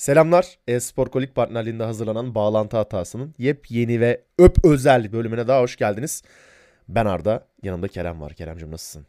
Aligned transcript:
Selamlar. 0.00 0.58
E-Spor 0.68 1.06
Kolik 1.06 1.34
partnerliğinde 1.34 1.84
hazırlanan 1.84 2.34
Bağlantı 2.34 2.76
Hatası'nın 2.76 3.34
yepyeni 3.38 4.00
ve 4.00 4.24
öp 4.38 4.64
özel 4.64 5.12
bölümüne 5.12 5.48
daha 5.48 5.60
hoş 5.62 5.76
geldiniz. 5.76 6.22
Ben 6.88 7.06
Arda, 7.06 7.46
yanımda 7.62 7.88
Kerem 7.88 8.20
var. 8.20 8.34
Keremcim 8.34 8.70
nasılsın? 8.70 9.06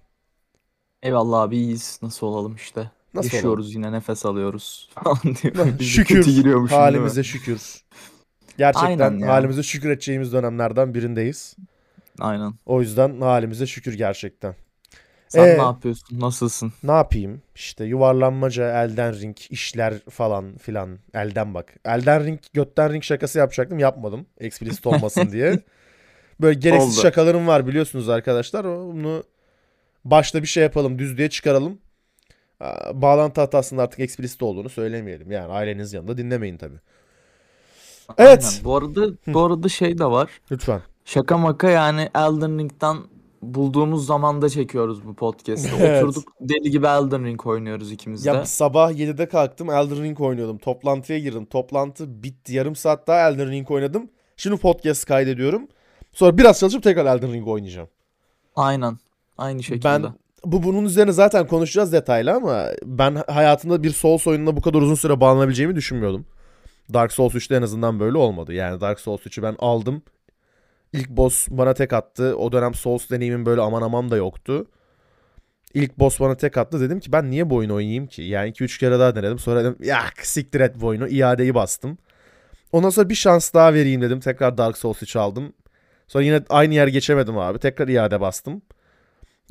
Eyvallah 1.03 1.41
abi 1.41 1.57
iyiyiz. 1.57 1.99
Nasıl 2.01 2.27
olalım 2.27 2.55
işte. 2.55 2.91
Nasıl 3.13 3.33
Yaşıyoruz 3.33 3.75
yine 3.75 3.91
nefes 3.91 4.25
alıyoruz 4.25 4.89
falan 4.95 5.17
diyor. 5.23 5.79
Şükür 5.79 6.69
halimize 6.69 7.23
şükür. 7.23 7.83
Gerçekten 8.57 8.87
Aynen 8.87 9.19
ya. 9.19 9.27
halimize 9.27 9.63
şükür 9.63 9.89
edeceğimiz 9.89 10.33
dönemlerden 10.33 10.93
birindeyiz. 10.93 11.55
Aynen. 12.19 12.53
O 12.65 12.81
yüzden 12.81 13.21
halimize 13.21 13.67
şükür 13.67 13.93
gerçekten. 13.93 14.55
Sen 15.31 15.47
Ee? 15.47 15.57
ne 15.57 15.61
yapıyorsun? 15.61 16.19
Nasılsın? 16.19 16.73
Ne 16.83 16.91
yapayım? 16.91 17.41
İşte 17.55 17.85
yuvarlanmaca, 17.85 18.83
Elden 18.83 19.19
Ring, 19.19 19.37
işler 19.49 19.93
falan 20.09 20.57
filan. 20.57 20.99
Elden 21.13 21.53
bak. 21.53 21.73
Elden 21.85 22.25
Ring, 22.25 22.39
götten 22.53 22.93
ring 22.93 23.03
şakası 23.03 23.39
yapacaktım. 23.39 23.79
Yapmadım. 23.79 24.25
Explicit 24.39 24.87
olmasın 24.87 25.31
diye. 25.31 25.59
Böyle 26.41 26.59
gereksiz 26.59 26.97
Oldu. 26.97 27.01
şakalarım 27.01 27.47
var 27.47 27.67
biliyorsunuz 27.67 28.09
arkadaşlar. 28.09 28.65
Bunu 28.65 29.23
başta 30.05 30.41
bir 30.41 30.47
şey 30.47 30.63
yapalım. 30.63 30.99
Düzlüğe 30.99 31.29
çıkaralım. 31.29 31.77
Bağlantı 32.93 33.41
hatasının 33.41 33.81
artık 33.81 33.99
explicit 33.99 34.43
olduğunu 34.43 34.69
söylemeyelim. 34.69 35.31
Yani 35.31 35.53
ailenizin 35.53 35.97
yanında 35.97 36.17
dinlemeyin 36.17 36.57
tabii. 36.57 36.79
Evet. 38.17 38.43
Aynen. 38.51 38.63
Bu 38.63 38.75
arada 38.77 39.07
bu 39.27 39.43
arada 39.43 39.69
şey 39.69 39.97
de 39.97 40.05
var. 40.05 40.29
Lütfen. 40.51 40.81
Şaka 41.05 41.37
maka 41.37 41.69
yani 41.69 42.01
Elden 42.15 42.59
Ring'den 42.59 42.97
bulduğumuz 43.41 44.05
zamanda 44.05 44.49
çekiyoruz 44.49 45.05
bu 45.05 45.13
podcast'ı. 45.13 45.69
Evet. 45.79 46.03
Oturduk 46.03 46.33
deli 46.41 46.71
gibi 46.71 46.85
Elden 46.85 47.25
Ring 47.25 47.47
oynuyoruz 47.47 47.91
ikimiz 47.91 48.25
de. 48.25 48.29
Ya 48.29 48.45
sabah 48.45 48.91
7'de 48.91 49.25
kalktım 49.25 49.69
Elden 49.69 50.03
Ring 50.03 50.21
oynuyordum. 50.21 50.57
Toplantıya 50.57 51.19
girdim. 51.19 51.45
Toplantı 51.45 52.23
bitti. 52.23 52.53
Yarım 52.53 52.75
saat 52.75 53.07
daha 53.07 53.29
Elden 53.29 53.51
Ring 53.51 53.71
oynadım. 53.71 54.09
Şimdi 54.37 54.57
podcast 54.57 55.05
kaydediyorum. 55.05 55.67
Sonra 56.13 56.37
biraz 56.37 56.59
çalışıp 56.59 56.83
tekrar 56.83 57.05
Elden 57.05 57.33
Ring 57.33 57.47
oynayacağım. 57.47 57.89
Aynen. 58.55 58.97
Aynı 59.37 59.63
şekilde. 59.63 59.85
Ben 59.85 60.03
bu 60.45 60.63
bunun 60.63 60.85
üzerine 60.85 61.11
zaten 61.11 61.47
konuşacağız 61.47 61.93
detaylı 61.93 62.33
ama 62.33 62.65
ben 62.83 63.23
hayatımda 63.27 63.83
bir 63.83 63.89
Souls 63.89 64.27
oyununa 64.27 64.57
bu 64.57 64.61
kadar 64.61 64.81
uzun 64.81 64.95
süre 64.95 65.19
bağlanabileceğimi 65.21 65.75
düşünmüyordum. 65.75 66.25
Dark 66.93 67.11
Souls 67.11 67.35
3'te 67.35 67.55
en 67.55 67.61
azından 67.61 67.99
böyle 67.99 68.17
olmadı. 68.17 68.53
Yani 68.53 68.81
Dark 68.81 68.99
Souls 68.99 69.21
3'ü 69.21 69.43
ben 69.43 69.55
aldım. 69.59 70.01
İlk 70.93 71.09
boss 71.09 71.47
bana 71.49 71.73
tek 71.73 71.93
attı. 71.93 72.35
O 72.37 72.51
dönem 72.51 72.73
Souls 72.73 73.09
deneyimim 73.09 73.45
böyle 73.45 73.61
aman 73.61 73.81
aman 73.81 74.11
da 74.11 74.17
yoktu. 74.17 74.67
İlk 75.73 75.99
boss 75.99 76.19
bana 76.19 76.35
tek 76.35 76.57
attı. 76.57 76.81
Dedim 76.81 76.99
ki 76.99 77.11
ben 77.11 77.31
niye 77.31 77.49
bu 77.49 77.55
oyunu 77.55 77.73
oynayayım 77.73 78.07
ki? 78.07 78.21
Yani 78.21 78.49
2-3 78.51 78.79
kere 78.79 78.99
daha 78.99 79.15
denedim. 79.15 79.39
Sonra 79.39 79.63
dedim 79.63 79.75
ya 79.83 80.03
siktir 80.21 80.59
et 80.59 80.75
bu 80.81 80.87
oyunu. 80.87 81.07
İadeyi 81.07 81.55
bastım. 81.55 81.97
Ondan 82.71 82.89
sonra 82.89 83.09
bir 83.09 83.15
şans 83.15 83.53
daha 83.53 83.73
vereyim 83.73 84.01
dedim. 84.01 84.19
Tekrar 84.19 84.57
Dark 84.57 84.77
Souls 84.77 85.03
3 85.03 85.15
aldım. 85.15 85.53
Sonra 86.07 86.23
yine 86.23 86.41
aynı 86.49 86.73
yer 86.73 86.87
geçemedim 86.87 87.37
abi. 87.37 87.59
Tekrar 87.59 87.87
iade 87.87 88.21
bastım. 88.21 88.61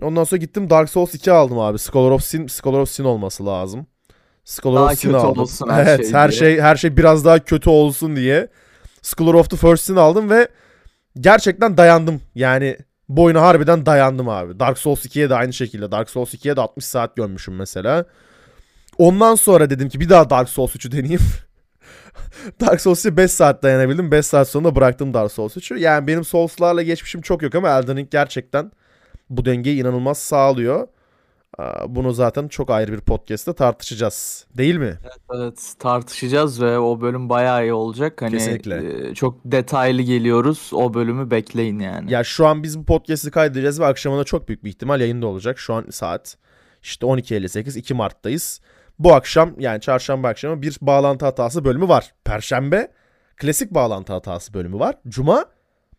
Ondan 0.03 0.25
sonra 0.25 0.39
gittim 0.39 0.71
Dark 0.71 0.91
Souls 0.91 1.15
2 1.15 1.33
aldım 1.33 1.59
abi. 1.59 1.79
Scholar 1.79 2.11
of 2.11 2.25
Sin, 2.25 2.47
Scholar 2.47 2.79
of 2.79 2.91
Sin 2.91 3.05
olması 3.05 3.47
lazım. 3.47 3.87
Scholar 4.45 4.77
Daha 4.83 4.93
of 4.93 4.99
Sin 4.99 5.13
aldım. 5.13 5.43
olsun 5.43 5.69
her 5.69 5.87
evet, 5.87 6.05
şey 6.07 6.15
her 6.15 6.31
diye. 6.31 6.39
şey 6.39 6.61
her 6.61 6.77
şey 6.77 6.97
biraz 6.97 7.25
daha 7.25 7.39
kötü 7.39 7.71
olsun 7.71 8.17
diye. 8.17 8.49
Scholar 9.03 9.35
of 9.35 9.51
the 9.51 9.57
First 9.57 9.85
Sin 9.85 9.97
aldım 9.97 10.31
ve 10.31 10.49
gerçekten 11.21 11.77
dayandım. 11.77 12.21
Yani 12.35 12.77
bu 13.09 13.35
harbiden 13.35 13.87
dayandım 13.87 14.29
abi. 14.29 14.61
Dark 14.61 14.79
Souls 14.79 15.07
2'ye 15.07 15.31
de 15.31 15.35
aynı 15.35 15.53
şekilde. 15.53 15.93
Dark 15.93 16.11
Souls 16.11 16.35
2'ye 16.35 16.57
de 16.57 16.61
60 16.61 16.85
saat 16.85 17.17
gömmüşüm 17.17 17.57
mesela. 17.57 18.05
Ondan 18.99 19.35
sonra 19.35 19.71
dedim 19.71 19.89
ki 19.89 20.01
bir 20.01 20.09
daha 20.09 20.31
Dark 20.31 20.49
Souls 20.49 20.77
3'ü 20.77 20.93
deneyeyim. 20.93 21.21
Dark 22.61 22.81
Souls 22.81 23.05
3'e 23.05 23.17
5 23.17 23.31
saat 23.31 23.63
dayanabildim. 23.63 24.11
5 24.11 24.27
saat 24.27 24.49
sonra 24.49 24.77
bıraktım 24.77 25.15
Dark 25.15 25.33
Souls 25.33 25.57
3'ü. 25.57 25.79
Yani 25.79 26.07
benim 26.07 26.25
Souls'larla 26.25 26.83
geçmişim 26.83 27.21
çok 27.21 27.43
yok 27.43 27.55
ama 27.55 27.69
Elden 27.69 27.97
Ring 27.97 28.11
gerçekten 28.11 28.73
bu 29.31 29.45
dengeyi 29.45 29.81
inanılmaz 29.81 30.19
sağlıyor. 30.19 30.89
Bunu 31.89 32.13
zaten 32.13 32.49
çok 32.49 32.71
ayrı 32.71 32.93
bir 32.93 33.01
podcast'te 33.01 33.53
tartışacağız. 33.53 34.47
Değil 34.57 34.77
mi? 34.77 34.99
Evet 35.35 35.75
tartışacağız 35.79 36.63
ve 36.63 36.79
o 36.79 37.01
bölüm 37.01 37.29
bayağı 37.29 37.65
iyi 37.65 37.73
olacak. 37.73 38.23
Hani 38.23 38.31
Kesinlikle. 38.31 39.09
e, 39.11 39.15
çok 39.15 39.41
detaylı 39.45 40.03
geliyoruz. 40.03 40.71
O 40.73 40.95
bölümü 40.95 41.31
bekleyin 41.31 41.79
yani. 41.79 42.13
Ya 42.13 42.25
şu 42.25 42.47
an 42.47 42.63
biz 42.63 42.79
bu 42.79 42.85
podcast'i 42.85 43.31
kaydedeceğiz 43.31 43.81
ve 43.81 43.87
akşamına 43.87 44.25
çok 44.25 44.49
büyük 44.49 44.65
bir 44.65 44.69
ihtimal 44.69 45.01
yayında 45.01 45.27
olacak. 45.27 45.59
Şu 45.59 45.75
an 45.75 45.85
saat 45.91 46.37
işte 46.83 47.07
12.58 47.07 47.79
2 47.79 47.95
Mart'tayız. 47.95 48.61
Bu 48.99 49.15
akşam 49.15 49.55
yani 49.59 49.81
çarşamba 49.81 50.29
akşamı 50.29 50.63
bir 50.63 50.79
bağlantı 50.81 51.25
hatası 51.25 51.65
bölümü 51.65 51.89
var. 51.89 52.13
Perşembe 52.25 52.93
klasik 53.37 53.71
bağlantı 53.71 54.13
hatası 54.13 54.55
bölümü 54.55 54.79
var. 54.79 54.95
Cuma 55.09 55.45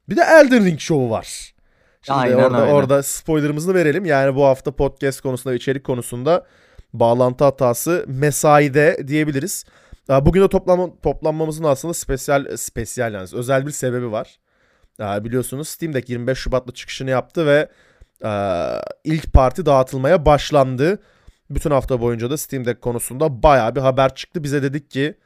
bir 0.10 0.18
de 0.18 0.22
Elden 0.22 0.66
Ring 0.66 0.80
şovu 0.80 1.10
var. 1.10 1.54
Şimdi 2.02 2.20
Aynen 2.20 2.36
orada 2.36 2.62
öyle. 2.62 2.72
orada 2.72 3.04
spoilerımızı 3.04 3.74
verelim. 3.74 4.06
Yani 4.06 4.36
bu 4.36 4.46
hafta 4.46 4.72
podcast 4.72 5.22
konusunda 5.22 5.56
içerik 5.56 5.84
konusunda 5.84 6.46
bağlantı 6.94 7.44
hatası 7.44 8.06
mesaide 8.08 9.08
diyebiliriz. 9.08 9.66
Bugün 10.10 10.42
de 10.42 10.48
toplanma, 10.48 10.90
toplanmamızın 11.04 11.64
aslında 11.64 11.94
spesyal 11.94 12.58
spesyal 12.58 13.14
yani 13.14 13.28
özel 13.34 13.66
bir 13.66 13.72
sebebi 13.72 14.12
var. 14.12 14.40
Biliyorsunuz 15.00 15.68
Steam 15.68 15.94
Deck 15.94 16.10
25 16.10 16.38
Şubat'ta 16.38 16.74
çıkışını 16.74 17.10
yaptı 17.10 17.46
ve 17.46 17.70
ilk 19.04 19.34
parti 19.34 19.66
dağıtılmaya 19.66 20.26
başlandı. 20.26 21.00
Bütün 21.50 21.72
hafta 21.72 22.02
boyunca 22.02 22.30
da 22.30 22.38
Steam 22.38 22.66
Deck 22.66 22.82
konusunda 22.82 23.44
bayağı 23.44 23.76
bir 23.76 23.82
haber 23.82 24.16
çıktı. 24.16 24.44
Bize 24.44 24.64
dedik 24.64 24.92
ki 24.92 25.18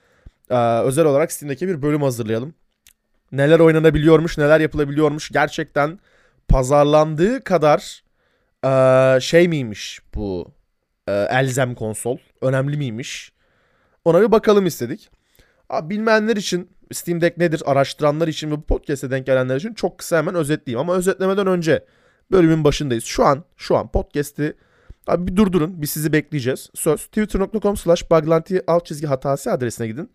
özel 0.84 1.06
olarak 1.06 1.32
Steam 1.32 1.50
Deck'e 1.50 1.68
bir 1.68 1.82
bölüm 1.82 2.02
hazırlayalım. 2.02 2.54
Neler 3.32 3.60
oynanabiliyormuş, 3.60 4.38
neler 4.38 4.60
yapılabiliyormuş. 4.60 5.32
Gerçekten 5.32 6.00
pazarlandığı 6.48 7.44
kadar 7.44 8.04
aa, 8.64 9.20
şey 9.20 9.48
miymiş 9.48 10.00
bu 10.16 10.52
aa, 11.08 11.12
elzem 11.12 11.76
konsol? 11.76 12.18
Önemli 12.42 12.78
miymiş? 12.78 13.32
Ona 14.06 14.22
bir 14.22 14.32
bakalım 14.32 14.66
istedik. 14.66 15.10
Abi 15.70 15.90
bilmeyenler 15.90 16.36
için 16.36 16.70
Steam 16.94 17.22
Deck 17.22 17.38
nedir 17.38 17.64
araştıranlar 17.66 18.28
için 18.28 18.52
ve 18.52 18.56
bu 18.56 18.62
podcast'e 18.62 19.12
denk 19.12 19.26
gelenler 19.26 19.56
için 19.56 19.74
çok 19.74 19.98
kısa 19.98 20.18
hemen 20.18 20.36
özetleyeyim. 20.36 20.80
Ama 20.80 20.96
özetlemeden 20.96 21.48
önce 21.48 21.86
bölümün 22.32 22.64
başındayız. 22.64 23.04
Şu 23.04 23.26
an 23.26 23.44
şu 23.58 23.76
an 23.78 23.92
podcast'i 23.92 24.54
abi 25.08 25.28
bir 25.28 25.36
durdurun. 25.36 25.82
Biz 25.82 25.90
sizi 25.90 26.14
bekleyeceğiz. 26.14 26.70
Söz 26.74 27.06
twitter.com 27.06 27.78
slash 27.78 28.12
baglanti 28.12 28.64
alt 28.68 28.86
çizgi 28.86 29.08
hatası 29.08 29.52
adresine 29.52 29.88
gidin. 29.88 30.12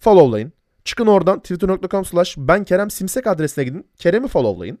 Followlayın. 0.00 0.52
Çıkın 0.84 1.06
oradan 1.06 1.40
twitter.com 1.40 2.04
slash 2.04 2.34
ben 2.38 2.64
Kerem 2.64 2.90
Simsek 2.90 3.26
adresine 3.26 3.64
gidin. 3.64 3.86
Kerem'i 3.96 4.28
followlayın. 4.28 4.78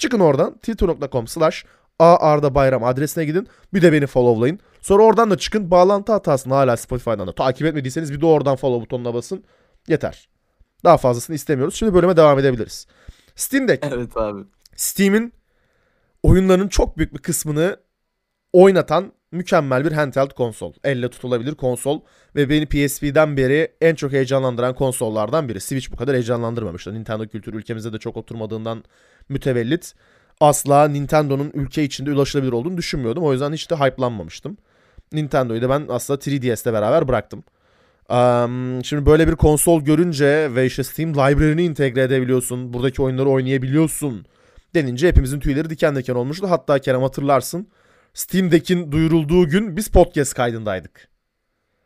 Çıkın 0.00 0.20
oradan 0.20 0.54
twitter.com 0.54 1.26
slash 1.26 1.64
Arda 1.98 2.54
Bayram 2.54 2.84
adresine 2.84 3.24
gidin. 3.24 3.48
Bir 3.74 3.82
de 3.82 3.92
beni 3.92 4.06
followlayın. 4.06 4.58
Sonra 4.80 5.02
oradan 5.02 5.30
da 5.30 5.38
çıkın. 5.38 5.70
Bağlantı 5.70 6.12
hatasını 6.12 6.54
hala 6.54 6.76
Spotify'dan 6.76 7.26
da 7.26 7.34
takip 7.34 7.66
etmediyseniz 7.66 8.12
bir 8.12 8.20
de 8.20 8.26
oradan 8.26 8.56
follow 8.56 8.84
butonuna 8.84 9.14
basın. 9.14 9.44
Yeter. 9.88 10.28
Daha 10.84 10.96
fazlasını 10.96 11.36
istemiyoruz. 11.36 11.74
Şimdi 11.74 11.94
bölüme 11.94 12.16
devam 12.16 12.38
edebiliriz. 12.38 12.86
Steam 13.34 13.68
Deck. 13.68 13.84
Evet 13.92 14.16
abi. 14.16 14.40
Steam'in 14.76 15.32
oyunlarının 16.22 16.68
çok 16.68 16.98
büyük 16.98 17.14
bir 17.14 17.18
kısmını 17.18 17.76
oynatan 18.52 19.12
mükemmel 19.32 19.84
bir 19.84 19.92
handheld 19.92 20.30
konsol. 20.30 20.72
Elle 20.84 21.10
tutulabilir 21.10 21.54
konsol 21.54 22.00
ve 22.36 22.48
beni 22.48 22.66
PSP'den 22.66 23.36
beri 23.36 23.72
en 23.80 23.94
çok 23.94 24.12
heyecanlandıran 24.12 24.74
konsollardan 24.74 25.48
biri. 25.48 25.60
Switch 25.60 25.92
bu 25.92 25.96
kadar 25.96 26.14
heyecanlandırmamıştı. 26.14 26.94
Nintendo 26.94 27.26
kültürü 27.26 27.56
ülkemizde 27.56 27.92
de 27.92 27.98
çok 27.98 28.16
oturmadığından 28.16 28.84
mütevellit 29.30 29.94
asla 30.40 30.88
Nintendo'nun 30.88 31.50
ülke 31.54 31.84
içinde 31.84 32.12
ulaşılabilir 32.12 32.52
olduğunu 32.52 32.76
düşünmüyordum. 32.76 33.24
O 33.24 33.32
yüzden 33.32 33.52
hiç 33.52 33.70
de 33.70 33.76
hype'lanmamıştım. 33.76 34.56
Nintendo'yu 35.12 35.62
da 35.62 35.68
ben 35.68 35.86
aslında 35.88 36.20
3DS'le 36.20 36.72
beraber 36.72 37.08
bıraktım. 37.08 37.44
Am, 38.08 38.84
şimdi 38.84 39.06
böyle 39.06 39.28
bir 39.28 39.34
konsol 39.34 39.82
görünce 39.82 40.54
ve 40.54 40.66
işte 40.66 40.84
Steam 40.84 41.14
Library'ni 41.14 41.64
entegre 41.64 42.02
edebiliyorsun. 42.02 42.72
Buradaki 42.72 43.02
oyunları 43.02 43.28
oynayabiliyorsun 43.28 44.26
denince 44.74 45.08
hepimizin 45.08 45.40
tüyleri 45.40 45.70
diken 45.70 45.96
diken 45.96 46.14
olmuştu. 46.14 46.50
Hatta 46.50 46.78
Kerem 46.78 47.02
hatırlarsın. 47.02 47.68
Steam 48.14 48.50
Deck'in 48.50 48.92
duyurulduğu 48.92 49.48
gün 49.48 49.76
biz 49.76 49.88
podcast 49.88 50.34
kaydındaydık. 50.34 51.08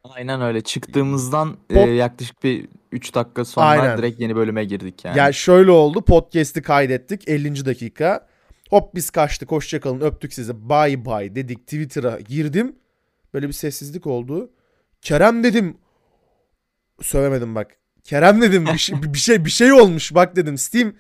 Aynen 0.05 0.43
öyle. 0.43 0.61
Çıktığımızdan 0.61 1.57
e, 1.71 1.75
Pod- 1.75 1.95
yaklaşık 1.95 2.45
bir 2.45 2.69
3 2.95 3.15
dakika 3.15 3.45
sonra 3.45 3.67
Aynen. 3.67 3.99
direkt 3.99 4.21
yeni 4.21 4.37
bölüme 4.37 4.65
girdik 4.65 5.05
yani. 5.05 5.19
Yani 5.19 5.35
şöyle 5.35 5.71
oldu. 5.71 6.03
Podcast'i 6.03 6.63
kaydettik 6.63 7.29
50. 7.29 7.67
dakika. 7.67 8.27
Hop 8.71 8.95
biz 8.95 9.11
kaçtık 9.11 9.51
hoşçakalın 9.51 10.01
öptük 10.01 10.33
sizi 10.33 10.69
bye 10.69 11.05
bye 11.05 11.35
dedik 11.35 11.59
Twitter'a 11.59 12.21
girdim. 12.21 12.77
Böyle 13.35 13.49
bir 13.49 13.53
sessizlik 13.53 14.07
oldu. 14.07 14.51
Kerem 15.03 15.45
dedim. 15.45 15.77
Sövemedim 17.01 17.55
bak. 17.55 17.77
Kerem 18.05 18.43
dedim 18.43 18.67
bir 18.73 18.79
şey, 18.79 19.03
bir 19.15 19.19
şey 19.19 19.45
bir 19.45 19.51
şey 19.51 19.73
olmuş 19.73 20.15
bak 20.15 20.37
dedim. 20.37 20.59
Steam 20.59 20.93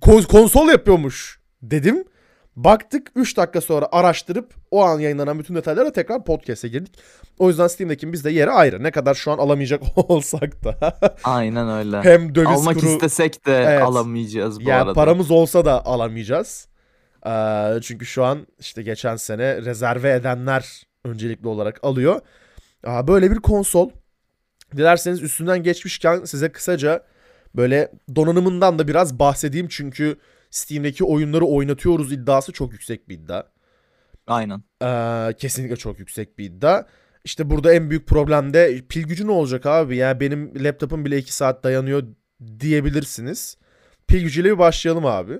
kon- 0.00 0.22
konsol 0.22 0.68
yapıyormuş 0.68 1.40
dedim. 1.62 2.04
Baktık 2.56 3.10
3 3.16 3.36
dakika 3.36 3.60
sonra 3.60 3.88
araştırıp 3.92 4.54
o 4.70 4.82
an 4.84 4.98
yayınlanan 5.00 5.38
bütün 5.38 5.54
detaylara 5.54 5.92
tekrar 5.92 6.24
podcast'e 6.24 6.68
girdik. 6.68 6.98
O 7.38 7.48
yüzden 7.48 7.66
Steam'deki 7.66 8.12
bizde 8.12 8.30
yeri 8.30 8.50
ayrı. 8.50 8.82
Ne 8.82 8.90
kadar 8.90 9.14
şu 9.14 9.30
an 9.32 9.38
alamayacak 9.38 9.82
olsak 10.10 10.64
da. 10.64 10.98
Aynen 11.24 11.68
öyle. 11.70 12.02
Hem 12.02 12.34
döviz 12.34 12.48
Almak 12.60 12.74
kuru 12.80 12.86
istesek 12.90 13.46
de 13.46 13.56
Evet. 13.56 13.82
alamayacağız 13.82 14.60
bu 14.60 14.68
yani 14.68 14.82
arada. 14.82 14.92
paramız 14.92 15.30
olsa 15.30 15.64
da 15.64 15.86
alamayacağız. 15.86 16.68
Ee, 17.26 17.78
çünkü 17.82 18.06
şu 18.06 18.24
an 18.24 18.46
işte 18.60 18.82
geçen 18.82 19.16
sene 19.16 19.56
rezerve 19.62 20.10
edenler 20.12 20.82
öncelikli 21.04 21.48
olarak 21.48 21.80
alıyor. 21.82 22.20
Aa, 22.84 23.08
böyle 23.08 23.30
bir 23.30 23.36
konsol. 23.36 23.90
Dilerseniz 24.76 25.22
üstünden 25.22 25.62
geçmişken 25.62 26.24
size 26.24 26.52
kısaca 26.52 27.02
böyle 27.54 27.92
donanımından 28.16 28.78
da 28.78 28.88
biraz 28.88 29.18
bahsedeyim. 29.18 29.68
Çünkü 29.70 30.16
Steam'deki 30.56 31.04
oyunları 31.04 31.44
oynatıyoruz 31.44 32.12
iddiası 32.12 32.52
çok 32.52 32.72
yüksek 32.72 33.08
bir 33.08 33.14
iddia. 33.14 33.42
Aynen. 34.26 34.62
Ee, 34.82 35.32
kesinlikle 35.38 35.76
çok 35.76 35.98
yüksek 35.98 36.38
bir 36.38 36.44
iddia. 36.44 36.84
İşte 37.24 37.50
burada 37.50 37.74
en 37.74 37.90
büyük 37.90 38.06
problem 38.06 38.54
de 38.54 38.82
pil 38.88 39.02
gücü 39.02 39.26
ne 39.26 39.30
olacak 39.30 39.66
abi? 39.66 39.96
Yani 39.96 40.20
benim 40.20 40.64
laptopum 40.64 41.04
bile 41.04 41.18
2 41.18 41.34
saat 41.34 41.64
dayanıyor 41.64 42.02
diyebilirsiniz. 42.60 43.56
Pil 44.06 44.22
gücüyle 44.22 44.52
bir 44.52 44.58
başlayalım 44.58 45.06
abi. 45.06 45.32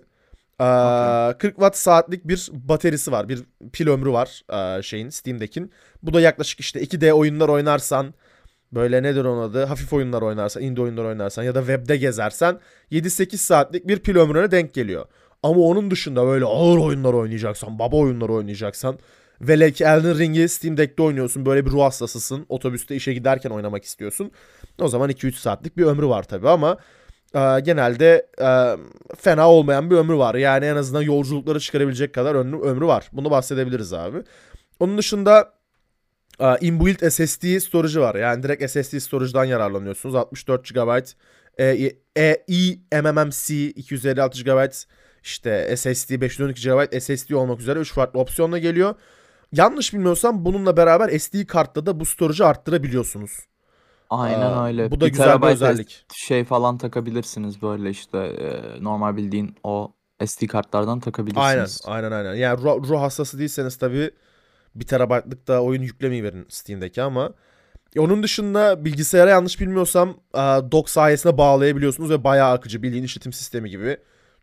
Ee, 0.61 1.39
40 1.39 1.43
watt 1.43 1.77
saatlik 1.77 2.29
bir 2.29 2.49
bataryası 2.53 3.13
var. 3.13 3.29
Bir 3.29 3.43
pil 3.73 3.89
ömrü 3.89 4.11
var 4.13 4.43
ee, 4.53 4.83
şeyin 4.83 5.09
Steam'dekin. 5.09 5.73
Bu 6.03 6.15
da 6.15 6.21
yaklaşık 6.21 6.61
işte 6.61 6.83
2D 6.83 7.13
oyunlar 7.13 7.49
oynarsan 7.49 8.15
böyle 8.73 9.03
nedir 9.03 9.25
onun 9.25 9.43
adı? 9.43 9.65
Hafif 9.65 9.93
oyunlar 9.93 10.23
oynarsan, 10.23 10.63
indie 10.63 10.85
oyunlar 10.85 11.05
oynarsan 11.05 11.43
ya 11.43 11.55
da 11.55 11.61
webde 11.61 11.97
gezersen 11.97 12.61
7-8 12.93 13.37
saatlik 13.37 13.89
bir 13.89 13.99
pil 13.99 14.17
ömrüne 14.17 14.51
denk 14.51 14.75
geliyor. 14.75 15.07
Ama 15.43 15.61
onun 15.61 15.91
dışında 15.91 16.27
böyle 16.27 16.45
ağır 16.45 16.79
oyunlar 16.79 17.15
oynayacaksan, 17.15 17.79
baba 17.79 17.97
oyunları 17.97 18.33
oynayacaksan 18.33 18.99
Vele 19.41 19.73
ki 19.73 19.85
Elden 19.85 20.19
Ring'i 20.19 20.49
Steam 20.49 20.77
Deck'te 20.77 21.03
oynuyorsun. 21.03 21.47
Böyle 21.47 21.67
bir 21.67 21.71
ruh 21.71 21.83
hastasısın. 21.83 22.47
Otobüste 22.49 22.97
işe 22.97 23.15
giderken 23.15 23.51
oynamak 23.51 23.85
istiyorsun. 23.85 24.31
O 24.81 24.89
zaman 24.89 25.11
2-3 25.11 25.33
saatlik 25.33 25.77
bir 25.77 25.85
ömrü 25.85 26.09
var 26.09 26.23
tabii 26.23 26.49
ama 26.49 26.77
e, 27.35 27.61
genelde 27.61 28.27
e, 28.41 28.77
fena 29.17 29.51
olmayan 29.51 29.91
bir 29.91 29.97
ömrü 29.97 30.17
var. 30.17 30.35
Yani 30.35 30.65
en 30.65 30.77
azından 30.77 31.03
yolculukları 31.03 31.61
çıkarabilecek 31.61 32.15
kadar 32.15 32.35
ömrü, 32.35 32.87
var. 32.87 33.09
Bunu 33.13 33.31
bahsedebiliriz 33.31 33.93
abi. 33.93 34.19
Onun 34.81 34.99
dışında 34.99 35.53
inbuilt 36.61 37.13
SSD 37.13 37.59
storage'ı 37.59 38.01
var. 38.01 38.15
Yani 38.15 38.43
direkt 38.43 38.71
SSD 38.71 38.99
storage'dan 38.99 39.45
yararlanıyorsunuz. 39.45 40.15
64 40.15 40.75
GB 40.75 41.01
e, 41.59 41.93
e, 42.17 42.45
eMMC 42.93 43.71
256 43.71 44.43
GB 44.45 44.73
işte 45.23 45.77
SSD 45.77 46.21
512 46.21 46.69
GB 46.69 47.01
SSD 47.01 47.31
olmak 47.31 47.61
üzere 47.61 47.79
3 47.79 47.93
farklı 47.93 48.21
opsiyonla 48.21 48.59
geliyor. 48.59 48.95
Yanlış 49.53 49.95
bilmiyorsam 49.95 50.45
bununla 50.45 50.77
beraber 50.77 51.19
SD 51.19 51.47
kartla 51.47 51.87
da 51.87 52.01
bu 52.01 52.05
storage'ı 52.05 52.47
arttırabiliyorsunuz. 52.47 53.31
Aynen 54.11 54.41
Aa, 54.41 54.67
öyle. 54.67 54.91
bu 54.91 55.01
da 55.01 55.07
Bir 55.07 55.11
güzel 55.11 55.43
bir 55.43 55.47
özellik. 55.47 56.07
Şey 56.15 56.45
falan 56.45 56.79
takabilirsiniz 56.79 57.63
böyle 57.63 57.91
işte 57.91 58.19
e, 58.19 58.85
normal 58.85 59.17
bildiğin 59.17 59.57
o 59.65 59.93
SD 60.27 60.47
kartlardan 60.47 60.89
Aynen, 60.89 61.01
takabilirsiniz. 61.01 61.83
aynen 61.87 62.13
aynen. 62.13 62.35
Yani 62.35 62.63
ruh, 62.63 62.89
ruh 62.89 63.01
hastası 63.01 63.39
değilseniz 63.39 63.77
tabii 63.77 64.11
1 64.81 64.87
terabaytlık 64.87 65.49
da 65.49 65.63
oyun 65.63 65.83
yüklemeyi 65.83 66.25
verin 66.25 66.47
Steam'deki 66.49 67.03
ama 67.03 67.33
E, 67.97 68.01
onun 68.01 68.23
dışında 68.23 68.85
bilgisayara 68.85 69.31
yanlış 69.31 69.61
bilmiyorsam 69.61 70.09
e, 70.35 70.39
dock 70.73 70.91
sayesinde 70.91 71.39
bağlayabiliyorsunuz 71.39 72.11
ve 72.11 72.25
bayağı 72.25 72.53
akıcı 72.53 72.83
bildiğin 72.83 73.05
işletim 73.05 73.33
sistemi 73.33 73.71
gibi 73.71 73.97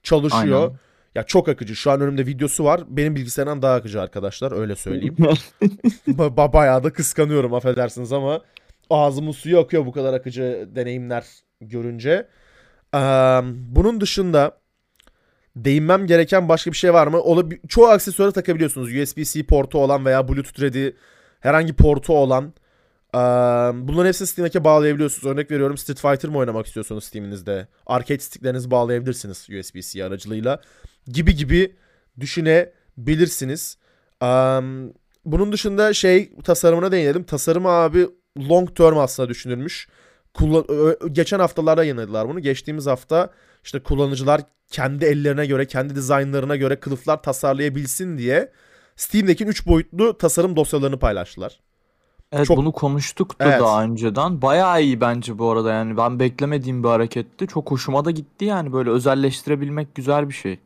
çalışıyor. 0.04 0.62
Aynen. 0.62 0.78
Ya 1.16 1.24
çok 1.24 1.50
akıcı. 1.50 1.76
Şu 1.76 1.92
an 1.92 2.02
önümde 2.02 2.26
videosu 2.26 2.64
var. 2.64 2.82
Benim 2.88 3.16
bilgisayarımdan 3.16 3.62
daha 3.62 3.76
akıcı 3.76 4.02
arkadaşlar 4.02 4.52
öyle 4.52 4.76
söyleyeyim. 4.76 5.16
Ba- 6.08 6.54
bayağı 6.54 6.84
da 6.84 6.94
kıskanıyorum 6.94 7.54
affedersiniz 7.54 8.12
ama 8.14 8.42
ağzımın 8.90 9.32
suyu 9.32 9.60
akıyor 9.60 9.86
bu 9.86 9.92
kadar 9.92 10.14
akıcı 10.14 10.70
deneyimler 10.76 11.26
görünce. 11.62 12.28
Ee, 12.96 12.98
bunun 13.54 14.02
dışında 14.02 14.58
değinmem 15.56 16.08
gereken 16.08 16.50
başka 16.50 16.72
bir 16.72 16.78
şey 16.78 16.94
var 16.94 17.08
mı? 17.08 17.18
Olabi- 17.18 17.62
çoğu 17.68 17.86
aksesuarı 17.88 18.32
takabiliyorsunuz. 18.32 18.88
USB-C 18.94 19.44
portu 19.44 19.78
olan 19.80 20.06
veya 20.06 20.28
Bluetooth 20.28 20.62
ready 20.62 20.92
herhangi 21.40 21.74
portu 21.74 22.14
olan. 22.14 22.54
Ee, 23.16 23.18
bunların 23.88 24.08
hepsini 24.08 24.28
Steam'e 24.28 24.64
bağlayabiliyorsunuz. 24.64 25.26
Örnek 25.34 25.52
veriyorum 25.52 25.78
Street 25.78 26.00
Fighter 26.00 26.32
mı 26.32 26.38
oynamak 26.38 26.66
istiyorsanız 26.66 27.04
Steam'inizde. 27.04 27.68
Arcade 27.86 28.20
sticklerinizi 28.20 28.72
bağlayabilirsiniz 28.72 29.48
USB-C 29.60 30.06
aracılığıyla. 30.06 30.62
Gibi 31.08 31.36
gibi 31.36 31.76
düşünebilirsiniz. 32.20 33.78
Ee, 34.24 34.26
bunun 35.26 35.52
dışında 35.52 35.94
şey 35.94 36.32
tasarımına 36.44 36.92
değinelim. 36.92 37.24
Tasarımı 37.24 37.70
abi 37.70 38.08
long 38.50 38.76
term 38.76 38.98
aslında 38.98 39.30
düşünülmüş. 39.30 39.88
Kullan- 40.34 41.14
geçen 41.14 41.40
haftalarda 41.40 41.84
yayınladılar 41.84 42.30
bunu. 42.30 42.40
Geçtiğimiz 42.40 42.86
hafta 42.86 43.30
işte 43.64 43.80
kullanıcılar 43.80 44.42
kendi 44.70 45.06
ellerine 45.06 45.46
göre, 45.46 45.66
kendi 45.68 45.96
dizaynlarına 45.96 46.56
göre 46.56 46.76
kılıflar 46.80 47.22
tasarlayabilsin 47.24 48.18
diye 48.18 48.52
Steam'deki 48.96 49.46
3 49.46 49.68
boyutlu 49.68 50.18
tasarım 50.18 50.56
dosyalarını 50.56 51.00
paylaştılar. 51.00 51.60
Evet 52.32 52.46
Çok- 52.46 52.58
bunu 52.58 52.72
konuştuk 52.72 53.40
da 53.40 53.46
Evet. 53.46 53.62
daha 53.62 53.84
önceden. 53.84 54.42
Bayağı 54.42 54.82
iyi 54.84 55.02
bence 55.02 55.38
bu 55.40 55.52
arada 55.52 55.74
yani. 55.74 55.98
Ben 55.98 56.20
beklemediğim 56.20 56.84
bir 56.84 56.88
hareketti. 56.88 57.48
Çok 57.48 57.72
hoşuma 57.72 58.06
da 58.06 58.12
gitti 58.12 58.46
yani. 58.46 58.74
Böyle 58.74 58.90
özelleştirebilmek 58.90 59.96
güzel 59.96 60.30
bir 60.30 60.34
şey. 60.34 60.60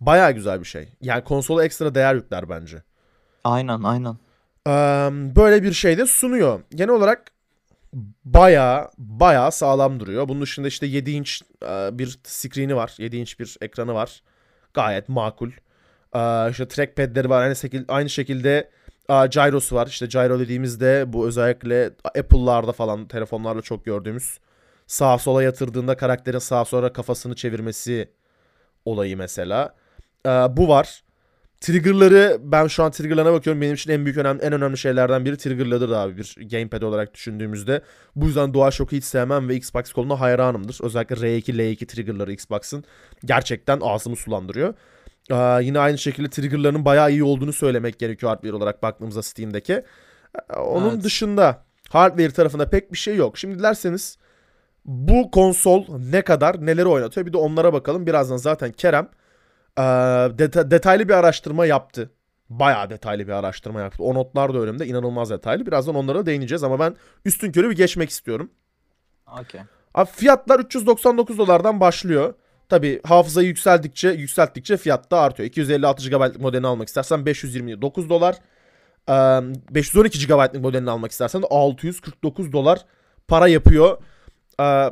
Baya 0.00 0.30
güzel 0.30 0.60
bir 0.60 0.64
şey. 0.64 0.88
Yani 1.02 1.24
konsola 1.24 1.64
ekstra 1.64 1.94
değer 1.94 2.14
yükler 2.14 2.48
bence. 2.48 2.82
Aynen 3.44 3.82
aynen. 3.82 4.16
Ee, 4.66 4.70
böyle 5.36 5.62
bir 5.62 5.72
şey 5.72 5.98
de 5.98 6.06
sunuyor. 6.06 6.60
Genel 6.74 6.94
olarak 6.94 7.24
baya 8.24 8.90
baya 8.98 9.50
sağlam 9.50 10.00
duruyor. 10.00 10.28
Bunun 10.28 10.42
dışında 10.42 10.68
işte 10.68 10.86
7 10.86 11.10
inç 11.10 11.42
e, 11.62 11.98
bir 11.98 12.18
screen'i 12.24 12.76
var. 12.76 12.94
7 12.98 13.16
inç 13.16 13.40
bir 13.40 13.56
ekranı 13.60 13.94
var. 13.94 14.22
Gayet 14.74 15.08
makul. 15.08 15.50
Ee, 16.14 16.50
işte 16.50 16.68
trackpad'leri 16.68 17.30
var. 17.30 17.42
Aynı, 17.42 17.56
şekil, 17.56 17.84
aynı 17.88 18.10
şekilde 18.10 18.70
e, 19.08 19.26
gyrosu 19.26 19.76
var. 19.76 19.86
İşte 19.86 20.06
gyro 20.06 20.38
dediğimizde 20.38 21.04
bu 21.12 21.26
özellikle 21.26 21.90
Apple'larda 22.04 22.72
falan 22.72 23.08
telefonlarla 23.08 23.62
çok 23.62 23.84
gördüğümüz 23.84 24.38
sağa 24.86 25.18
sola 25.18 25.42
yatırdığında 25.42 25.96
karakterin 25.96 26.38
sağa 26.38 26.64
sola 26.64 26.92
kafasını 26.92 27.34
çevirmesi 27.34 28.10
olayı 28.84 29.16
mesela. 29.16 29.74
Bu 30.26 30.68
var. 30.68 31.02
Trigger'ları 31.60 32.38
ben 32.42 32.66
şu 32.66 32.82
an 32.82 32.90
trigger'larına 32.90 33.32
bakıyorum. 33.32 33.62
Benim 33.62 33.74
için 33.74 33.90
en 33.90 34.04
büyük 34.04 34.18
önemli, 34.18 34.42
en 34.42 34.52
önemli 34.52 34.78
şeylerden 34.78 35.24
biri 35.24 35.36
trigger'larıdır 35.36 35.90
abi 35.90 36.16
bir 36.16 36.36
gamepad 36.50 36.82
olarak 36.82 37.14
düşündüğümüzde. 37.14 37.82
Bu 38.16 38.26
yüzden 38.26 38.54
DualShock'u 38.54 38.96
hiç 38.96 39.04
sevmem 39.04 39.48
ve 39.48 39.54
Xbox 39.56 39.92
koluna 39.92 40.20
hayranımdır. 40.20 40.78
Özellikle 40.82 41.16
R2, 41.16 41.52
L2 41.52 41.86
trigger'ları 41.86 42.32
Xbox'ın 42.32 42.84
gerçekten 43.24 43.80
ağzımı 43.82 44.16
sulandırıyor. 44.16 44.74
Ee, 45.30 45.64
yine 45.64 45.78
aynı 45.78 45.98
şekilde 45.98 46.30
trigger'larının 46.30 46.84
bayağı 46.84 47.10
iyi 47.10 47.24
olduğunu 47.24 47.52
söylemek 47.52 47.98
gerekiyor 47.98 48.30
hardware 48.30 48.54
olarak 48.54 48.82
baktığımızda 48.82 49.22
Steam'deki. 49.22 49.82
Onun 50.56 50.90
Evet. 50.90 51.04
dışında 51.04 51.64
hardware 51.88 52.30
tarafında 52.30 52.70
pek 52.70 52.92
bir 52.92 52.98
şey 52.98 53.16
yok. 53.16 53.38
Şimdi 53.38 53.58
dilerseniz 53.58 54.18
bu 54.84 55.30
konsol 55.30 55.84
ne 56.10 56.22
kadar 56.22 56.66
neleri 56.66 56.86
oynatıyor 56.86 57.26
bir 57.26 57.32
de 57.32 57.36
onlara 57.36 57.72
bakalım. 57.72 58.06
Birazdan 58.06 58.36
zaten 58.36 58.72
Kerem 58.72 59.08
ee, 59.78 59.82
deta- 60.38 60.70
detaylı 60.70 61.08
bir 61.08 61.14
araştırma 61.14 61.66
yaptı. 61.66 62.10
Bayağı 62.50 62.90
detaylı 62.90 63.26
bir 63.26 63.32
araştırma 63.32 63.80
yaptı. 63.80 64.02
O 64.02 64.14
notlar 64.14 64.54
da 64.54 64.58
önümde 64.58 64.86
inanılmaz 64.86 65.30
detaylı. 65.30 65.66
Birazdan 65.66 65.94
onlara 65.94 66.26
değineceğiz 66.26 66.62
ama 66.62 66.78
ben 66.78 66.96
üstün 67.24 67.52
körü 67.52 67.70
bir 67.70 67.76
geçmek 67.76 68.10
istiyorum. 68.10 68.50
Okey. 69.40 69.60
Abi 69.94 70.10
fiyatlar 70.10 70.60
399 70.60 71.38
dolardan 71.38 71.80
başlıyor. 71.80 72.34
Tabi 72.68 73.00
hafızayı 73.04 73.48
yükseldikçe 73.48 74.08
yükselttikçe 74.08 74.76
fiyat 74.76 75.10
da 75.10 75.20
artıyor. 75.20 75.48
256 75.48 76.10
GB'lık 76.10 76.40
modelini 76.40 76.66
almak 76.66 76.88
istersen 76.88 77.26
529 77.26 78.10
dolar. 78.10 78.36
Ee, 79.08 79.12
512 79.70 80.26
GB'lık 80.26 80.54
modelini 80.54 80.90
almak 80.90 81.10
istersen 81.10 81.42
de 81.42 81.46
649 81.50 82.52
dolar 82.52 82.84
para 83.28 83.48
yapıyor. 83.48 83.98
Ee, 84.60 84.90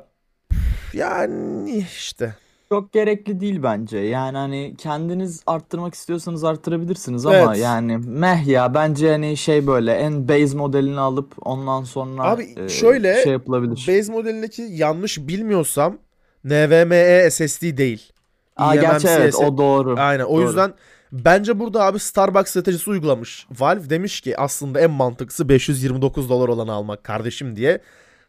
yani 0.92 1.78
işte. 1.78 2.34
Çok 2.72 2.92
gerekli 2.92 3.40
değil 3.40 3.62
bence. 3.62 3.98
Yani 3.98 4.38
hani 4.38 4.74
kendiniz 4.78 5.42
arttırmak 5.46 5.94
istiyorsanız 5.94 6.44
arttırabilirsiniz 6.44 7.26
ama 7.26 7.36
Evet. 7.36 7.58
yani 7.58 7.98
meh 7.98 8.46
ya 8.46 8.74
bence 8.74 9.10
hani 9.10 9.36
şey 9.36 9.66
böyle 9.66 9.92
en 9.92 10.28
base 10.28 10.56
modelini 10.56 11.00
alıp 11.00 11.34
ondan 11.40 11.82
sonra 11.84 12.22
Abi 12.22 12.54
e, 12.56 12.68
şöyle, 12.68 13.22
şey 13.22 13.32
yapılabilir. 13.32 13.84
Base 13.88 14.12
modelindeki 14.12 14.62
yanlış 14.62 15.18
bilmiyorsam 15.18 15.98
NVMe 16.44 17.30
SSD 17.30 17.76
değil. 17.76 18.12
Aa 18.56 18.74
gerçi 18.74 19.08
evet 19.08 19.34
o 19.34 19.58
doğru. 19.58 19.94
Aynen 19.98 20.24
o 20.24 20.36
Doğru. 20.36 20.42
yüzden 20.42 20.72
bence 21.12 21.60
burada 21.60 21.84
abi 21.84 21.98
Starbucks 21.98 22.50
stratejisi 22.50 22.90
uygulamış. 22.90 23.46
Valve 23.58 23.90
demiş 23.90 24.20
ki 24.20 24.40
aslında 24.40 24.80
en 24.80 24.90
mantıklısı 24.90 25.48
529 25.48 26.30
dolar 26.30 26.48
olanı 26.48 26.72
almak 26.72 27.04
kardeşim 27.04 27.56
diye 27.56 27.80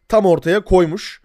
tam 0.08 0.26
ortaya 0.26 0.64
koymuş. 0.64 1.19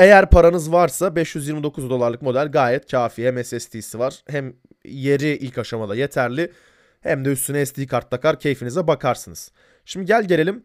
Eğer 0.00 0.30
paranız 0.30 0.72
varsa 0.72 1.16
529 1.16 1.90
dolarlık 1.90 2.22
model 2.22 2.50
gayet 2.50 2.90
kafi. 2.90 3.26
Hem 3.26 3.44
SSD'si 3.44 3.98
var 3.98 4.22
hem 4.28 4.54
yeri 4.84 5.28
ilk 5.28 5.58
aşamada 5.58 5.94
yeterli. 5.94 6.52
Hem 7.00 7.24
de 7.24 7.28
üstüne 7.28 7.66
SD 7.66 7.86
kart 7.86 8.10
takar 8.10 8.40
keyfinize 8.40 8.86
bakarsınız. 8.86 9.52
Şimdi 9.84 10.06
gel 10.06 10.24
gelelim 10.24 10.64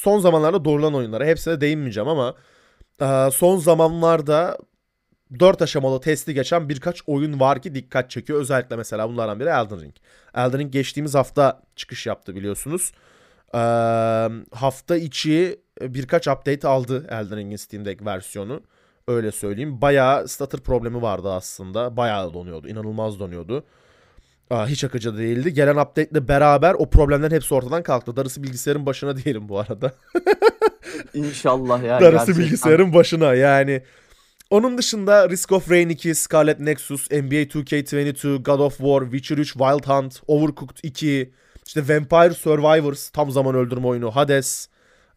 son 0.00 0.18
zamanlarda 0.18 0.64
doğrulan 0.64 0.94
oyunlara. 0.94 1.24
Hepsine 1.24 1.60
değinmeyeceğim 1.60 2.08
ama 2.08 2.34
son 3.30 3.58
zamanlarda 3.58 4.58
4 5.38 5.62
aşamalı 5.62 6.00
testi 6.00 6.34
geçen 6.34 6.68
birkaç 6.68 7.02
oyun 7.06 7.40
var 7.40 7.62
ki 7.62 7.74
dikkat 7.74 8.10
çekiyor. 8.10 8.40
Özellikle 8.40 8.76
mesela 8.76 9.08
bunlardan 9.08 9.40
biri 9.40 9.48
Elden 9.48 9.80
Ring. 9.80 9.94
Elden 10.34 10.58
Ring 10.58 10.72
geçtiğimiz 10.72 11.14
hafta 11.14 11.62
çıkış 11.76 12.06
yaptı 12.06 12.34
biliyorsunuz. 12.34 12.92
Ee, 13.54 13.58
hafta 14.52 14.96
içi 14.96 15.60
birkaç 15.80 16.28
update 16.28 16.68
aldı 16.68 17.06
Elden 17.10 17.36
Ring'in 17.36 17.56
Steam'deki 17.56 18.06
versiyonu. 18.06 18.62
Öyle 19.08 19.32
söyleyeyim. 19.32 19.80
Bayağı 19.80 20.28
stutter 20.28 20.60
problemi 20.60 21.02
vardı 21.02 21.32
aslında. 21.32 21.96
Bayağı 21.96 22.34
donuyordu. 22.34 22.68
İnanılmaz 22.68 23.20
donuyordu. 23.20 23.64
Aa, 24.50 24.66
hiç 24.66 24.84
akıcı 24.84 25.18
değildi. 25.18 25.54
Gelen 25.54 25.76
update 25.76 26.08
ile 26.10 26.28
beraber 26.28 26.74
o 26.74 26.90
problemlerin 26.90 27.34
hepsi 27.34 27.54
ortadan 27.54 27.82
kalktı. 27.82 28.16
Darısı 28.16 28.42
bilgisayarın 28.42 28.86
başına 28.86 29.16
diyelim 29.16 29.48
bu 29.48 29.58
arada. 29.60 29.92
İnşallah 31.14 31.82
ya. 31.82 32.00
Darısı 32.00 32.12
gerçekten. 32.26 32.44
bilgisayarın 32.44 32.94
başına 32.94 33.34
yani. 33.34 33.82
Onun 34.50 34.78
dışında 34.78 35.28
Risk 35.28 35.52
of 35.52 35.70
Rain 35.70 35.88
2, 35.88 36.14
Scarlet 36.14 36.60
Nexus, 36.60 37.10
NBA 37.10 37.42
2K22, 37.42 38.42
God 38.42 38.60
of 38.60 38.76
War, 38.76 39.02
Witcher 39.02 39.38
3, 39.38 39.52
Wild 39.52 39.86
Hunt, 39.86 40.20
Overcooked 40.26 40.76
2, 40.82 41.32
işte 41.66 41.80
Vampire 41.80 42.34
Survivors, 42.34 43.10
tam 43.10 43.30
zaman 43.30 43.54
öldürme 43.54 43.86
oyunu, 43.86 44.10
Hades, 44.10 44.68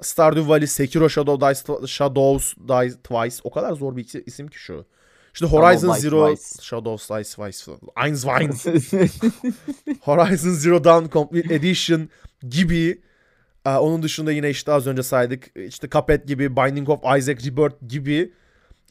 Stardew 0.01 0.50
Valley, 0.50 0.68
Sekiro 0.68 1.10
Shadow 1.10 1.50
Dice, 1.50 1.88
Shadows 1.88 2.53
Die 2.58 3.01
Twice. 3.03 3.36
O 3.44 3.51
kadar 3.51 3.74
zor 3.74 3.98
bir 3.98 4.25
isim 4.25 4.48
ki 4.48 4.58
şu. 4.60 4.86
İşte 5.34 5.46
Horizon 5.46 5.88
Shadow 5.88 6.01
Zero, 6.01 6.36
Twice. 6.36 6.63
Shadows 6.63 7.10
Die 7.10 7.24
Twice, 7.24 7.72
Einswein, 8.06 8.51
Horizon 10.01 10.51
Zero 10.51 10.84
Dawn 10.84 11.10
Complete 11.12 11.56
Edition 11.56 12.10
gibi. 12.50 13.01
Ee, 13.65 13.70
onun 13.70 14.03
dışında 14.03 14.32
yine 14.32 14.50
işte 14.50 14.72
az 14.72 14.88
önce 14.88 15.03
saydık. 15.03 15.51
İşte 15.56 15.89
Cuphead 15.89 16.25
gibi, 16.25 16.56
Binding 16.56 16.89
of 16.89 17.00
Isaac 17.18 17.46
Rebirth 17.46 17.88
gibi 17.88 18.34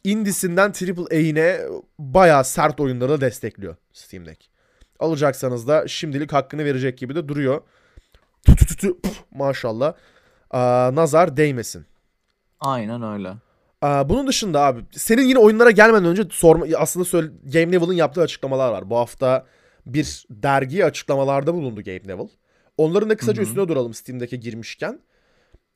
indisinden 0.04 0.72
AAA'ine 0.82 1.60
bayağı 1.98 2.44
sert 2.44 2.80
oyunları 2.80 3.10
da 3.10 3.20
destekliyor 3.20 3.76
Steam'deki. 3.92 4.48
Alacaksanız 4.98 5.68
da 5.68 5.88
şimdilik 5.88 6.32
hakkını 6.32 6.64
verecek 6.64 6.98
gibi 6.98 7.14
de 7.14 7.28
duruyor. 7.28 7.60
Tu 8.46 8.56
tu 8.56 8.66
tu 8.66 8.76
tu, 8.76 9.00
puf, 9.00 9.20
maşallah. 9.34 9.94
Aa, 10.50 10.90
nazar 10.94 11.36
değmesin. 11.36 11.86
Aynen 12.60 13.02
öyle. 13.02 13.34
Aa, 13.82 14.08
bunun 14.08 14.26
dışında 14.26 14.60
abi 14.60 14.80
senin 14.92 15.22
yine 15.22 15.38
oyunlara 15.38 15.70
gelmeden 15.70 16.04
önce 16.04 16.22
sorma 16.30 16.66
aslında 16.78 17.04
söyle, 17.04 17.28
Game 17.44 17.72
Level'ın 17.72 17.92
yaptığı 17.92 18.22
açıklamalar 18.22 18.72
var. 18.72 18.90
Bu 18.90 18.96
hafta 18.96 19.46
bir 19.86 20.26
dergi 20.30 20.84
açıklamalarda 20.84 21.54
bulundu 21.54 21.82
Game 21.82 22.04
Level. 22.08 22.28
Onların 22.78 23.10
da 23.10 23.16
kısaca 23.16 23.42
Hı 23.42 23.46
hı. 23.46 23.48
üstüne 23.48 23.68
duralım 23.68 23.94
Steam'deki 23.94 24.40
girmişken. 24.40 25.00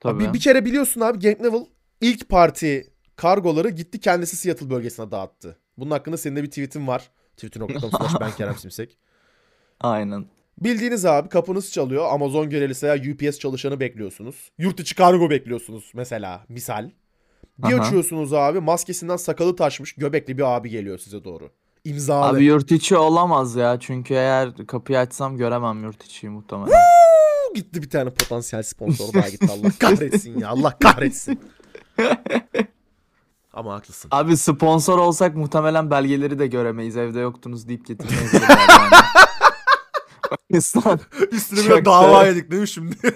Tabii. 0.00 0.24
Bir, 0.24 0.32
bir 0.32 0.40
kere 0.40 0.64
biliyorsun 0.64 1.00
abi 1.00 1.18
Game 1.18 1.48
Level 1.48 1.66
ilk 2.00 2.28
parti 2.28 2.92
kargoları 3.16 3.68
gitti 3.68 4.00
kendisi 4.00 4.36
Seattle 4.36 4.70
bölgesine 4.70 5.10
dağıttı. 5.10 5.58
Bunun 5.78 5.90
hakkında 5.90 6.16
senin 6.16 6.36
de 6.36 6.42
bir 6.42 6.48
tweetin 6.48 6.86
var. 6.86 7.10
Twitter.com 7.36 7.90
slash 7.90 8.20
ben 8.20 8.30
Kerem 8.30 8.56
Simsek. 8.56 8.98
Aynen. 9.82 10.24
Bildiğiniz 10.60 11.04
abi 11.04 11.28
kapınız 11.28 11.72
çalıyor. 11.72 12.06
Amazon 12.10 12.50
görevlisi 12.50 12.86
veya 12.86 12.96
UPS 13.12 13.38
çalışanı 13.38 13.80
bekliyorsunuz. 13.80 14.50
Yurt 14.58 14.80
içi 14.80 14.94
kargo 14.94 15.30
bekliyorsunuz 15.30 15.92
mesela 15.94 16.44
misal. 16.48 16.90
Bir 17.58 17.72
Aha. 17.72 17.82
açıyorsunuz 17.82 18.32
abi 18.32 18.60
maskesinden 18.60 19.16
sakalı 19.16 19.56
taşmış 19.56 19.92
göbekli 19.92 20.38
bir 20.38 20.56
abi 20.56 20.70
geliyor 20.70 20.98
size 20.98 21.24
doğru. 21.24 21.50
İmzalı. 21.84 22.24
Abi 22.26 22.44
yurt 22.44 22.72
içi 22.72 22.96
olamaz 22.96 23.56
ya. 23.56 23.80
Çünkü 23.80 24.14
eğer 24.14 24.66
kapıyı 24.66 24.98
açsam 24.98 25.36
göremem 25.36 25.84
yurt 25.84 26.04
içiyi 26.04 26.30
muhtemelen. 26.30 26.66
Woo! 26.66 27.54
gitti 27.54 27.82
bir 27.82 27.90
tane 27.90 28.10
potansiyel 28.10 28.62
sponsor 28.62 29.14
daha 29.14 29.28
gitti 29.28 29.46
Allah 29.50 29.72
kahretsin 29.78 30.38
ya 30.38 30.48
Allah 30.48 30.78
kahretsin. 30.78 31.40
Ama 33.52 33.74
haklısın. 33.74 34.08
Abi 34.10 34.36
sponsor 34.36 34.98
olsak 34.98 35.36
muhtemelen 35.36 35.90
belgeleri 35.90 36.38
de 36.38 36.46
göremeyiz. 36.46 36.96
Evde 36.96 37.20
yoktunuz 37.20 37.68
deyip 37.68 37.86
getirmeyiz. 37.86 38.32
Pakistan. 40.56 41.00
Üstüne 41.32 41.58
bir 41.60 41.68
Çok 41.68 41.84
dava 41.84 42.20
da- 42.20 42.26
yedik 42.26 42.50
değil 42.50 42.60
mi 42.62 42.68
şimdi? 42.68 42.96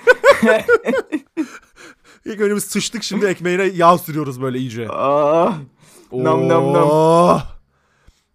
İlk 2.25 2.41
önce 2.41 2.57
biz 2.57 2.65
sıçtık 2.65 3.03
şimdi 3.03 3.27
ekmeğine 3.27 3.63
yağ 3.63 3.99
sürüyoruz 3.99 4.43
böyle 4.43 4.59
iyice. 4.59 4.89
Aa, 4.91 5.53
Nam 6.13 6.49
nam 6.49 6.73
nam. 6.73 6.89
Oh. 6.91 7.43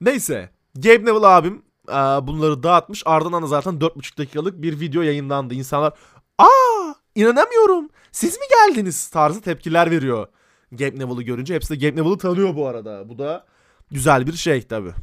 Neyse. 0.01 0.49
Gabe 0.75 1.05
Neville 1.05 1.27
abim 1.27 1.61
e, 1.89 1.93
bunları 1.93 2.63
dağıtmış. 2.63 3.03
Ardından 3.05 3.43
da 3.43 3.47
zaten 3.47 3.73
4,5 3.73 4.17
dakikalık 4.17 4.61
bir 4.61 4.79
video 4.79 5.01
yayınlandı. 5.01 5.53
İnsanlar 5.53 5.93
aa 6.37 6.93
inanamıyorum 7.15 7.89
siz 8.11 8.37
mi 8.37 8.43
geldiniz 8.49 9.07
tarzı 9.09 9.41
tepkiler 9.41 9.91
veriyor. 9.91 10.27
Gabe 10.71 10.99
Neville'ı 10.99 11.21
görünce. 11.23 11.55
Hepsi 11.55 11.69
de 11.79 11.87
Gabe 11.87 12.01
Neville'ı 12.01 12.17
tanıyor 12.17 12.55
bu 12.55 12.67
arada. 12.67 13.09
Bu 13.09 13.17
da 13.19 13.45
güzel 13.91 14.27
bir 14.27 14.33
şey 14.33 14.61
tabii. 14.61 14.93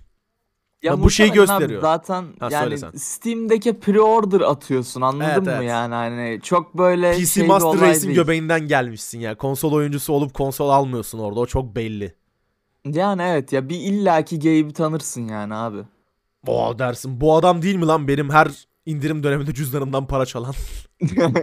Ya 0.83 1.03
bu 1.03 1.11
şeyi 1.11 1.31
abi 1.31 1.35
gösteriyor. 1.39 1.81
Zaten 1.83 2.25
Ha, 2.41 2.49
yani 2.53 2.79
sen. 2.79 2.91
Steam'deki 2.91 3.71
pre-order 3.71 4.45
atıyorsun 4.45 5.01
anladın 5.01 5.31
Evet, 5.31 5.43
mı 5.47 5.53
evet. 5.57 5.69
yani 5.69 5.95
hani 5.95 6.41
çok 6.43 6.79
böyle 6.79 7.13
PC 7.13 7.27
şey 7.27 7.47
Master 7.47 7.81
Race'in 7.81 8.15
göbeğinden 8.15 8.69
gelmişsin 8.69 9.21
ya. 9.21 9.35
Konsol 9.35 9.73
oyuncusu 9.73 10.13
olup 10.13 10.35
konsol 10.35 10.69
almıyorsun 10.69 11.19
orada. 11.19 11.41
O 11.41 11.47
çok 11.47 11.77
belli. 11.77 12.15
Yani 12.85 13.23
evet 13.23 13.53
ya 13.53 13.69
bir 13.69 13.77
illaki 13.77 14.39
Gabe'i 14.39 14.73
tanırsın 14.73 15.29
yani 15.29 15.55
abi. 15.55 15.79
Aa 16.47 16.79
dersin 16.79 17.21
bu 17.21 17.37
adam 17.37 17.63
değil 17.63 17.77
mi 17.77 17.87
lan 17.87 18.09
benim 18.09 18.31
her 18.31 18.49
indirim 18.87 19.23
döneminde 19.23 19.55
cüzdanımdan 19.55 20.07
para 20.07 20.27
çalan. 20.27 20.55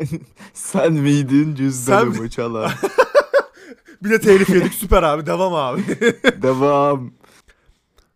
Sen 0.54 0.94
miydin 0.94 1.56
cüzdanımı 1.56 2.16
Sen- 2.16 2.28
çalan? 2.28 2.72
Bir 4.04 4.10
de 4.10 4.20
telif 4.22 4.50
yedik 4.50 4.74
süper 4.74 5.04
abi 5.04 5.26
devam 5.26 5.54
abi. 5.54 5.82
Devam. 6.42 7.12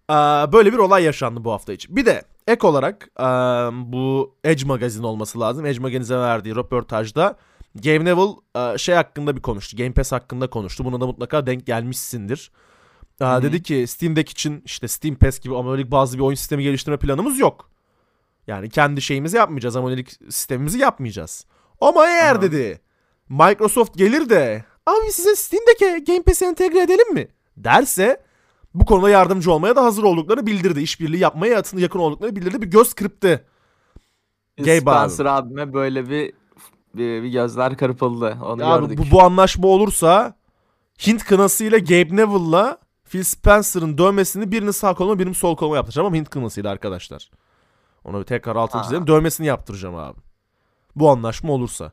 Aa, 0.09 0.51
böyle 0.53 0.73
bir 0.73 0.77
olay 0.77 1.03
yaşandı 1.03 1.43
bu 1.43 1.51
hafta 1.51 1.73
için. 1.73 1.95
Bir 1.95 2.05
de 2.05 2.23
ek 2.47 2.67
olarak 2.67 3.09
aa, 3.15 3.69
bu 3.73 4.35
Edge 4.43 4.65
Magazine 4.65 5.05
olması 5.05 5.39
lazım. 5.39 5.65
Edge 5.65 5.79
Magazine'e 5.79 6.19
verdiği 6.19 6.55
röportajda 6.55 7.37
Game 7.75 8.05
Neville 8.05 8.35
aa, 8.53 8.77
şey 8.77 8.95
hakkında 8.95 9.35
bir 9.35 9.41
konuştu. 9.41 9.77
Game 9.77 9.91
Pass 9.93 10.11
hakkında 10.11 10.49
konuştu. 10.49 10.85
Buna 10.85 11.01
da 11.01 11.07
mutlaka 11.07 11.45
denk 11.47 11.65
gelmişsindir. 11.65 12.51
Aa, 13.19 13.33
Hı 13.33 13.37
hı. 13.37 13.43
dedi 13.43 13.63
ki 13.63 13.85
Steam 13.87 14.15
Deck 14.15 14.29
için 14.29 14.61
işte 14.65 14.87
Steam 14.87 15.15
Pass 15.15 15.39
gibi 15.39 15.55
amonelik 15.57 15.91
bazı 15.91 16.17
bir 16.17 16.23
oyun 16.23 16.35
sistemi 16.35 16.63
geliştirme 16.63 16.97
planımız 16.97 17.39
yok. 17.39 17.69
Yani 18.47 18.69
kendi 18.69 19.01
şeyimizi 19.01 19.37
yapmayacağız. 19.37 19.75
Amonelik 19.75 20.09
sistemimizi 20.11 20.77
yapmayacağız. 20.79 21.45
Ama 21.81 22.07
eğer 22.07 22.33
Aha. 22.35 22.41
dedi 22.41 22.81
Microsoft 23.29 23.97
gelir 23.97 24.29
de 24.29 24.63
abi 24.85 25.11
size 25.11 25.35
Steam 25.35 25.63
Deck'e 25.67 25.99
Game 25.99 26.23
Pass'e 26.23 26.45
entegre 26.45 26.79
edelim 26.81 27.13
mi? 27.13 27.27
Derse 27.57 28.23
bu 28.73 28.85
konuda 28.85 29.09
yardımcı 29.09 29.51
olmaya 29.51 29.75
da 29.75 29.83
hazır 29.83 30.03
olduklarını 30.03 30.45
bildirdi. 30.45 30.81
İşbirliği 30.81 31.19
yapmaya 31.21 31.63
yakın- 31.77 31.99
olduklarını 31.99 32.35
bildirdi. 32.35 32.61
Bir 32.61 32.67
göz 32.67 32.93
kırptı. 32.93 33.45
Gabe 34.57 34.79
Spencer 34.79 35.25
abime 35.25 35.73
böyle 35.73 36.09
bir, 36.09 36.33
bir, 36.95 37.23
bir 37.23 37.29
gözler 37.29 37.77
kırpıldı. 37.77 38.37
Onu 38.45 38.65
Abi 38.65 38.87
gördük. 38.87 38.99
bu, 38.99 39.15
bu 39.15 39.21
anlaşma 39.21 39.67
olursa 39.67 40.35
Hint 41.07 41.25
kınasıyla 41.25 41.77
Gabe 41.77 42.15
Neville'la 42.15 42.77
Phil 43.09 43.23
Spencer'ın 43.23 43.97
dövmesini 43.97 44.51
birini 44.51 44.73
sağ 44.73 44.93
koluma 44.93 45.19
birini 45.19 45.33
sol 45.33 45.55
koluma 45.55 45.75
yaptıracağım 45.75 46.05
ama 46.07 46.15
Hint 46.15 46.29
kınasıyla 46.29 46.71
arkadaşlar. 46.71 47.31
Onu 48.03 48.19
bir 48.19 48.23
tekrar 48.25 48.55
altını 48.55 48.83
çizelim. 48.83 49.07
Dövmesini 49.07 49.47
yaptıracağım 49.47 49.95
abi. 49.95 50.19
Bu 50.95 51.09
anlaşma 51.09 51.53
olursa. 51.53 51.91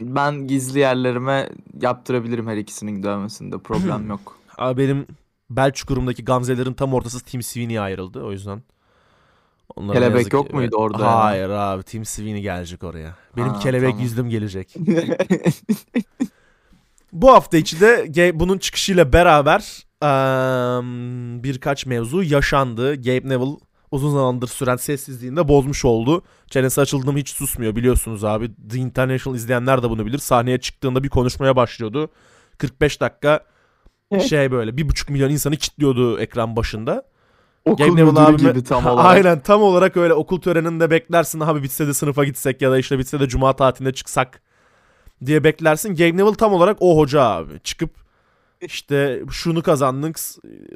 Ben 0.00 0.46
gizli 0.46 0.78
yerlerime 0.78 1.48
yaptırabilirim 1.80 2.46
her 2.48 2.56
ikisinin 2.56 3.02
dövmesinde. 3.02 3.58
Problem 3.58 4.08
yok. 4.08 4.36
Abi 4.58 4.82
benim 4.82 5.06
bel 5.50 5.72
çukurumdaki 5.72 6.24
gamzelerin 6.24 6.72
tam 6.74 6.94
ortası 6.94 7.24
Tim 7.24 7.42
Sweeney'e 7.42 7.80
ayrıldı. 7.80 8.22
O 8.24 8.32
yüzden. 8.32 8.62
Onlara 9.76 9.94
Kelebek 9.98 10.16
yazık 10.16 10.32
yok 10.32 10.52
muydu 10.54 10.76
orada? 10.76 11.24
Hayır 11.24 11.48
abi 11.48 11.82
Tim 11.82 12.04
Sweeney 12.04 12.42
gelecek 12.42 12.84
oraya. 12.84 13.14
Benim 13.36 13.48
Ha, 13.48 13.58
kelebek 13.58 13.88
tamam. 13.90 14.02
yüzlüm 14.02 14.28
gelecek. 14.30 14.74
Bu 17.12 17.32
hafta 17.32 17.56
içi 17.56 17.80
de 17.80 18.30
bunun 18.40 18.58
çıkışıyla 18.58 19.12
beraber 19.12 19.60
eee, 20.02 20.80
birkaç 21.42 21.86
mevzu 21.86 22.22
yaşandı. 22.22 22.94
Gabe 23.02 23.28
Neville 23.28 23.56
uzun 23.90 24.10
zamandır 24.12 24.48
süren 24.48 24.76
sessizliğini 24.76 25.36
de 25.36 25.48
bozmuş 25.48 25.84
oldu. 25.84 26.22
Çenesi 26.50 26.80
açıldı 26.80 27.12
mı 27.12 27.18
hiç 27.18 27.28
susmuyor 27.28 27.76
biliyorsunuz 27.76 28.24
abi. 28.24 28.50
The 28.70 28.78
International 28.78 29.36
izleyenler 29.36 29.82
de 29.82 29.90
bunu 29.90 30.06
bilir. 30.06 30.18
Sahneye 30.18 30.60
çıktığında 30.60 31.04
bir 31.04 31.08
konuşmaya 31.08 31.56
başlıyordu. 31.56 32.10
45 32.58 33.00
dakika 33.00 33.40
şey 34.28 34.50
böyle 34.50 34.76
bir 34.76 34.88
buçuk 34.88 35.10
milyon 35.10 35.30
insanı 35.30 35.56
kilitliyordu 35.56 36.18
ekran 36.20 36.56
başında. 36.56 37.02
Okul 37.64 37.84
Neville 37.84 38.02
müdürü 38.02 38.20
abime- 38.20 38.50
gibi 38.52 38.64
tam 38.64 38.86
olarak. 38.86 39.06
Aynen 39.06 39.40
tam 39.40 39.62
olarak 39.62 39.96
öyle 39.96 40.14
okul 40.14 40.40
töreninde 40.40 40.90
beklersin 40.90 41.40
abi 41.40 41.62
bitse 41.62 41.86
de 41.86 41.94
sınıfa 41.94 42.24
gitsek 42.24 42.62
ya 42.62 42.70
da 42.70 42.78
işte 42.78 42.98
bitse 42.98 43.20
de 43.20 43.28
cuma 43.28 43.56
tatiline 43.56 43.92
çıksak 43.92 44.42
diye 45.26 45.44
beklersin. 45.44 45.94
Gabe 45.94 46.16
Neville 46.16 46.34
tam 46.36 46.52
olarak 46.52 46.76
o 46.80 46.98
hoca 46.98 47.22
abi. 47.22 47.60
Çıkıp 47.64 47.90
İşte 48.60 49.22
şunu 49.30 49.62
kazandık 49.62 50.16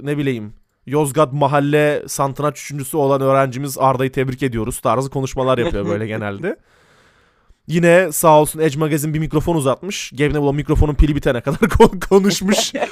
ne 0.02 0.18
bileyim. 0.18 0.52
Yozgat 0.86 1.32
mahalle 1.32 2.02
santraç 2.06 2.60
üçüncüsü 2.60 2.96
olan 2.96 3.20
öğrencimiz 3.20 3.78
Arda'yı 3.78 4.12
tebrik 4.12 4.42
ediyoruz 4.42 4.80
tarzı 4.80 5.10
konuşmalar 5.10 5.58
yapıyor 5.58 5.86
böyle 5.86 6.06
genelde. 6.16 6.56
Yine 7.66 8.12
sağ 8.12 8.40
olsun 8.40 8.60
Edge 8.60 8.78
Magazine 8.78 9.14
bir 9.14 9.18
mikrofon 9.18 9.56
uzatmış. 9.56 10.10
Gabe 10.10 10.28
Neville 10.28 10.38
o 10.38 10.52
mikrofonun 10.54 10.94
pili 10.94 11.16
bitene 11.16 11.40
kadar 11.40 11.58
kon- 11.78 12.00
konuşmuş. 12.08 12.72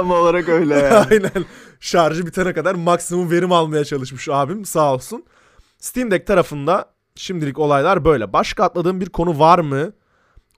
Tam 0.00 0.10
olarak 0.10 0.48
öyle 0.48 0.74
yani. 0.78 1.06
Aynen. 1.10 1.44
Şarjı 1.80 2.26
bitene 2.26 2.52
kadar 2.52 2.74
maksimum 2.74 3.30
verim 3.30 3.52
almaya 3.52 3.84
çalışmış 3.84 4.28
abim 4.28 4.64
sağ 4.64 4.94
olsun. 4.94 5.24
Steam 5.78 6.10
Deck 6.10 6.26
tarafında 6.26 6.84
şimdilik 7.14 7.58
olaylar 7.58 8.04
böyle. 8.04 8.32
Başka 8.32 8.64
atladığım 8.64 9.00
bir 9.00 9.08
konu 9.08 9.38
var 9.38 9.58
mı? 9.58 9.92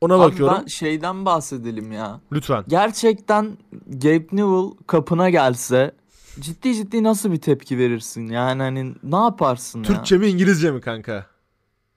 Ona 0.01 0.15
Abi 0.15 0.21
bakıyorum. 0.21 0.57
ben 0.61 0.67
şeyden 0.67 1.25
bahsedelim 1.25 1.93
ya. 1.93 2.21
Lütfen. 2.33 2.65
Gerçekten 2.69 3.59
Gabe 3.87 4.27
Newell 4.33 4.71
kapına 4.87 5.31
gelse 5.31 5.95
ciddi 6.41 6.75
ciddi 6.75 7.03
nasıl 7.03 7.33
bir 7.33 7.41
tepki 7.41 7.79
verirsin? 7.79 8.27
Yani 8.27 8.63
hani 8.63 8.95
ne 9.03 9.17
yaparsın 9.17 9.79
ya? 9.79 9.85
Türkçe 9.85 10.19
mi 10.19 10.27
İngilizce 10.27 10.71
mi 10.71 10.81
kanka? 10.81 11.27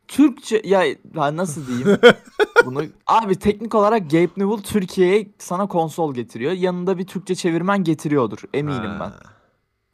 Türkçe 0.07 0.61
ya, 0.65 0.83
ya 0.85 1.37
nasıl 1.37 1.67
diyeyim? 1.67 1.99
Bunu 2.65 2.83
abi 3.07 3.35
teknik 3.35 3.75
olarak 3.75 4.11
Gabe 4.11 4.29
Newell 4.37 4.63
Türkiye'ye 4.63 5.27
sana 5.37 5.67
konsol 5.67 6.13
getiriyor. 6.13 6.51
Yanında 6.51 6.97
bir 6.97 7.07
Türkçe 7.07 7.35
çevirmen 7.35 7.83
getiriyordur 7.83 8.39
eminim 8.53 8.91
ben. 8.99 9.09
Ha. 9.09 9.19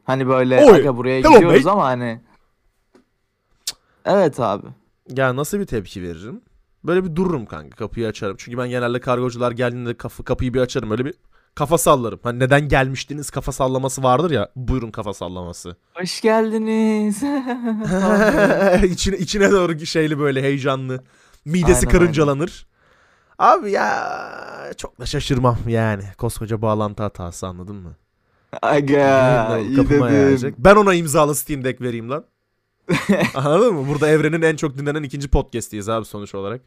Hani 0.04 0.28
böyle 0.28 0.66
Oy, 0.66 0.76
aga 0.76 0.98
buraya 0.98 1.20
hello 1.20 1.34
gidiyoruz 1.34 1.66
mate. 1.66 1.72
ama 1.72 1.86
hani 1.86 2.22
Evet 4.06 4.40
abi. 4.40 4.68
Ya 5.10 5.36
nasıl 5.36 5.60
bir 5.60 5.66
tepki 5.66 6.02
veririm? 6.02 6.42
Böyle 6.84 7.04
bir 7.04 7.16
dururum 7.16 7.46
kanka 7.46 7.76
kapıyı 7.76 8.08
açarım. 8.08 8.36
Çünkü 8.40 8.58
ben 8.58 8.70
genelde 8.70 9.00
kargocular 9.00 9.52
geldiğinde 9.52 9.94
kapı, 9.94 10.24
kapıyı 10.24 10.54
bir 10.54 10.60
açarım. 10.60 10.92
Öyle 10.92 11.06
bir 11.06 11.14
kafa 11.56 11.78
sallarım. 11.78 12.20
Hani 12.24 12.40
neden 12.40 12.68
gelmiştiniz 12.68 13.30
kafa 13.30 13.52
sallaması 13.52 14.04
vardır 14.04 14.32
ya. 14.32 14.50
Buyurun 14.56 14.92
kafa 14.92 15.14
sallaması. 15.14 15.76
Hoş 15.94 16.22
geldiniz. 16.22 17.24
içine, 18.92 19.18
içine 19.18 19.52
doğru 19.52 19.86
şeyli 19.86 20.20
böyle 20.20 20.42
heyecanlı. 20.42 21.04
Midesi 21.46 21.88
Aynen, 21.88 21.90
karıncalanır. 21.90 22.68
Abi 23.40 23.72
ya 23.72 24.74
çok 24.78 25.00
da 25.00 25.06
şaşırmam 25.06 25.58
yani. 25.68 26.04
Koskoca 26.18 26.62
bağlantı 26.62 27.04
hatası 27.04 27.48
anladın 27.48 27.76
mı? 27.76 27.96
Aga 28.62 29.58
iyi 29.60 29.78
dedim. 29.78 30.02
yayacak. 30.02 30.54
Ben 30.58 30.76
ona 30.76 30.94
imzalı 30.94 31.36
Steam 31.36 31.64
Deck 31.64 31.82
vereyim 31.82 32.10
lan. 32.10 32.26
Anladın 33.36 33.74
mı? 33.74 33.88
Burada 33.88 34.08
evrenin 34.08 34.42
en 34.42 34.56
çok 34.56 34.78
dinlenen 34.78 35.04
ikinci 35.04 35.28
podcast'iyiz 35.28 35.90
abi 35.90 36.06
sonuç 36.06 36.36
olarak. 36.36 36.62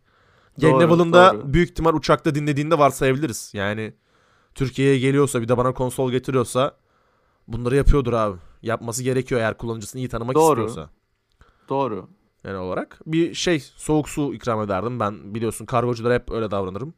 Game 0.58 0.84
Level'ın 0.84 1.12
da 1.12 1.52
büyük 1.54 1.70
ihtimal 1.70 1.94
uçakta 1.94 2.34
dinlediğinde 2.34 2.78
varsayabiliriz. 2.78 3.50
Yani 3.54 3.94
Türkiye'ye 4.54 4.98
geliyorsa 4.98 5.42
bir 5.42 5.48
de 5.48 5.56
bana 5.56 5.74
konsol 5.74 6.10
getiriyorsa 6.10 6.76
bunları 7.48 7.76
yapıyordur 7.76 8.12
abi. 8.12 8.36
Yapması 8.62 9.02
gerekiyor 9.02 9.40
eğer 9.40 9.58
kullanıcısını 9.58 10.00
iyi 10.00 10.08
tanımak 10.08 10.34
Doğru. 10.34 10.66
istiyorsa. 10.66 10.90
Doğru. 11.68 12.08
Yani 12.44 12.56
olarak. 12.56 13.00
Bir 13.06 13.34
şey 13.34 13.60
soğuk 13.60 14.08
su 14.08 14.34
ikram 14.34 14.62
ederdim. 14.62 15.00
Ben 15.00 15.34
biliyorsun 15.34 15.66
kargoculara 15.66 16.14
hep 16.14 16.30
öyle 16.30 16.50
davranırım. 16.50 16.94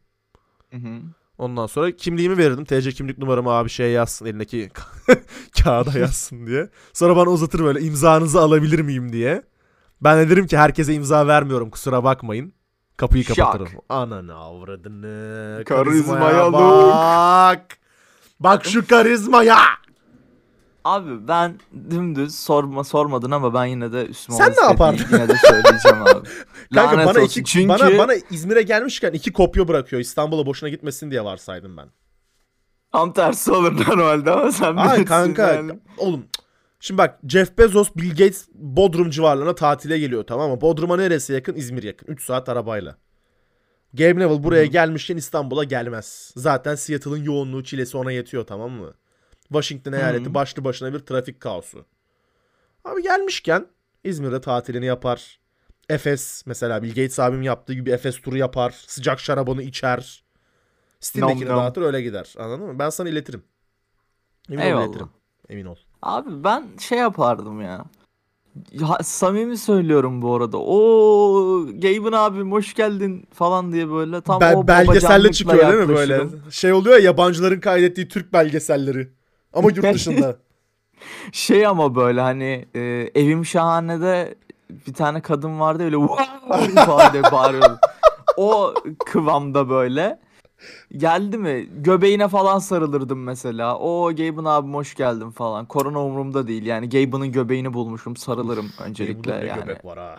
Hı 0.71 0.77
hı. 0.77 1.03
Ondan 1.39 1.67
sonra 1.67 1.97
kimliğimi 1.97 2.39
verirdim. 2.39 2.65
TC 2.65 2.93
kimlik 2.93 3.19
numaramı 3.19 3.51
abi 3.51 3.69
şeye 3.69 3.91
yazsın 3.91 4.27
elindeki 4.27 4.71
kağıda 5.63 5.99
yazsın 5.99 6.47
diye. 6.47 6.69
Sonra 6.93 7.17
bana 7.17 7.31
uzatır 7.31 7.65
böyle 7.65 7.81
imzanızı 7.81 8.41
alabilir 8.41 8.81
miyim 8.81 9.13
diye. 9.13 9.43
Ben 10.01 10.19
de 10.19 10.31
derim 10.31 10.47
ki 10.47 10.57
herkese 10.57 10.95
imza 10.95 11.27
vermiyorum 11.27 11.71
kusura 11.71 12.05
bakmayın. 12.05 12.53
Kapıyı 12.97 13.25
Şak. 13.25 13.37
kapatırım. 13.37 13.69
Ananı 13.88 14.35
avradını. 14.35 15.65
Karizmaya 15.65 16.53
bak. 16.53 17.79
Bak 18.41 18.65
şu 18.65 18.87
karizmaya. 18.87 19.59
Abi 20.85 21.29
ben 21.29 21.61
dümdüz 21.91 22.35
sorma 22.38 22.85
sormadın 22.85 23.31
ama 23.31 23.55
ben 23.55 23.65
yine 23.65 23.93
de 23.93 24.07
üstüme 24.07 24.38
Sen 24.38 24.53
ne 24.59 24.65
yapardın? 24.71 25.05
Yine 25.12 25.29
de 25.29 25.35
söyleyeceğim 25.37 26.03
abi. 26.03 26.29
Kanka 26.75 26.93
Lanet 26.97 27.07
bana 27.07 27.19
olsun. 27.25 27.41
iki 27.41 27.45
Çünkü 27.45 27.69
bana 27.69 27.99
bana 27.99 28.12
İzmir'e 28.31 28.62
gelmişken 28.62 29.12
iki 29.12 29.33
kopya 29.33 29.69
bırakıyor. 29.69 30.03
İstanbul'a 30.03 30.47
boşuna 30.47 30.69
gitmesin 30.71 31.11
diye 31.11 31.25
varsaydım 31.25 31.76
ben. 31.76 31.88
tam 32.93 33.12
tersi 33.12 33.53
olur 33.53 33.87
normalde 33.87 34.31
ama 34.31 34.53
sen 34.53 34.76
Ay 34.76 34.87
bilirsin 34.88 35.05
kanka 35.05 35.53
yani. 35.53 35.79
oğlum 35.99 36.25
şimdi 36.87 36.99
bak 36.99 37.18
Jeff 37.29 37.59
Bezos 37.59 37.88
Bill 37.96 38.11
Gates 38.11 38.49
Bodrum 38.55 39.11
civarlarına 39.11 39.55
tatile 39.55 39.99
geliyor 39.99 40.25
tamam 40.25 40.51
mı? 40.51 40.61
Bodrum'a 40.61 40.96
neresi 40.96 41.33
yakın? 41.33 41.55
İzmir 41.55 41.83
yakın. 41.83 42.07
3 42.07 42.25
saat 42.25 42.49
arabayla. 42.49 42.96
Gabe 43.94 44.20
Neville 44.20 44.42
buraya 44.42 44.66
gelmişken 44.66 45.16
İstanbul'a 45.16 45.64
gelmez. 45.64 46.33
Zaten 46.37 46.75
Seattle'ın 46.75 47.22
yoğunluğu 47.22 47.64
çilesi 47.64 47.96
ona 47.96 48.12
yetiyor 48.12 48.46
tamam 48.46 48.70
mı? 48.70 48.94
Washington 49.49 49.92
eyaleti 49.92 50.35
başlı 50.35 50.64
başına 50.64 50.94
bir 50.94 50.99
trafik 50.99 51.40
kaosu. 51.40 51.85
Abi 52.85 53.03
gelmişken 53.03 53.66
İzmir'de 54.05 54.40
tatilini 54.40 54.87
yapar. 54.87 55.40
Efes 55.88 56.42
mesela 56.46 56.83
Bill 56.83 56.88
Gates 56.88 57.18
abim 57.18 57.42
yaptığı 57.42 57.75
gibi 57.75 57.90
Efes 57.90 58.20
turu 58.20 58.37
yapar. 58.37 58.75
Sıcak 58.87 59.20
şarabını 59.20 59.62
içer. 59.62 60.25
Steam'dekini 61.01 61.49
dağıtır 61.49 61.83
öyle 61.83 62.03
gider. 62.03 62.35
Anladın 62.38 62.66
mı? 62.66 62.79
Ben 62.79 62.90
sana 62.90 63.09
iletirim. 63.09 63.42
Emin 64.51 64.62
ol 64.62 64.66
Eyvallah. 64.66 64.85
iletirim. 64.87 65.09
Emin 65.49 65.64
ol. 65.64 65.77
Abi 66.02 66.44
ben 66.44 66.64
şey 66.80 66.98
yapardım 66.98 67.62
ya. 67.62 67.85
ya. 68.72 68.98
Samimi 69.02 69.59
söylüyorum 69.59 70.22
bu 70.22 70.35
arada. 70.35 70.59
O 70.59 71.66
Gaben 71.66 72.12
abim 72.12 72.52
hoş 72.52 72.74
geldin 72.74 73.28
falan 73.35 73.72
diye 73.72 73.90
böyle 73.90 74.20
tam 74.20 74.40
Be- 74.40 74.56
o 74.56 74.68
belgeselle 74.68 75.32
çıkıyor 75.32 75.72
değil 75.72 75.88
mi 75.88 75.88
böyle? 75.88 76.24
Şey 76.50 76.72
oluyor 76.72 76.96
ya 76.96 77.04
yabancıların 77.04 77.61
kaydettiği 77.61 78.09
Türk 78.09 78.32
belgeselleri. 78.32 79.09
Ama 79.52 79.68
yurt 79.68 79.82
dışında. 79.94 80.37
Şey 81.32 81.66
ama 81.66 81.94
böyle 81.94 82.20
hani 82.20 82.66
e, 82.74 82.80
evim 83.14 83.46
şahanede 83.46 84.35
bir 84.87 84.94
tane 84.94 85.20
kadın 85.20 85.61
vardı 85.61 85.85
öyle 85.85 85.96
falan 86.87 87.12
diye 87.12 87.22
bağırıyordu. 87.22 87.78
O 88.37 88.74
kıvamda 89.06 89.68
böyle. 89.68 90.18
Geldi 90.97 91.38
mi 91.38 91.69
göbeğine 91.77 92.29
falan 92.29 92.59
sarılırdım 92.59 93.23
mesela. 93.23 93.79
O 93.79 94.11
Gaben 94.11 94.45
abim 94.45 94.75
hoş 94.75 94.95
geldin 94.95 95.31
falan. 95.31 95.66
Korona 95.66 96.05
umurumda 96.05 96.47
değil 96.47 96.66
yani 96.66 96.88
Gaben'ın 96.88 97.33
göbeğini 97.33 97.75
bulmuşum 97.75 98.16
sarılırım 98.16 98.66
öncelikle 98.85 99.40
ne 99.40 99.47
yani. 99.47 99.61
göbek 99.64 99.85
var 99.85 99.99
ha. 99.99 100.16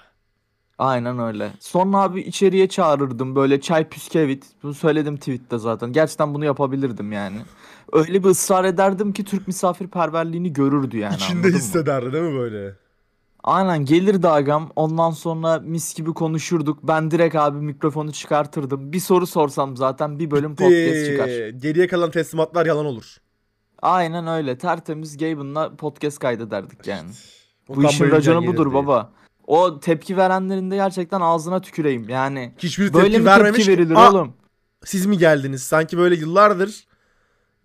Aynen 0.78 1.19
öyle. 1.19 1.52
Sonra 1.60 1.97
abi 1.97 2.21
içeriye 2.21 2.67
çağırırdım 2.69 3.36
böyle 3.36 3.62
çay 3.62 3.89
püskevit. 3.89 4.45
Bunu 4.63 4.73
söyledim 4.73 5.17
tweette 5.17 5.58
zaten. 5.58 5.93
Gerçekten 5.93 6.34
bunu 6.34 6.45
yapabilirdim 6.45 7.12
yani. 7.12 7.38
Öyle 7.91 8.23
bir 8.23 8.30
ısrar 8.30 8.65
ederdim 8.65 9.13
ki 9.13 9.23
Türk 9.23 9.47
misafirperverliğini 9.47 10.54
görürdü 10.54 10.97
yani 10.97 11.15
İçinde 11.15 11.32
anladın 11.34 11.52
mı? 11.52 11.58
hissederdi 11.58 12.13
değil 12.13 12.23
mi 12.23 12.39
böyle? 12.39 12.76
Aynen 13.43 13.86
gelirdi 13.86 14.28
agam. 14.28 14.71
Ondan 14.76 15.12
sonra 15.12 15.60
mis 15.60 15.95
gibi 15.95 16.13
konuşurduk. 16.13 16.80
Ben 16.88 17.12
direkt 17.12 17.36
abi 17.36 17.58
mikrofonu 17.58 18.12
çıkartırdım. 18.12 18.93
Bir 18.93 19.00
soru 19.00 19.28
sorsam 19.28 19.78
zaten 19.78 20.19
bir 20.19 20.32
bölüm 20.32 20.56
podcast 20.56 21.06
çıkar. 21.06 21.28
Ee, 21.28 21.52
Geriye 21.52 21.88
kalan 21.88 22.12
teslimatlar 22.12 22.65
yalan 22.65 22.86
olur. 22.86 23.17
Aynen 23.82 24.28
öyle. 24.28 24.58
Tertemiz 24.58 25.17
Gaben'la 25.17 25.76
podcast 25.76 26.19
kaydederdik 26.19 26.88
yani. 26.88 27.10
Bu 27.67 27.71
Utanma 27.73 27.89
işin 27.89 28.12
raconu 28.12 28.47
budur 28.47 28.58
gelirdi. 28.65 28.73
baba. 28.73 29.12
O 29.47 29.80
tepki 29.80 30.17
verenlerin 30.17 30.71
de 30.71 30.76
gerçekten 30.76 31.21
ağzına 31.21 31.62
tüküreyim. 31.62 32.10
Yani 32.10 32.54
Hiçbir 32.58 32.93
böyle 32.93 33.06
tepki 33.06 33.19
mi 33.19 33.26
vermemiş. 33.26 33.65
tepki 33.65 33.71
verilir 33.82 33.95
Aa, 33.95 34.12
oğlum? 34.12 34.34
Siz 34.86 35.06
mi 35.06 35.17
geldiniz? 35.17 35.63
Sanki 35.63 35.97
böyle 35.97 36.15
yıllardır 36.15 36.88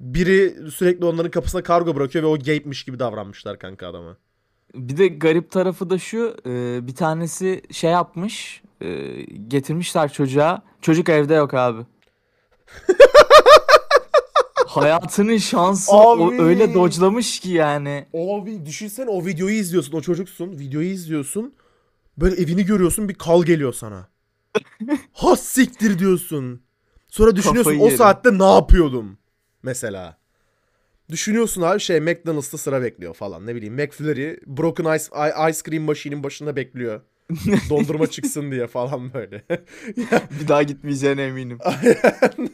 biri 0.01 0.71
sürekli 0.71 1.05
onların 1.05 1.31
kapısına 1.31 1.63
kargo 1.63 1.97
bırakıyor 1.97 2.25
ve 2.25 2.29
o 2.29 2.37
gape'miş 2.39 2.85
gibi 2.85 2.99
davranmışlar 2.99 3.59
kanka 3.59 3.87
adama. 3.89 4.17
Bir 4.75 4.97
de 4.97 5.09
garip 5.09 5.51
tarafı 5.51 5.91
da 5.91 5.99
şu. 5.99 6.37
e, 6.47 6.87
bir 6.87 6.95
tanesi 6.95 7.63
şey 7.71 7.91
yapmış. 7.91 8.63
e, 8.81 9.07
getirmişler 9.49 10.13
çocuğa. 10.13 10.63
Çocuk 10.81 11.09
evde 11.09 11.35
yok 11.35 11.55
abi. 11.55 11.83
Hayatının 14.67 15.37
şansı 15.37 15.93
o 15.93 16.27
Abi. 16.29 16.43
öyle 16.43 16.75
dodge'lamış 16.75 17.41
ki 17.41 17.51
yani. 17.51 18.07
Abi 18.15 18.67
düşünsene 18.67 19.11
o 19.11 19.27
videoyu 19.27 19.55
izliyorsun. 19.55 19.93
O 19.93 20.01
çocuksun. 20.01 20.59
Videoyu 20.59 20.89
izliyorsun. 20.89 21.55
Böyle 22.19 22.37
evini 22.43 22.65
görüyorsun 22.65 23.09
bir 23.09 23.15
kal 23.15 23.43
geliyor 23.45 23.73
sana. 23.73 24.09
ha 25.13 25.37
siktir 25.37 25.99
diyorsun. 25.99 26.63
Sonra 27.09 27.37
düşünüyorsun 27.37 27.71
Kafayı 27.71 27.81
o 27.83 27.85
yerim. 27.85 27.99
saatte 27.99 28.39
ne 28.39 28.53
yapıyordum? 28.55 29.19
Mesela. 29.63 30.17
Düşünüyorsun 31.11 31.63
abi 31.63 31.81
şey 31.81 32.01
McDonald's'ta 32.01 32.59
sıra 32.59 32.83
bekliyor 32.83 33.15
falan. 33.15 33.47
Ne 33.47 33.55
bileyim 33.55 33.75
McFlurry 33.75 34.41
Broken 34.47 34.97
Ice, 34.97 35.05
Ice 35.51 35.71
Cream 35.71 35.83
Machine'in 35.83 36.23
başında 36.23 36.57
bekliyor. 36.57 37.01
Dondurma 37.71 38.07
çıksın 38.07 38.51
diye 38.51 38.67
falan 38.67 39.15
böyle. 39.15 39.45
Bir 40.41 40.49
daha 40.49 40.63
gitmeyeceğine 40.63 41.25
eminim. 41.25 41.59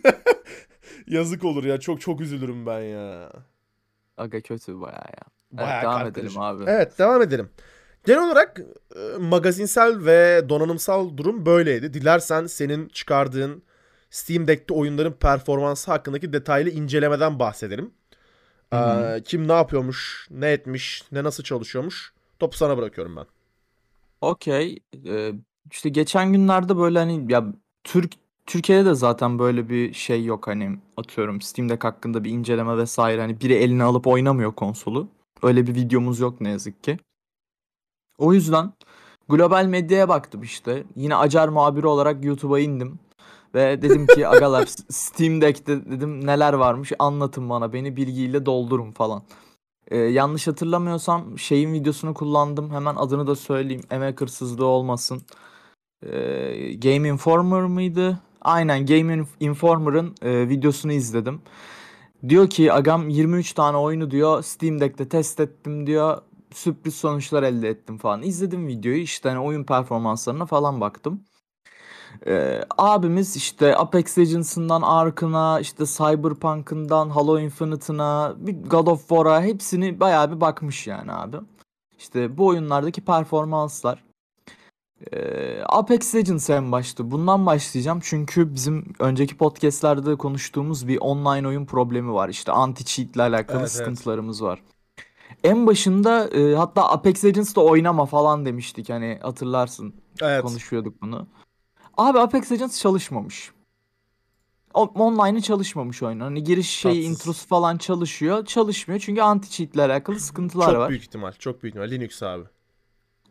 Yazık 1.07 1.45
olur 1.45 1.65
ya. 1.65 1.81
Çok 1.81 2.01
çok 2.01 2.21
üzülürüm 2.21 2.67
ben 2.67 2.81
ya. 2.81 3.33
Aga 4.17 4.41
kötü 4.41 4.81
bayağı 4.81 4.95
ya. 4.97 5.25
Bayağı 5.53 5.73
evet, 5.73 5.83
devam 5.83 6.07
edelim 6.07 6.41
abi. 6.41 6.65
Evet 6.67 6.99
devam 6.99 7.23
edelim. 7.23 7.51
Genel 8.05 8.27
olarak 8.27 8.61
e, 8.97 9.19
magazinsel 9.19 10.05
ve 10.05 10.49
donanımsal 10.49 11.17
durum 11.17 11.47
böyleydi. 11.47 11.95
Dilersen 11.95 12.47
senin 12.47 12.89
çıkardığın 12.89 13.63
Steam 14.11 14.47
Deck'te 14.47 14.75
oyunların 14.75 15.13
performansı 15.13 15.91
hakkındaki 15.91 16.33
detaylı 16.33 16.71
incelemeden 16.71 17.39
bahsedelim. 17.39 17.91
Ee, 18.73 19.23
kim 19.25 19.49
ne 19.49 19.53
yapıyormuş, 19.53 20.29
ne 20.31 20.51
etmiş, 20.51 21.03
ne 21.13 21.25
nasıl 21.25 21.43
çalışıyormuş 21.43 22.13
topu 22.39 22.57
sana 22.57 22.77
bırakıyorum 22.77 23.17
ben. 23.17 23.27
Okey. 24.21 24.79
Ee, 25.07 25.33
işte 25.71 25.89
geçen 25.89 26.33
günlerde 26.33 26.77
böyle 26.77 26.99
hani 26.99 27.33
ya 27.33 27.47
Türk 27.85 28.13
Türkiye'de 28.47 28.85
de 28.85 28.95
zaten 28.95 29.39
böyle 29.39 29.69
bir 29.69 29.93
şey 29.93 30.25
yok 30.25 30.47
hani 30.47 30.79
atıyorum 30.97 31.41
Steam 31.41 31.69
Deck 31.69 31.85
hakkında 31.85 32.25
bir 32.25 32.31
inceleme 32.31 32.77
vesaire 32.77 33.21
hani 33.21 33.41
biri 33.41 33.55
eline 33.55 33.83
alıp 33.83 34.07
oynamıyor 34.07 34.53
konsolu. 34.53 35.09
Öyle 35.43 35.67
bir 35.67 35.75
videomuz 35.75 36.21
yok 36.21 36.41
ne 36.41 36.51
yazık 36.51 36.85
ki. 36.85 36.99
O 38.19 38.33
yüzden 38.33 38.73
global 39.29 39.65
medyaya 39.67 40.09
baktım 40.09 40.43
işte. 40.43 40.85
Yine 40.97 41.17
Acar 41.17 41.49
muhabiri 41.49 41.87
olarak 41.87 42.25
YouTube'a 42.25 42.61
indim. 42.61 42.99
Ve 43.55 43.83
dedim 43.83 44.07
ki 44.07 44.29
agalar 44.29 44.67
Steam 44.91 45.41
Deck'te 45.41 45.91
dedim 45.91 46.27
neler 46.27 46.53
varmış 46.53 46.93
anlatın 46.99 47.51
bana 47.51 47.73
beni 47.73 47.97
bilgiyle 47.97 48.47
doldurun 48.47 48.93
falan. 48.93 49.23
Ee, 49.89 49.97
yanlış 49.99 50.47
hatırlamıyorsam 50.47 51.39
şeyin 51.39 51.73
videosunu 51.73 52.15
kullandım. 52.15 52.71
Hemen 52.71 52.95
adını 52.97 53.27
da 53.27 53.35
söyleyeyim. 53.35 53.85
Emek 53.91 54.21
hırsızlığı 54.21 54.67
olmasın. 54.67 55.23
Ee, 56.03 56.75
Game 56.75 57.09
Informer 57.09 57.63
mıydı? 57.63 58.19
Aynen 58.41 58.87
Game 58.87 59.25
Informer'ın 59.41 60.15
e, 60.23 60.49
videosunu 60.49 60.93
izledim. 60.93 61.43
Diyor 62.29 62.51
ki 62.51 62.73
agam 62.73 63.09
23 63.09 63.53
tane 63.53 63.77
oyunu 63.77 64.11
diyor 64.11 64.43
Steam 64.43 64.81
Deck'te 64.81 65.09
test 65.09 65.41
ettim 65.41 65.87
diyor. 65.87 66.19
Sürpriz 66.53 66.95
sonuçlar 66.95 67.43
elde 67.43 67.69
ettim 67.69 67.99
falan. 67.99 68.23
İzledim 68.23 68.67
videoyu 68.67 68.99
işte 68.99 69.29
hani 69.29 69.39
oyun 69.39 69.65
performanslarına 69.65 70.47
falan 70.47 70.81
baktım. 70.81 71.25
Ee, 72.27 72.65
abimiz 72.79 73.37
işte 73.37 73.77
Apex 73.77 74.19
Legends'ından 74.19 74.83
Ark'ına, 74.83 75.61
işte 75.61 75.85
Cyberpunk'ından 75.87 77.11
Halo 77.11 77.39
Infinite'ına, 77.39 78.35
God 78.71 78.87
of 78.87 79.09
War'a 79.09 79.43
hepsini 79.43 80.01
bayağı 80.01 80.33
bir 80.37 80.41
bakmış 80.41 80.87
yani 80.87 81.13
abi. 81.13 81.37
İşte 81.99 82.39
bu 82.39 82.47
oyunlardaki 82.47 83.01
performanslar. 83.01 84.05
Ee, 85.13 85.63
Apex 85.63 86.15
Legends 86.15 86.51
en 86.51 86.73
başta. 86.73 87.11
Bundan 87.11 87.47
başlayacağım 87.47 88.01
çünkü 88.03 88.55
bizim 88.55 88.85
önceki 88.99 89.37
podcastlerde 89.37 90.17
konuştuğumuz 90.17 90.89
bir 90.89 90.99
online 90.99 91.49
oyun 91.49 91.67
problemi 91.67 92.13
var. 92.13 92.29
İşte 92.29 92.53
anti-cheat 92.53 93.15
ile 93.15 93.23
alakalı 93.23 93.59
Evet, 93.59 93.61
evet. 93.61 93.71
sıkıntılarımız 93.71 94.43
var. 94.43 94.63
En 95.45 95.67
başında 95.67 96.29
e, 96.29 96.55
hatta 96.55 96.89
Apex 96.89 97.25
Legends'da 97.25 97.61
oynama 97.61 98.07
falan 98.07 98.47
demiştik 98.47 98.91
hani 98.91 99.19
hatırlarsın 99.23 99.95
Evet. 100.23 100.43
konuşuyorduk 100.43 101.03
bunu. 101.03 101.27
Abi 101.99 102.19
Apex 102.19 102.53
Legends 102.53 102.81
çalışmamış. 102.81 103.53
Online'ı 104.75 105.41
çalışmamış 105.43 106.03
oyun. 106.03 106.21
Hani 106.21 106.45
giriş 106.45 106.71
şey 106.71 106.93
Tatsız. 106.93 107.11
introsu 107.11 107.47
falan 107.47 107.77
çalışıyor. 107.79 108.45
Çalışmıyor 108.47 109.01
çünkü 109.01 109.21
anti 109.23 109.51
cheat 109.51 109.75
ile 109.75 109.83
alakalı 109.83 110.21
sıkıntılar 110.21 110.67
Çok 110.71 110.77
var. 110.79 110.89
büyük 110.91 111.03
ihtimal. 111.03 111.33
Çok 111.33 111.63
büyük 111.63 111.75
ihtimal. 111.77 111.91
Linux 111.91 112.23
abi. 112.23 112.45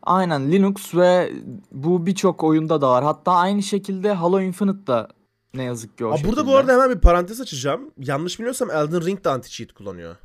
Aynen 0.02 0.52
Linux 0.52 0.94
ve 0.94 1.32
bu 1.72 2.06
birçok 2.06 2.44
oyunda 2.44 2.80
da 2.80 2.90
var. 2.90 3.04
Hatta 3.04 3.32
aynı 3.32 3.62
şekilde 3.62 4.12
Halo 4.12 4.40
Infinite'da 4.40 5.08
ne 5.54 5.62
yazık 5.62 5.98
ki 5.98 6.04
o 6.06 6.10
Aa, 6.12 6.16
şekilde. 6.16 6.30
burada 6.36 6.46
bu 6.46 6.56
arada 6.56 6.72
hemen 6.72 6.90
bir 6.90 7.00
parantez 7.00 7.40
açacağım. 7.40 7.90
Yanlış 7.98 8.38
biliyorsam 8.38 8.70
Elden 8.70 9.04
Ring 9.06 9.24
de 9.24 9.28
anti-cheat 9.28 9.72
kullanıyor. 9.72 10.16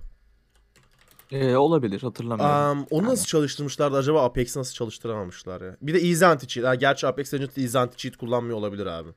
Ee, 1.33 1.55
olabilir 1.55 2.01
hatırlamıyorum. 2.01 2.55
Am, 2.55 2.85
onu 2.89 3.07
nasıl 3.07 3.25
çalıştırmışlardı 3.25 3.97
acaba 3.97 4.23
Apex'i 4.23 4.59
nasıl 4.59 4.73
çalıştıramamışlar 4.73 5.61
ya? 5.61 5.77
Bir 5.81 5.93
de 5.93 5.97
Easy 5.97 6.25
Anti-Cheat. 6.25 6.65
Ha, 6.67 6.75
gerçi 6.75 7.07
Apex 7.07 7.33
Legends 7.33 7.57
Easy 7.57 7.77
Anti-Cheat 7.77 8.17
kullanmıyor 8.17 8.57
olabilir 8.57 8.85
abi. 8.85 9.09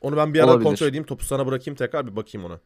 Onu 0.00 0.16
ben 0.16 0.34
bir 0.34 0.40
ara 0.40 0.46
Olabilir. 0.46 0.64
kontrol 0.64 0.86
edeyim. 0.86 1.06
Topu 1.06 1.24
sana 1.24 1.46
bırakayım 1.46 1.76
tekrar 1.76 2.06
bir 2.06 2.16
bakayım 2.16 2.46
ona. 2.46 2.60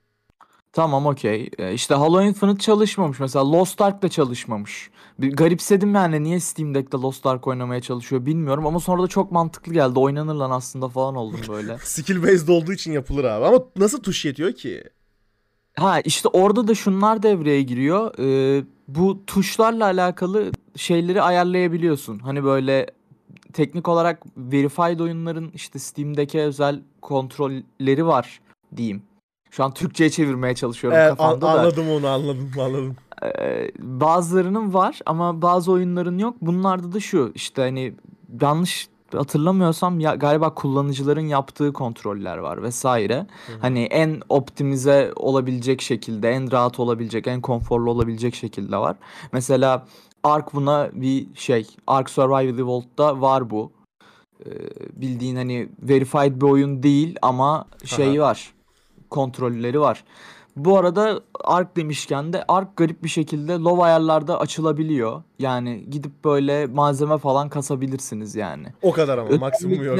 Tamam 0.72 1.06
okey. 1.06 1.50
Ee, 1.58 1.72
işte 1.74 1.94
Halo 1.94 2.22
Infinite 2.22 2.60
çalışmamış. 2.60 3.20
Mesela 3.20 3.52
Lost 3.52 3.80
Ark 3.80 4.02
da 4.02 4.08
çalışmamış. 4.08 4.90
Bir 5.18 5.32
garipsedim 5.32 5.94
yani 5.94 6.22
niye 6.22 6.40
Steam 6.40 6.74
Deck'te 6.74 6.98
Lost 6.98 7.26
Ark 7.26 7.46
oynamaya 7.46 7.80
çalışıyor 7.80 8.26
bilmiyorum 8.26 8.66
ama 8.66 8.80
sonra 8.80 9.02
da 9.02 9.06
çok 9.06 9.32
mantıklı 9.32 9.72
geldi. 9.72 9.98
Oynanır 9.98 10.34
lan 10.34 10.50
aslında 10.50 10.88
falan 10.88 11.16
oldum 11.16 11.40
böyle. 11.48 11.78
Skill 11.82 12.22
based 12.22 12.48
olduğu 12.48 12.72
için 12.72 12.92
yapılır 12.92 13.24
abi. 13.24 13.44
Ama 13.44 13.64
nasıl 13.76 14.02
tuş 14.02 14.24
yetiyor 14.24 14.52
ki? 14.52 14.84
Ha 15.76 16.00
işte 16.00 16.28
orada 16.28 16.68
da 16.68 16.74
şunlar 16.74 17.22
devreye 17.22 17.62
giriyor. 17.62 18.14
Ee, 18.18 18.64
bu 18.88 19.26
tuşlarla 19.26 19.84
alakalı 19.84 20.50
şeyleri 20.76 21.22
ayarlayabiliyorsun. 21.22 22.18
Hani 22.18 22.44
böyle 22.44 22.86
teknik 23.52 23.88
olarak 23.88 24.22
verified 24.36 25.00
oyunların 25.00 25.50
işte 25.54 25.78
Steam'deki 25.78 26.40
özel 26.40 26.80
kontrolleri 27.02 28.06
var 28.06 28.40
diyeyim. 28.76 29.02
Şu 29.50 29.64
an 29.64 29.74
Türkçe'ye 29.74 30.10
çevirmeye 30.10 30.54
çalışıyorum 30.54 30.98
Evet, 30.98 31.10
an- 31.10 31.16
kafamda 31.16 31.46
da. 31.46 31.50
anladım 31.60 31.90
onu 31.90 32.08
anladım 32.08 32.50
anladım. 32.60 32.96
Ee, 33.22 33.70
bazılarının 33.78 34.74
var 34.74 34.98
ama 35.06 35.42
bazı 35.42 35.72
oyunların 35.72 36.18
yok. 36.18 36.36
Bunlarda 36.40 36.92
da 36.92 37.00
şu 37.00 37.32
işte 37.34 37.62
hani 37.62 37.94
yanlış 38.40 38.88
hatırlamıyorsam 39.12 40.00
ya 40.00 40.14
galiba 40.14 40.54
kullanıcıların 40.54 41.26
yaptığı 41.26 41.72
kontroller 41.72 42.38
var 42.38 42.62
vesaire. 42.62 43.26
Hani 43.60 43.82
en 43.82 44.20
optimize 44.28 45.12
olabilecek 45.16 45.82
şekilde, 45.82 46.30
en 46.30 46.52
rahat 46.52 46.80
olabilecek, 46.80 47.26
en 47.26 47.40
konforlu 47.40 47.90
olabilecek 47.90 48.34
şekilde 48.34 48.76
var. 48.76 48.96
Mesela 49.32 49.86
Ark 50.22 50.54
buna 50.54 50.90
bir 50.92 51.26
şey. 51.34 51.66
Ark 51.86 52.10
Survival 52.10 52.58
Evolved'da 52.58 53.20
var 53.20 53.50
bu. 53.50 53.72
Ee, 54.46 54.50
bildiğin 54.92 55.36
hani 55.36 55.68
verified 55.82 56.40
bir 56.40 56.46
oyun 56.46 56.82
değil 56.82 57.16
ama 57.22 57.66
şeyi 57.84 58.20
var. 58.20 58.52
Kontrolleri 59.10 59.80
var. 59.80 60.04
Bu 60.56 60.78
arada 60.78 61.20
Ark 61.44 61.76
demişken 61.76 62.32
de 62.32 62.44
Ark 62.48 62.76
garip 62.76 63.04
bir 63.04 63.08
şekilde 63.08 63.52
low 63.52 63.84
ayarlarda 63.84 64.40
açılabiliyor. 64.40 65.22
Yani 65.38 65.84
gidip 65.90 66.24
böyle 66.24 66.66
malzeme 66.66 67.18
falan 67.18 67.48
kasabilirsiniz 67.48 68.34
yani. 68.34 68.66
O 68.82 68.92
kadar 68.92 69.18
ama 69.18 69.36
maksimum 69.36 69.84
yok. 69.84 69.98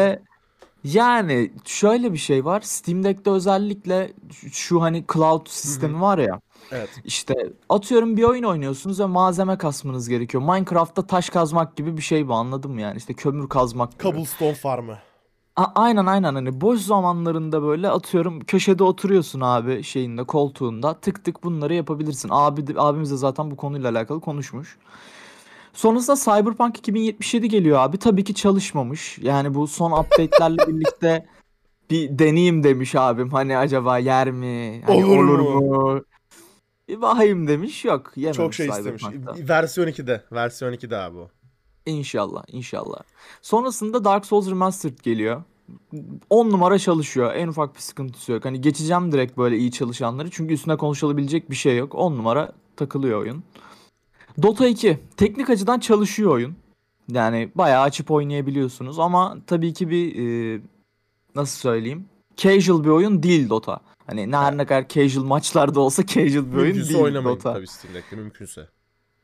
Yani 0.85 1.51
şöyle 1.65 2.13
bir 2.13 2.19
şey 2.19 2.45
var. 2.45 2.61
Steam 2.61 3.05
Deck'te 3.05 3.31
özellikle 3.31 4.13
şu 4.53 4.83
hani 4.83 5.05
cloud 5.13 5.47
sistemi 5.47 6.01
var 6.01 6.19
ya. 6.19 6.41
Evet. 6.73 6.89
İşte 7.05 7.35
atıyorum 7.69 8.17
bir 8.17 8.23
oyun 8.23 8.43
oynuyorsunuz 8.43 9.01
ve 9.01 9.05
malzeme 9.05 9.59
kasmanız 9.59 10.09
gerekiyor. 10.09 10.43
Minecraft'ta 10.43 11.07
taş 11.07 11.31
kazmak 11.31 11.77
gibi 11.77 11.97
bir 11.97 12.03
şey 12.03 12.29
bu 12.29 12.35
anladın 12.35 12.71
mı 12.71 12.81
yani? 12.81 12.97
İşte 12.97 13.15
kömür 13.15 13.49
kazmak 13.49 13.93
gibi. 13.93 14.03
Cobblestone 14.03 14.55
farmı. 14.55 14.99
A- 15.61 15.73
aynen 15.75 16.07
aynen 16.07 16.35
hani 16.35 16.61
boş 16.61 16.81
zamanlarında 16.81 17.63
böyle 17.63 17.89
atıyorum 17.89 18.41
köşede 18.41 18.85
oturuyorsun 18.85 19.41
abi 19.41 19.83
şeyinde 19.83 20.25
koltuğunda 20.25 20.95
tık 20.95 21.25
tık 21.25 21.45
bunları 21.45 21.75
yapabilirsin. 21.75 22.29
Abi 22.33 22.67
de- 22.67 22.75
abimiz 22.77 23.11
de 23.11 23.17
zaten 23.17 23.51
bu 23.51 23.57
konuyla 23.57 23.91
alakalı 23.91 24.21
konuşmuş. 24.21 24.79
Sonrasında 25.73 26.17
Cyberpunk 26.17 26.79
2077 26.79 27.49
geliyor 27.49 27.79
abi. 27.79 27.99
Tabii 27.99 28.25
ki 28.25 28.35
çalışmamış. 28.35 29.19
Yani 29.19 29.55
bu 29.55 29.67
son 29.67 29.93
update'lerle 29.93 30.57
birlikte 30.69 31.27
bir 31.91 32.19
deneyeyim 32.19 32.65
demiş 32.65 32.95
abim. 32.95 33.31
Hani 33.31 33.59
acaba 33.59 33.99
yer 33.99 34.31
mi? 34.31 34.83
Hani 34.87 35.05
Olur 35.05 35.39
mu? 35.39 36.03
Bir 36.89 37.01
bakayım 37.03 37.49
demiş. 37.49 37.85
Yok 37.85 38.13
yememiş 38.17 38.37
Çok 38.37 38.55
şey 38.55 38.67
istemiş. 38.67 39.03
Cyberpunk'ta. 39.03 39.49
Versiyon 39.55 39.87
2'de. 39.89 40.25
Versiyon 40.33 40.73
2'de 40.73 40.97
abi 40.97 41.19
o. 41.19 41.29
İnşallah, 41.87 42.45
inşallah. 42.49 42.99
Sonrasında 43.43 44.05
Dark 44.05 44.27
Souls 44.27 44.51
Remastered 44.51 44.99
geliyor. 44.99 45.43
10 46.31 46.51
numara 46.51 46.79
çalışıyor. 46.79 47.35
En 47.35 47.49
ufak 47.49 47.75
bir 47.75 47.81
sıkıntısı 47.81 48.33
yok. 48.33 48.45
Hani 48.45 48.61
geçeceğim 48.61 49.13
direkt 49.13 49.39
böyle 49.39 49.59
iyi 49.59 49.73
çalışanları. 49.73 50.31
Çünkü 50.31 50.55
üstüne 50.55 50.77
konuşulabilecek 50.77 51.51
bir 51.51 51.57
şey 51.57 51.77
yok. 51.77 51.95
10 51.95 52.13
numara 52.13 52.53
takılıyor 52.77 53.21
oyun. 53.21 53.45
Dota 54.43 54.67
2. 54.67 54.99
Teknik 55.17 55.51
açıdan 55.51 55.79
çalışıyor 55.79 56.31
oyun. 56.31 56.57
Yani 57.09 57.51
bayağı 57.55 57.83
açıp 57.83 58.11
oynayabiliyorsunuz. 58.11 58.99
Ama 58.99 59.39
tabii 59.47 59.73
ki 59.73 59.91
bir 59.91 60.17
e, 60.17 60.61
nasıl 61.35 61.59
söyleyeyim? 61.59 62.05
Casual 62.37 62.85
bir 62.85 62.89
oyun 62.89 63.23
değil 63.23 63.49
Dota. 63.49 63.81
Hani 64.07 64.31
ne 64.31 64.37
her 64.37 64.57
ne 64.57 64.67
kadar 64.67 64.89
casual 64.89 65.25
maçlarda 65.25 65.81
olsa 65.81 66.07
casual 66.07 66.53
bir 66.53 66.57
oyun 66.57 66.67
Mümkünse 66.67 66.89
değil 66.89 67.05
oynamayın 67.05 67.37
Dota. 67.39 67.53
tabii 67.53 67.67
Steam 67.67 67.95
Deck'te 67.95 68.17
mümkünse. 68.17 68.69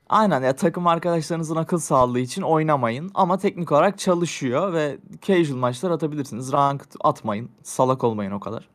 Aynen 0.09 0.43
ya 0.43 0.57
takım 0.57 0.87
arkadaşlarınızın 0.87 1.57
akıl 1.57 1.79
sağlığı 1.79 2.21
için 2.21 2.43
oynamayın 2.43 3.11
ama 3.15 3.39
teknik 3.39 3.73
olarak 3.73 3.99
çalışıyor 3.99 4.73
ve 4.73 4.99
casual 5.23 5.57
maçlar 5.57 5.91
atabilirsiniz. 5.91 6.53
Ranked 6.53 6.93
atmayın. 7.01 7.51
Salak 7.63 8.05
olmayın 8.05 8.31
o 8.31 8.41
kadar. 8.41 8.69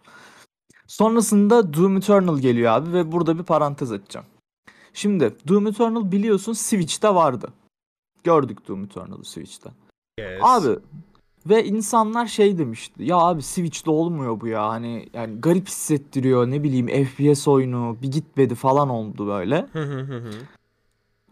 Sonrasında 0.88 1.74
Doom 1.74 1.98
Eternal 1.98 2.38
geliyor 2.38 2.74
abi 2.74 2.94
ve 2.94 3.12
burada 3.12 3.38
bir 3.38 3.44
parantez 3.44 3.92
açacağım. 3.92 4.26
Şimdi 4.94 5.36
Doom 5.48 5.68
Eternal 5.68 6.12
biliyorsun 6.12 6.54
Switch'te 6.54 7.16
vardı. 7.16 7.48
Gördük 8.24 8.68
Doom 8.68 8.84
Eternal'ı 8.84 9.26
Switch'te. 9.26 9.70
Yes. 10.20 10.40
Abi 10.42 10.80
ve 11.50 11.66
insanlar 11.66 12.26
şey 12.26 12.58
demişti. 12.58 13.04
Ya 13.04 13.18
abi 13.18 13.42
Switch'te 13.42 13.92
olmuyor 13.92 14.42
bu 14.42 14.48
ya. 14.48 14.70
Hani 14.70 15.10
yani 15.14 15.42
garip 15.42 15.68
hissettiriyor. 15.68 16.48
Ne 16.48 16.64
bileyim 16.64 17.06
FPS 17.06 17.48
oyunu 17.48 17.98
bir 18.02 18.12
gitmedi 18.12 18.56
falan 18.56 18.90
oldu 18.90 19.28
böyle. 19.28 19.68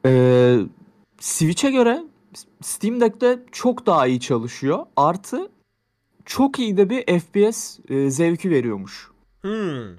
Ee, 0.05 0.59
Switch'e 1.19 1.71
göre 1.71 2.03
Steam 2.61 3.01
Deck'te 3.01 3.39
çok 3.51 3.85
daha 3.85 4.07
iyi 4.07 4.19
çalışıyor. 4.19 4.85
Artı 4.95 5.51
çok 6.25 6.59
iyi 6.59 6.77
de 6.77 6.89
bir 6.89 7.19
FPS 7.19 7.79
e, 7.89 8.11
zevki 8.11 8.49
veriyormuş. 8.49 9.11
Hmm. 9.41 9.95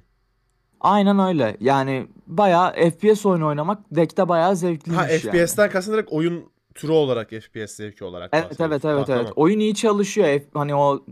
Aynen 0.81 1.19
öyle. 1.19 1.57
Yani 1.61 2.07
bayağı 2.27 2.73
FPS 2.91 3.27
oyunu 3.27 3.47
oynamak 3.47 3.79
deck'te 3.91 4.29
bayağı 4.29 4.57
zevkliymiş 4.57 5.03
Ha 5.05 5.09
yani. 5.11 5.19
FPS'ten 5.47 5.71
kastın 5.71 5.93
direkt 5.93 6.13
oyun 6.13 6.45
türü 6.75 6.93
olarak 6.93 7.31
FPS 7.31 7.71
zevki 7.77 8.05
olarak 8.05 8.31
Evet 8.33 8.61
evet 8.61 8.85
evet 8.85 9.09
Ha, 9.09 9.17
evet. 9.17 9.33
Oyun 9.37 9.59
iyi 9.59 9.75
çalışıyor. 9.75 10.27
F- 10.27 10.45
hani 10.55 10.75
o 10.75 11.05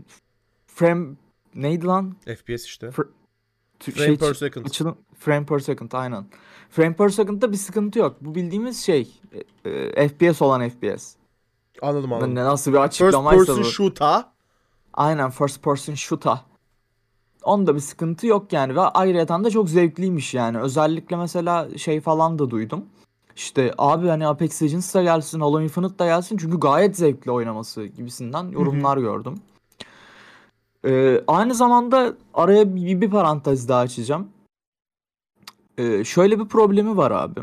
frame 0.67 1.07
neydi 1.55 1.85
lan? 1.85 2.15
Tamam. 2.25 2.37
FPS 2.37 2.65
işte. 2.65 2.87
Tü- 2.87 3.91
Frame 3.91 4.05
şey- 4.07 4.17
per 4.17 4.33
second. 4.33 4.65
açılım- 4.65 4.97
frame 5.19 5.45
per 5.45 5.59
second 5.59 5.91
aynen. 5.91 6.25
Frame 6.69 6.93
per 6.93 7.09
second'da 7.09 7.51
bir 7.51 7.57
sıkıntı 7.57 7.99
yok. 7.99 8.15
Bu 8.21 8.35
bildiğimiz 8.35 8.85
şey 8.85 9.07
e, 9.65 9.69
e, 9.69 10.07
FPS 10.07 10.41
olan 10.41 10.69
FPS. 10.69 11.15
Anladım 11.81 12.13
anladım. 12.13 12.35
Ne- 12.35 12.43
Nasıl 12.43 12.71
bir 12.73 12.77
First 12.77 12.87
açıklamaysa 12.87 13.37
person 13.45 13.63
bu. 13.63 13.67
shooter. 13.67 14.25
Aynen 14.93 15.29
first 15.29 15.63
person 15.63 15.93
shooter. 15.93 16.37
Onda 17.43 17.75
bir 17.75 17.79
sıkıntı 17.79 18.27
yok 18.27 18.53
yani 18.53 18.75
ve 18.75 18.81
ayrıyeten 18.81 19.43
de 19.43 19.49
çok 19.49 19.69
zevkliymiş 19.69 20.33
yani. 20.33 20.59
Özellikle 20.59 21.15
mesela 21.15 21.77
şey 21.77 22.01
falan 22.01 22.39
da 22.39 22.49
duydum. 22.49 22.85
İşte 23.35 23.73
abi 23.77 24.07
hani 24.07 24.27
Apex 24.27 24.61
Legends 24.61 24.95
da 24.95 25.03
gelsin, 25.03 25.39
Halo 25.39 25.61
Infinite 25.61 25.99
da 25.99 26.05
gelsin 26.05 26.37
çünkü 26.37 26.59
gayet 26.59 26.97
zevkli 26.97 27.31
oynaması 27.31 27.85
gibisinden 27.85 28.43
yorumlar 28.49 28.97
gördüm. 28.97 29.35
Ee, 30.85 31.21
aynı 31.27 31.55
zamanda 31.55 32.13
araya 32.33 32.75
bir, 32.75 33.01
bir 33.01 33.09
parantez 33.09 33.69
daha 33.69 33.79
açacağım. 33.79 34.27
Ee, 35.79 36.03
şöyle 36.03 36.39
bir 36.39 36.45
problemi 36.45 36.97
var 36.97 37.11
abi. 37.11 37.39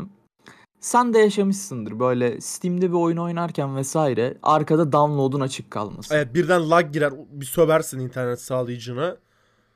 Sen 0.79 1.13
de 1.13 1.19
yaşamışsındır 1.19 1.99
böyle 1.99 2.41
Steam'de 2.41 2.89
bir 2.89 2.95
oyun 2.95 3.17
oynarken 3.17 3.75
vesaire 3.75 4.37
arkada 4.43 4.91
download'un 4.91 5.39
açık 5.39 5.71
kalması. 5.71 6.15
Evet 6.15 6.33
birden 6.33 6.69
lag 6.69 6.93
girer. 6.93 7.13
Bir 7.31 7.45
söversin 7.45 7.99
internet 7.99 8.41
sağlayıcına. 8.41 9.17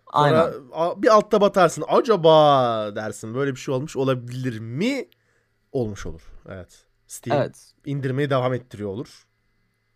Aynen. 0.08 0.44
Sonra 0.44 0.54
a- 0.74 1.02
bir 1.02 1.08
altta 1.16 1.42
batarsın. 1.42 1.84
Acaba 1.88 2.96
dersin. 2.96 3.34
Böyle 3.34 3.52
bir 3.52 3.60
şey 3.60 3.74
olmuş 3.74 3.96
olabilir 3.96 4.60
mi? 4.60 5.06
Olmuş 5.72 6.06
olur. 6.06 6.22
Evet. 6.50 6.86
Steam 7.08 7.38
Evet. 7.42 7.72
indirmeyi 7.86 8.30
devam 8.30 8.54
ettiriyor 8.54 8.90
olur. 8.90 9.26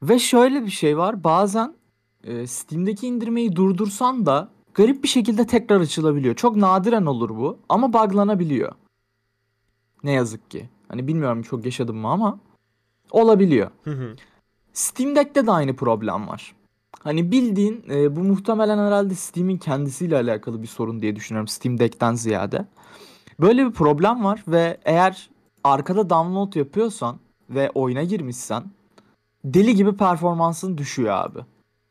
Ve 0.04 0.20
şöyle 0.20 0.66
bir 0.66 0.72
şey 0.72 0.98
var. 0.98 1.24
Bazen 1.24 1.76
e, 2.24 2.48
Steam'deki 2.48 3.08
indirmeyi 3.08 3.56
durdursan 3.56 4.26
da 4.26 4.50
garip 4.76 5.04
bir 5.04 5.08
şekilde 5.08 5.48
tekrar 5.48 5.80
açılabiliyor. 5.82 6.36
Çok 6.36 6.56
nadiren 6.56 7.06
olur 7.06 7.30
bu 7.30 7.58
ama 7.70 7.94
buglanabiliyor. 7.94 8.72
Ne 10.04 10.12
yazık 10.12 10.52
ki. 10.52 10.70
Hani 10.88 11.08
bilmiyorum 11.08 11.42
çok 11.42 11.66
yaşadım 11.66 11.98
mı 11.98 12.08
ama 12.08 12.40
olabiliyor. 13.12 13.72
Hı 13.84 13.92
hı. 13.92 14.16
Steam 14.74 15.16
Deck'te 15.16 15.48
de 15.48 15.52
aynı 15.52 15.76
problem 15.76 16.28
var. 16.28 16.56
Hani 17.00 17.32
bildiğin 17.32 17.86
e, 17.90 18.16
bu 18.16 18.20
muhtemelen 18.20 18.78
herhalde 18.78 19.16
Steam'in 19.16 19.58
kendisiyle 19.58 20.16
alakalı 20.16 20.62
bir 20.62 20.68
sorun 20.68 21.02
diye 21.02 21.16
düşünüyorum 21.16 21.48
Steam 21.48 21.80
Deck'ten 21.80 22.14
ziyade. 22.14 22.66
Böyle 23.40 23.66
bir 23.66 23.72
problem 23.72 24.24
var 24.24 24.44
ve 24.48 24.78
eğer 24.86 25.30
arkada 25.64 26.10
download 26.10 26.56
yapıyorsan 26.56 27.20
ve 27.50 27.72
oyuna 27.76 28.04
girmişsen 28.04 28.64
deli 29.46 29.76
gibi 29.76 29.96
performansın 29.96 30.78
düşüyor 30.78 31.14
abi. 31.14 31.40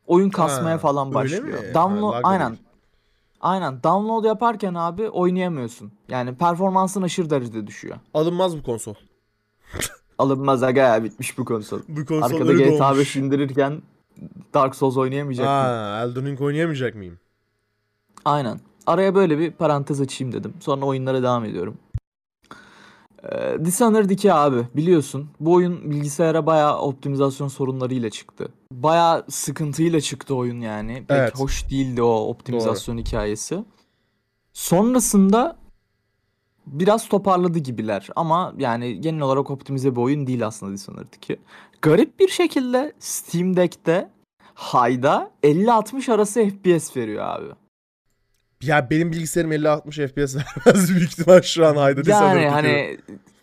Oyun 0.07 0.29
kasmaya 0.29 0.75
Ha, 0.75 0.77
falan 0.77 1.13
başlıyor. 1.13 1.63
Download 1.73 2.13
da 2.13 2.19
aynen. 2.23 2.57
Aynen 3.45 3.83
download 3.83 4.25
yaparken 4.25 4.73
abi 4.73 5.09
oynayamıyorsun. 5.09 5.91
Yani 6.09 6.35
performansın 6.35 7.01
aşırı 7.01 7.29
derecede 7.29 7.67
düşüyor. 7.67 7.97
Alınmaz 8.13 8.57
bu 8.57 8.63
konsol. 8.63 8.93
Alınmaz 10.17 10.63
aga 10.63 10.81
ya 10.81 11.03
bitmiş 11.03 11.37
bu 11.37 11.45
konsol. 11.45 11.79
Bu 11.87 12.05
konsol 12.05 12.35
Arkada 12.35 12.51
öyle 12.51 12.69
GTA 12.69 12.87
olmuş. 12.89 12.99
5 12.99 13.15
indirirken 13.15 13.81
Dark 14.53 14.75
Souls 14.75 14.97
oynayamayacak 14.97 15.45
mıyım? 15.45 15.59
Aa, 15.59 16.03
Elden 16.03 16.25
Ring 16.25 16.41
oynayamayacak 16.41 16.95
mıyım? 16.95 17.19
Aynen. 18.25 18.59
Araya 18.87 19.15
böyle 19.15 19.39
bir 19.39 19.51
parantez 19.51 20.01
açayım 20.01 20.33
dedim. 20.33 20.53
Sonra 20.59 20.85
oyunlara 20.85 21.23
devam 21.23 21.45
ediyorum. 21.45 21.77
Ee, 23.31 23.65
Dishonored 23.65 24.09
2 24.09 24.33
abi 24.33 24.67
biliyorsun. 24.75 25.29
Bu 25.39 25.53
oyun 25.53 25.91
bilgisayara 25.91 26.45
bayağı 26.45 26.77
optimizasyon 26.79 27.47
sorunlarıyla 27.47 28.09
çıktı. 28.09 28.47
Bayağı 28.71 29.25
sıkıntıyla 29.29 30.01
çıktı 30.01 30.35
oyun 30.35 30.61
yani. 30.61 30.93
Pek 31.07 31.17
Evet. 31.17 31.39
hoş 31.39 31.69
değildi 31.69 32.01
o 32.01 32.13
optimizasyon 32.29 32.97
hikayesi. 32.97 33.63
Sonrasında 34.53 35.57
biraz 36.67 37.09
toparladı 37.09 37.59
gibiler 37.59 38.07
ama 38.15 38.53
yani 38.57 39.01
genel 39.01 39.21
olarak 39.21 39.51
optimize 39.51 39.95
bir 39.95 40.01
oyun 40.01 40.27
değil 40.27 40.47
aslında 40.47 40.73
Dishonored 40.73 41.13
2. 41.13 41.39
Garip 41.81 42.19
bir 42.19 42.27
şekilde 42.27 42.93
Steam 42.99 43.57
Deck'te 43.57 44.09
Hayda 44.53 45.31
50-60 45.43 46.13
arası 46.13 46.49
FPS 46.49 46.97
veriyor 46.97 47.23
abi. 47.25 47.47
Ya 48.65 48.89
benim 48.89 49.11
bilgisayarım 49.11 49.51
50-60 49.53 50.07
FPS 50.07 50.35
vermez 50.35 50.89
büyük 50.95 51.11
ihtimal 51.11 51.41
şu 51.41 51.67
an 51.67 51.75
hayda 51.75 52.11
Yani 52.11 52.47
hani 52.47 52.97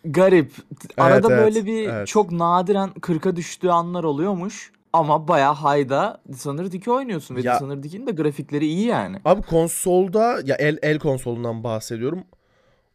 garip. 0.05 0.53
Arada 0.99 1.29
evet, 1.35 1.45
böyle 1.45 1.67
bir 1.67 1.89
evet. 1.89 2.09
çok 2.09 2.33
nadiren 2.33 2.89
40'a 2.89 3.37
düştüğü 3.37 3.69
anlar 3.69 4.05
oluyormuş. 4.05 4.73
Ama 4.93 5.29
bayağı 5.29 5.55
hayda 5.55 6.21
Dishonored 6.33 6.73
2 6.73 6.91
oynuyorsun 6.91 7.37
ve 7.37 7.41
Ya- 7.41 7.55
Dishonored 7.55 7.85
2'nin 7.85 8.07
de 8.07 8.11
grafikleri 8.11 8.67
iyi 8.67 8.87
yani. 8.87 9.17
Abi 9.25 9.43
konsolda 9.43 10.41
ya 10.45 10.57
el 10.57 10.79
el 10.83 10.99
konsolundan 10.99 11.65
bahsediyorum. 11.65 12.25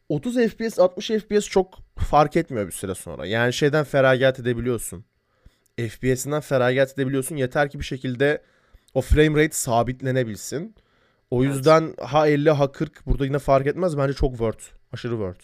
30 0.09 0.35
FPS 0.35 0.79
60 0.79 1.07
FPS 1.07 1.47
çok 1.49 1.73
fark 1.97 2.35
etmiyor 2.35 2.67
bir 2.67 2.71
süre 2.71 2.95
sonra. 2.95 3.25
Yani 3.25 3.53
şeyden 3.53 3.83
feragat 3.83 4.39
edebiliyorsun. 4.39 5.05
FPS'inden 5.89 6.41
feragat 6.41 6.93
edebiliyorsun. 6.93 7.35
Yeter 7.35 7.69
ki 7.69 7.79
bir 7.79 7.83
şekilde 7.83 8.41
o 8.93 9.01
frame 9.01 9.43
rate 9.43 9.55
sabitlenebilsin. 9.55 10.75
O 11.31 11.43
Evet. 11.43 11.55
yüzden 11.55 11.93
ha 12.01 12.27
50 12.27 12.51
ha 12.51 12.71
40 12.71 13.05
burada 13.07 13.25
yine 13.25 13.39
fark 13.39 13.67
etmez. 13.67 13.97
Bence 13.97 14.13
çok 14.13 14.29
worth. 14.31 14.63
Aşırı 14.93 15.11
worth. 15.11 15.43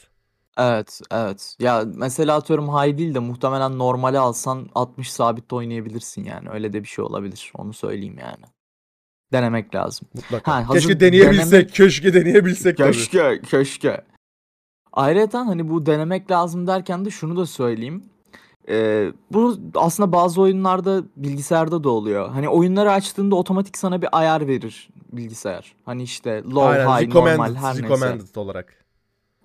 Evet, 0.58 1.02
evet. 1.12 1.56
Ya 1.60 1.84
mesela 1.96 2.36
atıyorum 2.36 2.68
high 2.68 2.98
değil 2.98 3.14
de 3.16 3.20
muhtemelen 3.20 3.78
normali 3.78 4.20
alsan 4.20 4.70
60 4.76 5.12
sabitte 5.12 5.56
oynayabilirsin 5.56 6.24
yani. 6.24 6.50
Öyle 6.50 6.74
de 6.74 6.84
bir 6.84 6.88
şey 6.88 7.06
olabilir. 7.06 7.52
Onu 7.56 7.74
söyleyeyim 7.74 8.18
yani. 8.20 8.44
Denemek 9.32 9.76
lazım. 9.76 10.08
Mutlaka. 10.14 10.52
Ha, 10.52 10.70
hazır 10.70 10.80
keşke 10.80 11.00
deneyebilsek. 11.00 11.52
denemek- 11.52 11.74
Keşke 11.74 12.14
deneyebilsek 12.14 12.78
tabii. 12.78 12.92
Köşke, 12.92 13.42
köşke. 13.50 14.02
Ayrıca 14.94 15.40
hani 15.40 15.70
bu 15.70 15.86
denemek 15.86 16.32
lazım 16.32 16.68
derken 16.68 17.06
de 17.06 17.10
şunu 17.10 17.38
da 17.38 17.46
söyleyeyim. 17.46 18.04
Ee, 18.70 19.12
bu 19.32 19.58
aslında 19.76 20.12
bazı 20.12 20.42
oyunlarda 20.42 21.04
bilgisayarda 21.18 21.84
da 21.84 21.90
oluyor. 21.90 22.30
Hani 22.30 22.50
oyunları 22.50 22.92
açtığında 22.92 23.36
otomatik 23.36 23.78
sana 23.78 24.02
bir 24.02 24.10
ayar 24.12 24.48
verir 24.48 24.90
bilgisayar. 25.14 25.76
Hani 25.86 26.04
işte 26.04 26.44
low, 26.44 26.62
Aynen. 26.62 27.06
high, 27.08 27.14
normal 27.14 27.56
her 27.56 27.74
neyse. 27.74 27.84
recommended 27.84 28.36
olarak. 28.36 28.84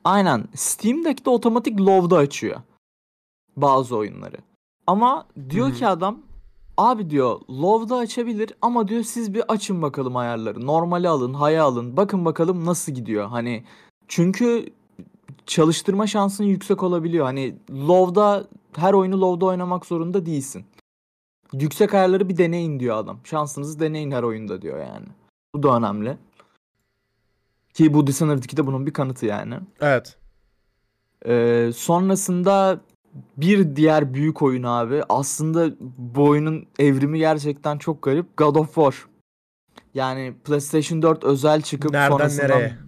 Aynen. 0.04 0.44
Steam 0.54 1.04
Deck'te 1.04 1.30
otomatik 1.30 1.80
low'da 1.80 2.16
açıyor. 2.16 2.56
Bazı 3.56 3.96
oyunları. 3.96 4.36
Ama 4.86 5.26
diyor 5.50 5.66
Hı 5.68 5.72
hı. 5.72 5.76
ki 5.76 5.86
adam 5.86 6.18
abi 6.76 7.10
diyor 7.10 7.40
low'da 7.50 7.96
açabilir 7.96 8.52
ama 8.62 8.88
diyor 8.88 9.02
siz 9.02 9.34
bir 9.34 9.42
açın 9.52 9.82
bakalım 9.82 10.16
ayarları. 10.16 10.66
Normali 10.66 11.08
alın, 11.08 11.34
high'a 11.34 11.64
alın. 11.64 11.96
Bakın 11.96 12.24
bakalım 12.24 12.66
nasıl 12.66 12.92
gidiyor. 12.92 13.28
Hani 13.28 13.64
çünkü 14.08 14.70
çalıştırma 15.46 16.06
şansın 16.06 16.44
yüksek 16.44 16.82
olabiliyor. 16.82 17.24
Hani 17.24 17.54
low'da 17.70 18.44
her 18.76 18.92
oyunu 18.92 19.20
low'da 19.20 19.46
oynamak 19.46 19.86
zorunda 19.86 20.26
değilsin. 20.26 20.66
Yüksek 21.52 21.94
ayarları 21.94 22.28
bir 22.28 22.36
deneyin 22.36 22.80
diyor 22.80 22.96
adam. 22.96 23.20
Şansınızı 23.24 23.80
deneyin 23.80 24.10
her 24.10 24.22
oyunda 24.22 24.62
diyor 24.62 24.78
yani. 24.78 25.06
Bu 25.54 25.62
da 25.62 25.76
önemli. 25.76 26.16
Ki 27.74 27.94
bu 27.94 28.06
Dishonored 28.06 28.42
2'de 28.42 28.66
bunun 28.66 28.86
bir 28.86 28.92
kanıtı 28.92 29.26
yani. 29.26 29.54
Evet. 29.80 30.16
Ee, 31.26 31.70
sonrasında 31.74 32.80
bir 33.36 33.76
diğer 33.76 34.14
büyük 34.14 34.42
oyun 34.42 34.62
abi. 34.62 35.02
Aslında 35.08 35.70
bu 35.98 36.24
oyunun 36.24 36.66
evrimi 36.78 37.18
gerçekten 37.18 37.78
çok 37.78 38.02
garip. 38.02 38.36
God 38.36 38.54
of 38.54 38.74
War. 38.74 38.94
Yani 39.94 40.34
PlayStation 40.44 41.02
4 41.02 41.24
özel 41.24 41.62
çıkıp 41.62 41.90
Nereden 41.90 42.10
sonrasından 42.10 42.50
nereye? 42.50 42.78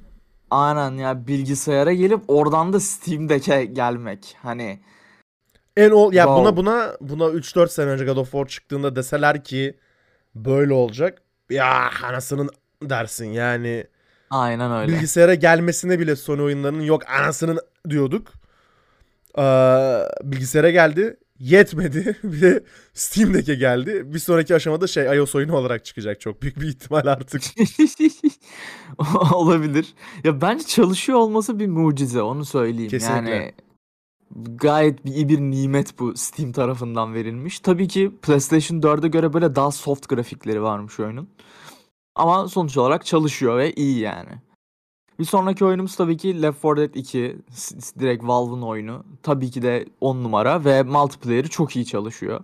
aynen 0.50 0.92
ya 0.92 1.26
bilgisayara 1.26 1.92
gelip 1.92 2.20
oradan 2.28 2.72
da 2.72 2.80
Steam 2.80 3.28
Deck'e 3.28 3.64
gelmek. 3.64 4.36
Hani 4.42 4.80
En 5.80 5.90
ol 5.90 6.12
ya 6.12 6.24
Wow. 6.24 6.40
buna 6.40 6.56
buna 6.56 6.96
buna 7.00 7.24
3-4 7.24 7.68
sene 7.68 7.90
önce 7.90 8.04
God 8.04 8.16
of 8.16 8.30
War 8.30 8.46
çıktığında 8.46 8.96
deseler 8.96 9.44
ki 9.44 9.76
böyle 10.34 10.72
olacak. 10.72 11.22
Ya 11.50 11.90
anasının 12.04 12.50
dersin 12.82 13.26
yani. 13.26 13.84
aynen 14.30 14.72
öyle. 14.72 14.92
Bilgisayara 14.92 15.34
gelmesine 15.34 15.98
bile 15.98 16.16
Sony 16.16 16.42
oyunlarının 16.42 16.82
yok 16.82 17.02
anasının 17.20 17.60
diyorduk. 17.90 18.28
Ee, 19.38 19.42
bilgisayara 20.22 20.70
geldi. 20.70 21.16
Yetmedi. 21.38 22.16
bir 22.22 22.40
de 22.40 22.64
Steam 22.94 23.34
Deck'e 23.34 23.54
geldi. 23.54 24.02
Bir 24.14 24.18
sonraki 24.18 24.54
aşamada 24.54 24.86
şey 24.86 25.16
iOS 25.16 25.34
oyunu 25.34 25.56
olarak 25.56 25.84
çıkacak 25.84 26.20
çok 26.20 26.42
büyük 26.42 26.60
bir 26.60 26.68
ihtimal 26.68 27.06
artık. 27.06 27.42
Olabilir. 29.32 29.94
Ya 30.24 30.40
bence 30.40 30.64
çalışıyor 30.66 31.18
olması 31.18 31.58
bir 31.58 31.66
mucize 31.66 32.22
onu 32.22 32.44
söyleyeyim. 32.44 32.90
Kesinlikle. 32.90 33.30
Yani 33.30 33.52
gayet 34.36 35.06
iyi 35.06 35.28
bir 35.28 35.40
nimet 35.40 35.98
bu 35.98 36.16
Steam 36.16 36.52
tarafından 36.52 37.14
verilmiş. 37.14 37.60
Tabii 37.60 37.88
ki 37.88 38.12
PlayStation 38.22 38.80
4'e 38.80 39.08
göre 39.08 39.32
böyle 39.32 39.56
daha 39.56 39.70
soft 39.70 40.08
grafikleri 40.08 40.62
varmış 40.62 41.00
oyunun. 41.00 41.28
Ama 42.14 42.48
sonuç 42.48 42.76
olarak 42.76 43.06
çalışıyor 43.06 43.58
ve 43.58 43.72
iyi 43.72 43.98
yani. 43.98 44.30
Bir 45.18 45.24
sonraki 45.24 45.64
oyunumuz 45.64 45.96
tabii 45.96 46.16
ki 46.16 46.42
Left 46.42 46.64
4 46.64 46.78
Dead 46.78 46.94
2. 46.94 47.36
Direkt 47.98 48.24
Valve'ın 48.24 48.62
oyunu. 48.62 49.04
Tabii 49.22 49.50
ki 49.50 49.62
de 49.62 49.86
10 50.00 50.24
numara 50.24 50.64
ve 50.64 50.82
multiplayer'ı 50.82 51.48
çok 51.48 51.76
iyi 51.76 51.86
çalışıyor. 51.86 52.40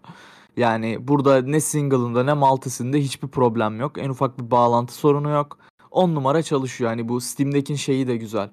Yani 0.57 1.09
burada 1.09 1.43
ne 1.43 1.61
single'ında 1.61 2.25
ne 2.25 2.35
multisinde 2.35 3.01
hiçbir 3.01 3.29
problem 3.29 3.81
yok. 3.81 3.99
En 3.99 4.09
ufak 4.09 4.39
bir 4.39 4.51
bağlantı 4.51 4.95
sorunu 4.95 5.31
yok. 5.31 5.59
10 5.91 6.15
numara 6.15 6.43
çalışıyor. 6.43 6.91
Yani 6.91 7.09
bu 7.09 7.21
Steam'deki 7.21 7.79
şeyi 7.79 8.07
de 8.09 8.17
güzel. 8.17 8.51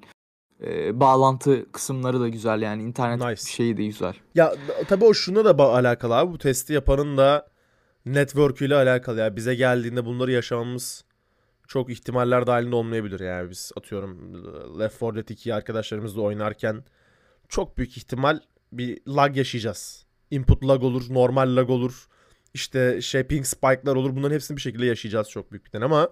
Ee, 0.63 0.99
bağlantı 0.99 1.71
kısımları 1.71 2.19
da 2.19 2.29
güzel 2.29 2.61
yani 2.61 2.83
internet 2.83 3.21
Nice. 3.29 3.51
şeyi 3.51 3.77
de 3.77 3.85
güzel. 3.85 4.13
Ya 4.35 4.55
tabii 4.87 5.05
o 5.05 5.13
şuna 5.13 5.45
da 5.45 5.49
ba- 5.51 5.73
alakalı 5.79 6.15
abi. 6.15 6.31
Bu 6.33 6.37
testi 6.37 6.73
yapanın 6.73 7.17
da 7.17 7.47
network 8.05 8.61
ile 8.61 8.75
alakalı. 8.75 9.19
Yani 9.19 9.35
bize 9.35 9.55
geldiğinde 9.55 10.05
bunları 10.05 10.31
yaşamamız 10.31 11.05
çok 11.67 11.89
ihtimaller 11.89 12.47
dahilinde 12.47 12.75
olmayabilir. 12.75 13.19
Yani 13.19 13.49
biz 13.49 13.71
atıyorum 13.77 14.33
Left 14.79 15.01
4 15.01 15.15
Dead 15.15 15.27
2'yi 15.29 15.53
arkadaşlarımızla 15.55 16.21
oynarken 16.21 16.83
çok 17.49 17.77
büyük 17.77 17.97
ihtimal 17.97 18.39
bir 18.71 18.99
lag 19.07 19.37
yaşayacağız. 19.37 20.05
Input 20.31 20.63
lag 20.67 20.83
olur, 20.83 21.03
normal 21.09 21.55
lag 21.55 21.69
olur. 21.69 22.07
İşte 22.53 23.01
şey 23.01 23.23
ping 23.23 23.45
spike'lar 23.45 23.95
olur. 23.95 24.15
Bunların 24.15 24.33
hepsini 24.35 24.57
bir 24.57 24.61
şekilde 24.61 24.85
yaşayacağız 24.85 25.29
çok 25.29 25.51
büyük 25.51 25.65
bir 25.65 25.69
ihtimal 25.71 25.83
ama 25.83 26.09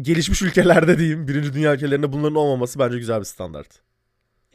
gelişmiş 0.00 0.42
ülkelerde 0.42 0.98
diyeyim, 0.98 1.28
birinci 1.28 1.52
dünya 1.52 1.74
ülkelerinde 1.74 2.12
bunların 2.12 2.34
olmaması 2.34 2.78
bence 2.78 2.98
güzel 2.98 3.20
bir 3.20 3.24
standart. 3.24 3.68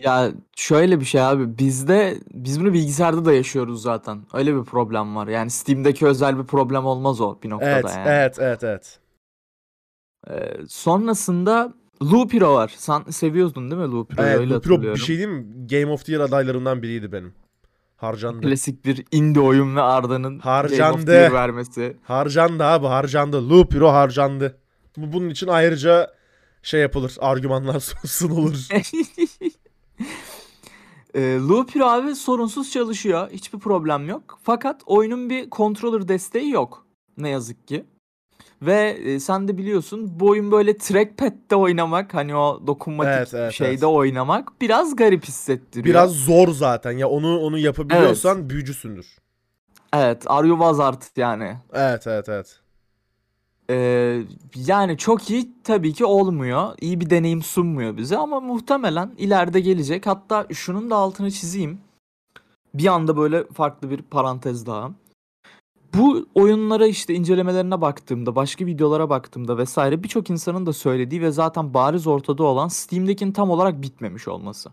Ya 0.03 0.31
şöyle 0.55 0.99
bir 0.99 1.05
şey 1.05 1.21
abi 1.21 1.57
bizde 1.57 2.17
biz 2.33 2.59
bunu 2.59 2.73
bilgisayarda 2.73 3.25
da 3.25 3.33
yaşıyoruz 3.33 3.81
zaten. 3.81 4.21
Öyle 4.33 4.55
bir 4.55 4.63
problem 4.63 5.15
var. 5.15 5.27
Yani 5.27 5.49
Steam'deki 5.49 6.07
özel 6.07 6.37
bir 6.39 6.43
problem 6.43 6.85
olmaz 6.85 7.21
o 7.21 7.37
bir 7.43 7.49
noktada 7.49 7.71
Evet, 7.71 7.85
yani. 7.95 8.07
evet, 8.09 8.37
evet, 8.39 8.63
evet. 8.63 8.99
Ee, 10.29 10.57
sonrasında 10.67 11.73
Lupiro 12.03 12.53
var. 12.53 12.73
Sen 12.77 13.03
seviyordun 13.09 13.71
değil 13.71 13.81
mi 13.81 13.87
Lupiro'yu? 13.91 14.27
Evet, 14.27 14.39
Öyle 14.39 14.53
Lupiro 14.53 14.81
bir 14.81 14.95
şey 14.95 15.17
diyeyim 15.17 15.37
mi? 15.37 15.67
Game 15.67 15.85
of 15.91 16.05
the 16.05 16.11
Year 16.11 16.23
adaylarından 16.23 16.81
biriydi 16.81 17.11
benim. 17.11 17.33
Harcandı. 17.97 18.41
Klasik 18.41 18.85
bir 18.85 19.05
indie 19.11 19.41
oyun 19.41 19.75
ve 19.75 19.81
Arda'nın 19.81 20.23
Game 20.23 20.37
of 20.37 20.45
Harcandı. 20.45 21.05
the 21.05 21.13
Year 21.13 21.33
vermesi. 21.33 21.97
Harcandı 22.03 22.63
abi 22.63 22.87
harcandı. 22.87 23.49
Lupiro 23.49 23.89
harcandı. 23.91 24.57
Bu 25.01 25.13
bunun 25.13 25.29
için 25.29 25.47
ayrıca 25.47 26.13
şey 26.63 26.81
yapılır. 26.81 27.17
Argümanlar 27.19 27.79
sunulur. 28.05 28.67
Ee, 31.13 31.35
Lupiro 31.35 31.85
abi 31.85 32.15
sorunsuz 32.15 32.71
çalışıyor. 32.71 33.29
Hiçbir 33.31 33.59
problem 33.59 34.09
yok. 34.09 34.39
Fakat 34.43 34.81
oyunun 34.85 35.29
bir 35.29 35.49
controller 35.49 36.07
desteği 36.07 36.51
yok. 36.51 36.85
Ne 37.17 37.29
yazık 37.29 37.67
ki. 37.67 37.85
Ve 38.61 38.89
e, 38.89 39.19
sen 39.19 39.47
de 39.47 39.57
biliyorsun 39.57 40.19
bu 40.19 40.27
oyun 40.27 40.51
böyle 40.51 40.77
trackpad'de 40.77 41.55
oynamak 41.55 42.13
hani 42.13 42.35
o 42.35 42.67
dokunmatik 42.67 43.13
Evet, 43.13 43.33
evet, 43.33 43.53
şeyde 43.53 43.71
evet. 43.71 43.83
oynamak 43.83 44.61
biraz 44.61 44.95
garip 44.95 45.25
hissettiriyor. 45.25 45.85
Biraz 45.85 46.11
zor 46.11 46.47
zaten. 46.47 46.91
Ya 46.91 47.09
onu 47.09 47.39
onu 47.39 47.57
yapabiliyorsan 47.57 48.49
büyücüsündür. 48.49 49.17
Evet, 49.93 50.23
Are 50.27 50.47
You 50.47 50.57
Was 50.57 50.79
Art 50.79 51.17
yani. 51.17 51.57
Evet 51.73 52.07
evet 52.07 52.29
evet. 52.29 52.59
Ee, 53.69 54.21
yani 54.55 54.97
çok 54.97 55.29
iyi 55.29 55.51
tabii 55.63 55.93
ki 55.93 56.05
olmuyor. 56.05 56.75
İyi 56.81 57.01
bir 57.01 57.09
deneyim 57.09 57.41
sunmuyor 57.41 57.97
bize 57.97 58.17
ama 58.17 58.39
muhtemelen 58.39 59.11
ileride 59.17 59.59
gelecek. 59.59 60.07
Hatta 60.07 60.47
şunun 60.53 60.89
da 60.89 60.95
altını 60.95 61.31
çizeyim. 61.31 61.79
Bir 62.73 62.87
anda 62.87 63.17
böyle 63.17 63.47
farklı 63.47 63.89
bir 63.89 64.01
parantez 64.01 64.65
daha. 64.65 64.91
Bu 65.93 66.25
oyunlara 66.35 66.87
işte 66.87 67.13
incelemelerine 67.13 67.81
baktığımda, 67.81 68.35
başka 68.35 68.65
videolara 68.65 69.09
baktığımda 69.09 69.57
vesaire 69.57 70.03
birçok 70.03 70.29
insanın 70.29 70.65
da 70.65 70.73
söylediği 70.73 71.21
ve 71.21 71.31
zaten 71.31 71.73
bariz 71.73 72.07
ortada 72.07 72.43
olan 72.43 72.67
Steam'dekinin 72.67 73.31
tam 73.31 73.49
olarak 73.49 73.81
bitmemiş 73.81 74.27
olması. 74.27 74.69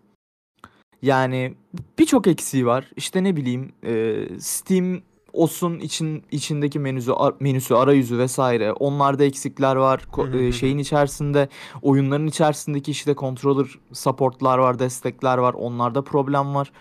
Yani 1.03 1.55
birçok 1.99 2.27
eksiği 2.27 2.67
var. 2.67 2.91
İşte 2.97 3.25
ne 3.25 3.37
bileyim 3.37 3.73
e, 3.85 4.27
Steam 4.39 5.01
OS'un 5.37 5.79
için 5.81 6.23
içindeki 6.31 6.79
menüsü 6.79 7.13
ar- 7.13 7.35
menüsü 7.41 7.75
arayüzü 7.75 8.19
vesaire 8.19 8.73
onlarda 8.73 9.25
eksikler 9.25 9.77
var. 9.77 10.03
Ko- 10.13 10.43
e, 10.49 10.53
şeyin 10.53 10.79
içerisinde 10.79 11.49
oyunların 11.83 12.27
içerisindeki 12.27 12.91
işte 12.91 13.15
controller 13.15 13.67
supportlar 13.93 14.59
var, 14.59 14.79
destekler 14.79 15.39
var. 15.39 15.55
Onlarda 15.55 16.03
problem 16.03 16.55
var. 16.55 16.73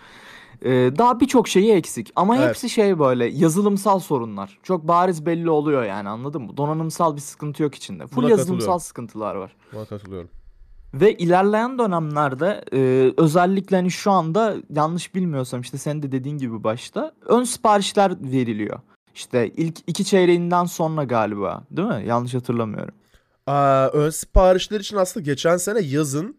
E, 0.62 0.70
daha 0.98 1.20
birçok 1.20 1.48
şeyi 1.48 1.72
eksik 1.72 2.12
ama 2.16 2.36
Evet. 2.36 2.48
hepsi 2.48 2.70
şey 2.70 2.98
böyle 2.98 3.26
yazılımsal 3.26 3.98
sorunlar. 3.98 4.58
Çok 4.62 4.88
bariz 4.88 5.26
belli 5.26 5.50
oluyor 5.50 5.84
yani 5.84 6.08
anladın 6.08 6.42
mı? 6.42 6.56
Donanımsal 6.56 7.16
bir 7.16 7.20
sıkıntı 7.20 7.62
yok 7.62 7.74
içinde. 7.74 8.06
Full 8.06 8.16
Buna 8.22 8.30
yazılımsal 8.30 8.54
katılıyorum. 8.58 8.80
sıkıntılar 8.80 9.34
var. 9.34 9.56
Buna 9.72 9.84
katılıyorum. 9.84 10.28
Ve 11.00 11.14
ilerleyen 11.14 11.78
dönemlerde 11.78 12.64
e, 12.72 13.12
özellikle 13.16 13.76
hani 13.76 13.90
şu 13.90 14.10
anda 14.10 14.56
yanlış 14.74 15.14
bilmiyorsam 15.14 15.60
işte 15.60 15.78
senin 15.78 16.02
de 16.02 16.12
dediğin 16.12 16.38
gibi 16.38 16.64
başta 16.64 17.12
ön 17.26 17.44
siparişler 17.44 18.32
veriliyor. 18.32 18.80
İşte 19.14 19.48
ilk 19.48 19.78
iki 19.86 20.04
çeyreğinden 20.04 20.64
sonra 20.64 21.04
galiba 21.04 21.64
değil 21.70 21.88
mi? 21.88 22.04
Yanlış 22.06 22.34
hatırlamıyorum. 22.34 22.94
Aa, 23.46 23.88
ön 23.88 24.10
siparişler 24.10 24.80
için 24.80 24.96
aslında 24.96 25.24
geçen 25.24 25.56
sene 25.56 25.80
yazın 25.80 26.36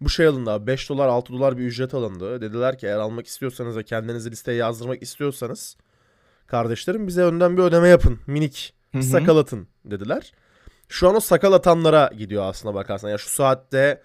bu 0.00 0.08
şey 0.08 0.26
alındı 0.26 0.50
abi 0.50 0.66
5 0.66 0.88
dolar 0.88 1.08
6 1.08 1.32
dolar 1.32 1.58
bir 1.58 1.64
ücret 1.64 1.94
alındı. 1.94 2.40
Dediler 2.40 2.78
ki 2.78 2.86
eğer 2.86 2.98
almak 2.98 3.26
istiyorsanız 3.26 3.76
ve 3.76 3.82
kendinizi 3.82 4.30
listeye 4.30 4.58
yazdırmak 4.58 5.02
istiyorsanız 5.02 5.76
kardeşlerim 6.46 7.06
bize 7.06 7.22
önden 7.22 7.56
bir 7.56 7.62
ödeme 7.62 7.88
yapın. 7.88 8.18
Minik 8.26 8.74
Hı 8.92 8.98
hı. 8.98 9.02
sakal 9.02 9.36
atın 9.36 9.66
dediler. 9.84 10.32
Şu 10.92 11.08
an 11.08 11.16
o 11.16 11.20
sakal 11.20 11.52
atanlara 11.52 12.10
gidiyor 12.18 12.44
aslına 12.44 12.74
bakarsan. 12.74 13.08
Ya 13.10 13.18
şu 13.18 13.28
saatte 13.28 14.02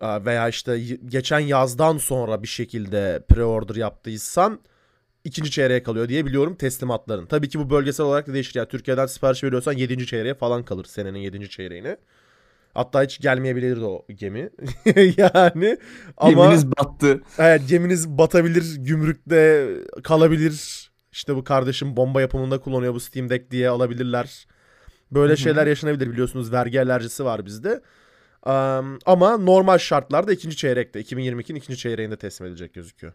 aa, 0.00 0.24
veya 0.24 0.48
işte 0.48 0.80
geçen 1.08 1.38
yazdan 1.38 1.98
sonra 1.98 2.42
bir 2.42 2.48
şekilde 2.48 3.22
pre-order 3.30 3.78
yaptıysan 3.78 4.60
ikinci 5.24 5.50
çeyreğe 5.50 5.82
kalıyor 5.82 6.08
diye 6.08 6.26
biliyorum 6.26 6.54
teslimatların. 6.54 7.26
Tabii 7.26 7.48
ki 7.48 7.58
bu 7.58 7.70
bölgesel 7.70 8.06
olarak 8.06 8.26
da 8.26 8.34
değişir. 8.34 8.54
Yani 8.54 8.68
Türkiye'den 8.68 9.06
sipariş 9.06 9.44
veriyorsan 9.44 9.72
7. 9.72 10.06
çeyreğe 10.06 10.34
falan 10.34 10.62
kalır 10.64 10.84
senenin 10.84 11.18
7. 11.18 11.50
çeyreğine. 11.50 11.96
Hatta 12.74 13.02
hiç 13.02 13.20
gelmeyebilir 13.20 13.80
de 13.80 13.84
o 13.84 14.06
gemi. 14.14 14.50
yani 15.16 15.78
ama 16.16 16.44
Geminiz 16.44 16.70
battı. 16.70 17.20
evet, 17.38 17.62
geminiz 17.68 18.08
batabilir, 18.08 18.76
gümrükte 18.78 19.68
kalabilir. 20.02 20.90
İşte 21.12 21.36
bu 21.36 21.44
kardeşim 21.44 21.96
bomba 21.96 22.20
yapımında 22.20 22.60
kullanıyor 22.60 22.94
bu 22.94 23.00
Steam 23.00 23.30
Deck 23.30 23.50
diye 23.50 23.68
alabilirler. 23.68 24.46
Böyle 25.14 25.36
şeyler 25.36 25.66
yaşanabilir 25.66 26.10
biliyorsunuz 26.12 26.52
vergi 26.52 26.80
alerjisi 26.80 27.24
var 27.24 27.46
bizde. 27.46 27.82
Am, 28.42 28.98
ama 29.06 29.36
normal 29.36 29.78
şartlarda 29.78 30.32
ikinci 30.32 30.56
çeyrekte 30.56 31.00
2022'nin 31.00 31.58
ikinci 31.58 31.78
çeyreğinde 31.78 32.16
teslim 32.16 32.46
edilecek 32.46 32.74
gözüküyor. 32.74 33.12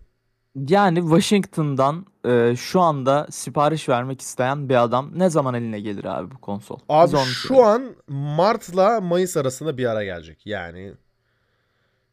Yani 0.69 1.01
Washington'dan 1.01 2.05
e, 2.25 2.55
şu 2.55 2.81
anda 2.81 3.27
sipariş 3.29 3.89
vermek 3.89 4.21
isteyen 4.21 4.69
bir 4.69 4.83
adam 4.83 5.11
ne 5.15 5.29
zaman 5.29 5.53
eline 5.53 5.79
gelir 5.79 6.05
abi 6.05 6.31
bu 6.31 6.41
konsol? 6.41 6.79
Abi 6.89 7.17
şu 7.17 7.47
söyle. 7.47 7.61
an 7.61 7.95
Mart'la 8.07 9.01
Mayıs 9.01 9.37
arasında 9.37 9.77
bir 9.77 9.85
ara 9.85 10.03
gelecek. 10.03 10.45
Yani 10.45 10.93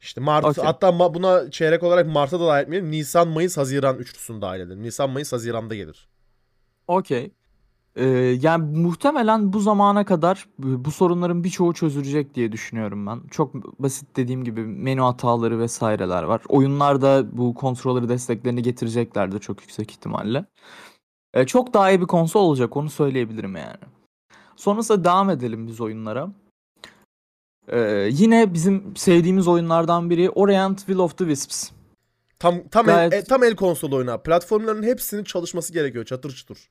işte 0.01 0.20
Mart 0.20 0.44
Okey. 0.44 0.64
hatta 0.64 0.88
ma- 0.88 1.14
buna 1.14 1.51
çeyrek 1.51 1.83
olarak 1.83 2.07
Mart'a 2.07 2.40
da 2.40 2.47
dahil 2.47 2.62
etmeyelim. 2.62 2.90
Nisan, 2.90 3.29
Mayıs, 3.29 3.57
Haziran 3.57 3.97
üçlüsünü 3.97 4.42
dahil 4.42 4.61
edelim. 4.61 4.83
Nisan, 4.83 5.11
Mayıs, 5.11 5.33
Haziran'da 5.33 5.75
gelir. 5.75 6.09
Okey. 6.88 7.33
Ee, 7.97 8.05
yani 8.41 8.79
muhtemelen 8.79 9.53
bu 9.53 9.61
zamana 9.61 10.05
kadar 10.05 10.47
bu 10.59 10.85
bu 10.85 10.91
sorunların 10.91 11.45
birçoğu 11.45 11.75
çözülecek 11.75 12.35
diye 12.35 12.53
düşünüyorum 12.53 13.07
ben. 13.07 13.21
Çok 13.31 13.55
basit 13.83 14.17
dediğim 14.17 14.45
gibi 14.45 14.61
menü 14.65 15.01
hataları 15.01 15.59
vesaireler 15.59 16.23
var. 16.23 16.43
Oyunlarda 16.49 17.39
bu 17.39 17.55
controller'ı 17.61 18.09
desteklerini 18.09 18.63
getireceklerdir 18.63 19.41
çok 19.41 19.61
yüksek 19.61 19.91
ihtimalle. 19.91 20.45
Ee, 21.35 21.47
çok 21.47 21.75
daha 21.75 21.91
iyi 21.91 22.01
bir 22.01 22.07
konsol 22.07 22.41
olacak 22.41 22.77
onu 22.77 22.91
söyleyebilirim 22.91 23.57
yani. 23.57 23.77
Sonrasında 24.57 25.05
devam 25.05 25.31
edelim 25.31 25.67
biz 25.67 25.81
oyunlara. 25.81 26.29
Ee, 27.69 28.09
yine 28.13 28.55
bizim 28.55 28.97
sevdiğimiz 28.97 29.49
oyunlardan 29.49 30.11
biri 30.11 30.31
Orient 30.31 30.79
Will 30.79 30.99
of 30.99 31.19
the 31.19 31.25
Wisps. 31.25 31.71
Tam 32.39 32.69
tam 32.71 32.87
Gayet- 32.87 33.15
el, 33.15 33.19
e, 33.19 33.25
tam 33.25 33.45
el 33.45 33.57
konsolu 33.57 33.97
oyunu. 33.97 34.11
abi. 34.11 34.23
Platformların 34.23 34.83
hepsinin 34.83 35.25
çalışması 35.25 35.73
gerekiyor 35.73 36.05
çatır 36.05 36.31
çutur. 36.31 36.69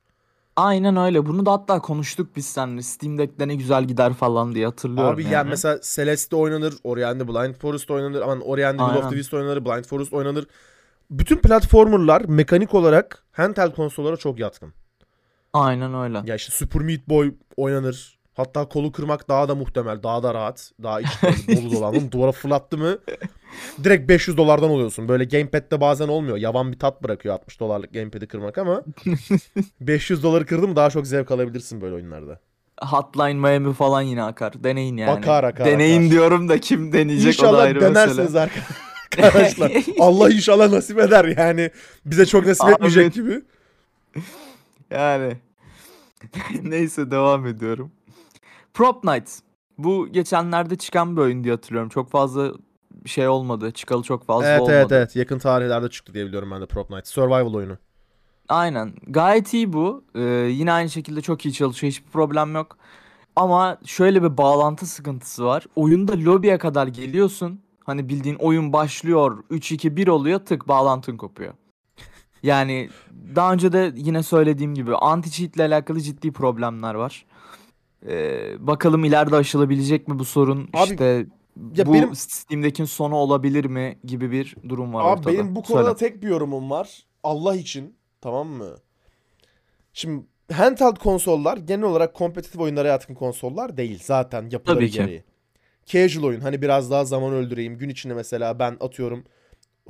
Aynen 0.56 0.96
öyle. 0.98 1.26
Bunu 1.26 1.46
da 1.46 1.52
hatta 1.52 1.82
konuştuk 1.82 2.36
biz 2.36 2.46
seninle. 2.46 2.82
Steam 2.82 3.17
Deck'te 3.17 3.48
ne 3.48 3.56
güzel 3.56 3.84
gider 3.84 4.13
falan 4.13 4.56
diye 4.56 4.65
hatırlıyorum 4.65 5.13
Abi 5.13 5.23
yani. 5.23 5.34
yani 5.34 5.50
mesela 5.50 5.80
Celeste 5.84 6.36
oynanır, 6.36 6.73
Orient'de 6.84 7.27
Blind 7.27 7.56
Forest 7.56 7.92
oynanır, 7.92 8.21
aman 8.21 8.42
Orient'de 8.42 8.84
Will 8.84 8.98
of 8.98 9.04
the 9.04 9.15
Wisps 9.15 9.34
oynanır, 9.34 9.65
Blind 9.65 9.86
Forest 9.86 10.13
oynanır. 10.13 10.48
Bütün 11.12 11.38
platformerlar 11.38 12.21
mekanik 12.21 12.73
olarak 12.73 13.23
handheld 13.32 13.75
konsollara 13.75 14.17
çok 14.17 14.40
yatkın. 14.40 14.73
Aynen 15.54 15.94
öyle. 15.94 16.21
Ya 16.25 16.36
işte 16.36 16.52
Super 16.52 16.82
Meat 16.82 17.10
Boy 17.10 17.34
oynanır. 17.58 18.19
Hatta 18.34 18.69
kolu 18.69 18.92
kırmak 18.92 19.30
daha 19.30 19.50
da 19.50 19.56
muhtemel, 19.56 20.04
daha 20.04 20.23
da 20.23 20.34
rahat. 20.34 20.71
Daha 20.84 21.02
iç 21.02 21.08
dolu 21.48 21.71
dolandım. 21.71 22.12
Duvara 22.12 22.32
fırlattı 22.32 22.77
mı 22.77 22.98
direkt 23.83 24.10
500 24.10 24.37
dolardan 24.37 24.69
oluyorsun. 24.69 25.08
Böyle 25.08 25.23
gamepad'de 25.25 25.81
bazen 25.81 26.08
olmuyor. 26.08 26.37
Yavan 26.37 26.71
bir 26.71 26.79
tat 26.79 27.04
bırakıyor 27.04 27.35
60 27.35 27.60
dolarlık 27.60 27.93
gamepad'i 27.93 28.27
kırmak 28.27 28.58
ama 28.58 28.83
500 29.81 30.23
doları 30.23 30.45
kırdı 30.45 30.67
mı 30.67 30.75
daha 30.75 30.89
çok 30.89 31.08
zevk 31.08 31.31
alabilirsin 31.31 31.81
böyle 31.81 31.95
oyunlarda. 31.95 32.39
Hotline 32.81 33.33
Miami 33.33 33.73
falan 33.73 34.01
yine 34.01 34.23
akar. 34.23 34.63
Deneyin 34.63 34.97
yani. 34.97 35.12
Akar, 35.12 35.43
akar, 35.43 35.65
Deneyin 35.65 36.01
akar. 36.01 36.12
diyorum 36.12 36.49
da 36.49 36.60
kim 36.60 36.93
deneyecek 36.93 37.39
o 37.39 37.43
da 37.43 37.47
İnşallah 37.47 37.63
ayrı 37.63 37.81
denersiniz 37.81 38.17
mesele. 38.33 38.49
arkadaşlar. 39.23 39.71
Allah 39.99 40.29
inşallah 40.29 40.69
nasip 40.71 40.99
eder 40.99 41.25
yani. 41.37 41.71
Bize 42.06 42.25
çok 42.25 42.45
nasip 42.45 42.69
etmeyecek 42.69 43.17
Amin. 43.17 43.27
gibi. 43.29 43.41
Yani. 44.91 45.33
Neyse 46.63 47.12
devam 47.12 47.47
ediyorum. 47.47 47.91
Prop 48.73 49.04
Night. 49.04 49.29
Bu 49.77 50.08
geçenlerde 50.12 50.75
çıkan 50.75 51.17
bir 51.17 51.21
oyun 51.21 51.43
diye 51.43 51.54
hatırlıyorum. 51.54 51.89
Çok 51.89 52.12
fazla 52.12 52.51
şey 53.06 53.27
olmadı. 53.27 53.71
Çıkalı 53.71 54.04
çok 54.04 54.25
fazla 54.25 54.47
Evet 54.47 54.62
olmadı. 54.62 54.75
evet 54.77 54.91
evet. 54.91 55.15
Yakın 55.15 55.39
tarihlerde 55.39 55.89
çıktı 55.89 56.13
diye 56.13 56.25
biliyorum 56.25 56.51
ben 56.51 56.62
de 56.62 56.65
Prop 56.65 56.89
Night. 56.89 57.08
Survival 57.08 57.54
oyunu. 57.54 57.77
Aynen. 58.49 58.93
Gayet 59.08 59.54
iyi 59.54 59.73
bu. 59.73 60.04
Ee, 60.15 60.21
yine 60.51 60.71
aynı 60.71 60.89
şekilde 60.89 61.21
çok 61.21 61.45
iyi 61.45 61.54
çalışıyor. 61.54 61.91
Hiçbir 61.91 62.12
problem 62.12 62.56
yok. 62.56 62.77
Ama 63.35 63.77
şöyle 63.85 64.23
bir 64.23 64.37
bağlantı 64.37 64.85
sıkıntısı 64.85 65.45
var. 65.45 65.65
Oyunda 65.75 66.13
lobiye 66.17 66.58
kadar 66.58 66.87
geliyorsun. 66.87 67.60
Hani 67.83 68.10
bildiğin 68.10 68.35
oyun 68.35 68.73
başlıyor. 68.73 69.43
3-2-1 69.51 70.10
oluyor. 70.10 70.39
Tık 70.39 70.67
bağlantın 70.67 71.17
kopuyor. 71.17 71.54
Yani 72.43 72.89
daha 73.35 73.54
önce 73.54 73.71
de 73.71 73.91
yine 73.95 74.23
söylediğim 74.23 74.75
gibi 74.75 74.91
anti-cheat 74.91 75.56
ile 75.56 75.63
alakalı 75.63 76.01
ciddi 76.01 76.31
problemler 76.31 76.93
var. 76.93 77.25
Ee, 78.08 78.56
bakalım 78.60 79.06
ileride 79.06 79.35
aşılabilecek 79.35 80.08
mi 80.08 80.19
bu 80.19 80.25
sorun? 80.25 80.69
Abi, 80.73 80.83
işte 80.91 81.25
ya 81.75 81.85
bu 81.85 81.93
benim- 81.93 82.15
Steam'deki 82.15 82.87
sonu 82.87 83.15
olabilir 83.15 83.65
mi 83.65 83.97
gibi 84.04 84.31
bir 84.31 84.56
durum 84.69 84.93
var 84.93 85.01
Abi 85.04 85.10
ortada. 85.10 85.33
benim 85.33 85.56
bu 85.56 85.63
Söyle. 85.63 85.81
konuda 85.81 85.95
tek 85.95 86.23
bir 86.23 86.27
yorumum 86.27 86.69
var. 86.69 87.04
Allah 87.23 87.56
için. 87.56 87.95
Tamam 88.21 88.47
mı? 88.47 88.75
Şimdi 89.93 90.25
handheld 90.54 90.97
konsollar 90.97 91.58
genel 91.58 91.83
olarak 91.83 92.13
kompetitif 92.13 92.60
oyunlara 92.62 92.87
yatkın 92.87 93.15
konsollar 93.15 93.77
değil. 93.77 93.99
Zaten 94.04 94.49
yapıları 94.51 94.77
Tabii 94.79 94.89
ki. 94.91 94.97
gereği. 94.97 95.23
Casual 95.85 96.23
oyun. 96.23 96.39
Hani 96.41 96.62
biraz 96.62 96.91
daha 96.91 97.06
zaman 97.06 97.33
öldüreyim. 97.33 97.77
Gün 97.77 97.89
içinde 97.89 98.13
mesela 98.13 98.60
ben 98.60 98.77
atıyorum 98.79 99.23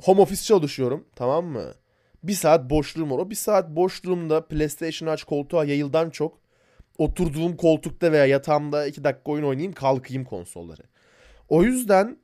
home 0.02 0.20
office 0.20 0.42
çalışıyorum. 0.42 1.04
Tamam 1.16 1.44
mı? 1.46 1.72
Bir 2.22 2.32
saat 2.32 2.70
boşluğum 2.70 3.10
var. 3.10 3.18
O 3.18 3.30
bir 3.30 3.34
saat 3.34 3.70
boşluğumda 3.70 4.46
PlayStation 4.46 5.08
aç 5.08 5.24
koltuğa 5.24 5.64
yayıldan 5.64 6.10
çok 6.10 6.38
oturduğum 6.98 7.56
koltukta 7.56 8.12
veya 8.12 8.26
yatağımda 8.26 8.86
iki 8.86 9.04
dakika 9.04 9.32
oyun 9.32 9.44
oynayayım 9.44 9.72
kalkayım 9.72 10.24
konsolları. 10.24 10.82
O 11.48 11.62
yüzden 11.62 12.18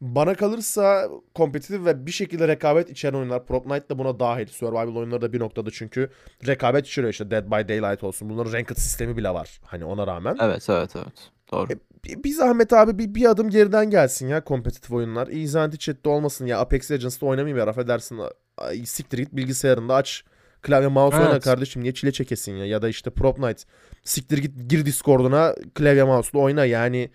bana 0.00 0.34
kalırsa 0.34 1.08
kompetitif 1.34 1.84
ve 1.84 2.06
bir 2.06 2.10
şekilde 2.10 2.48
rekabet 2.48 2.90
içeren 2.90 3.14
oyunlar 3.14 3.46
Prop 3.46 3.66
Night 3.66 3.90
da 3.90 3.98
buna 3.98 4.20
dahil. 4.20 4.46
Survival 4.46 4.96
oyunları 4.96 5.22
da 5.22 5.32
bir 5.32 5.40
noktada 5.40 5.70
çünkü 5.70 6.10
rekabet 6.46 6.86
içeriyor 6.86 7.12
işte 7.12 7.30
Dead 7.30 7.46
by 7.46 7.68
Daylight 7.68 8.04
olsun. 8.04 8.30
Bunların 8.30 8.52
ranked 8.52 8.76
sistemi 8.76 9.16
bile 9.16 9.30
var. 9.30 9.60
Hani 9.64 9.84
ona 9.84 10.06
rağmen. 10.06 10.36
Evet 10.40 10.70
evet 10.70 10.96
evet. 10.96 11.30
Doğru. 11.52 11.72
E, 11.72 11.76
Bir, 12.04 12.24
bir 12.24 12.30
zahmet 12.30 12.72
abi 12.72 12.98
bir, 12.98 13.14
bir 13.14 13.30
adım 13.30 13.50
geriden 13.50 13.90
gelsin 13.90 14.28
ya 14.28 14.44
kompetitif 14.44 14.92
oyunlar. 14.92 15.28
Easy 15.28 15.58
Anti-Cheat'te 15.58 16.08
olmasın 16.08 16.46
ya. 16.46 16.58
Apex 16.60 16.90
Legends'da 16.90 17.26
oynamayayım 17.26 17.58
ya 17.58 17.66
affedersin. 17.66 18.20
Ay, 18.58 18.86
siktir 18.86 19.18
git 19.18 19.32
bilgisayarında 19.32 19.94
aç. 19.94 20.24
Klavye 20.62 20.88
mouse 20.88 21.16
oyna 21.16 21.30
Evet. 21.30 21.44
kardeşim 21.44 21.82
niye 21.82 21.94
çile 21.94 22.12
çekesin 22.12 22.52
ya. 22.56 22.66
Ya 22.66 22.82
da 22.82 22.88
işte 22.88 23.10
Prop 23.10 23.38
Night. 23.38 23.64
Siktir 24.04 24.38
git 24.38 24.70
gir 24.70 24.86
Discord'una 24.86 25.54
klavye 25.74 26.04
mouse'la 26.04 26.38
oyna 26.40 26.64
yani. 26.64 27.10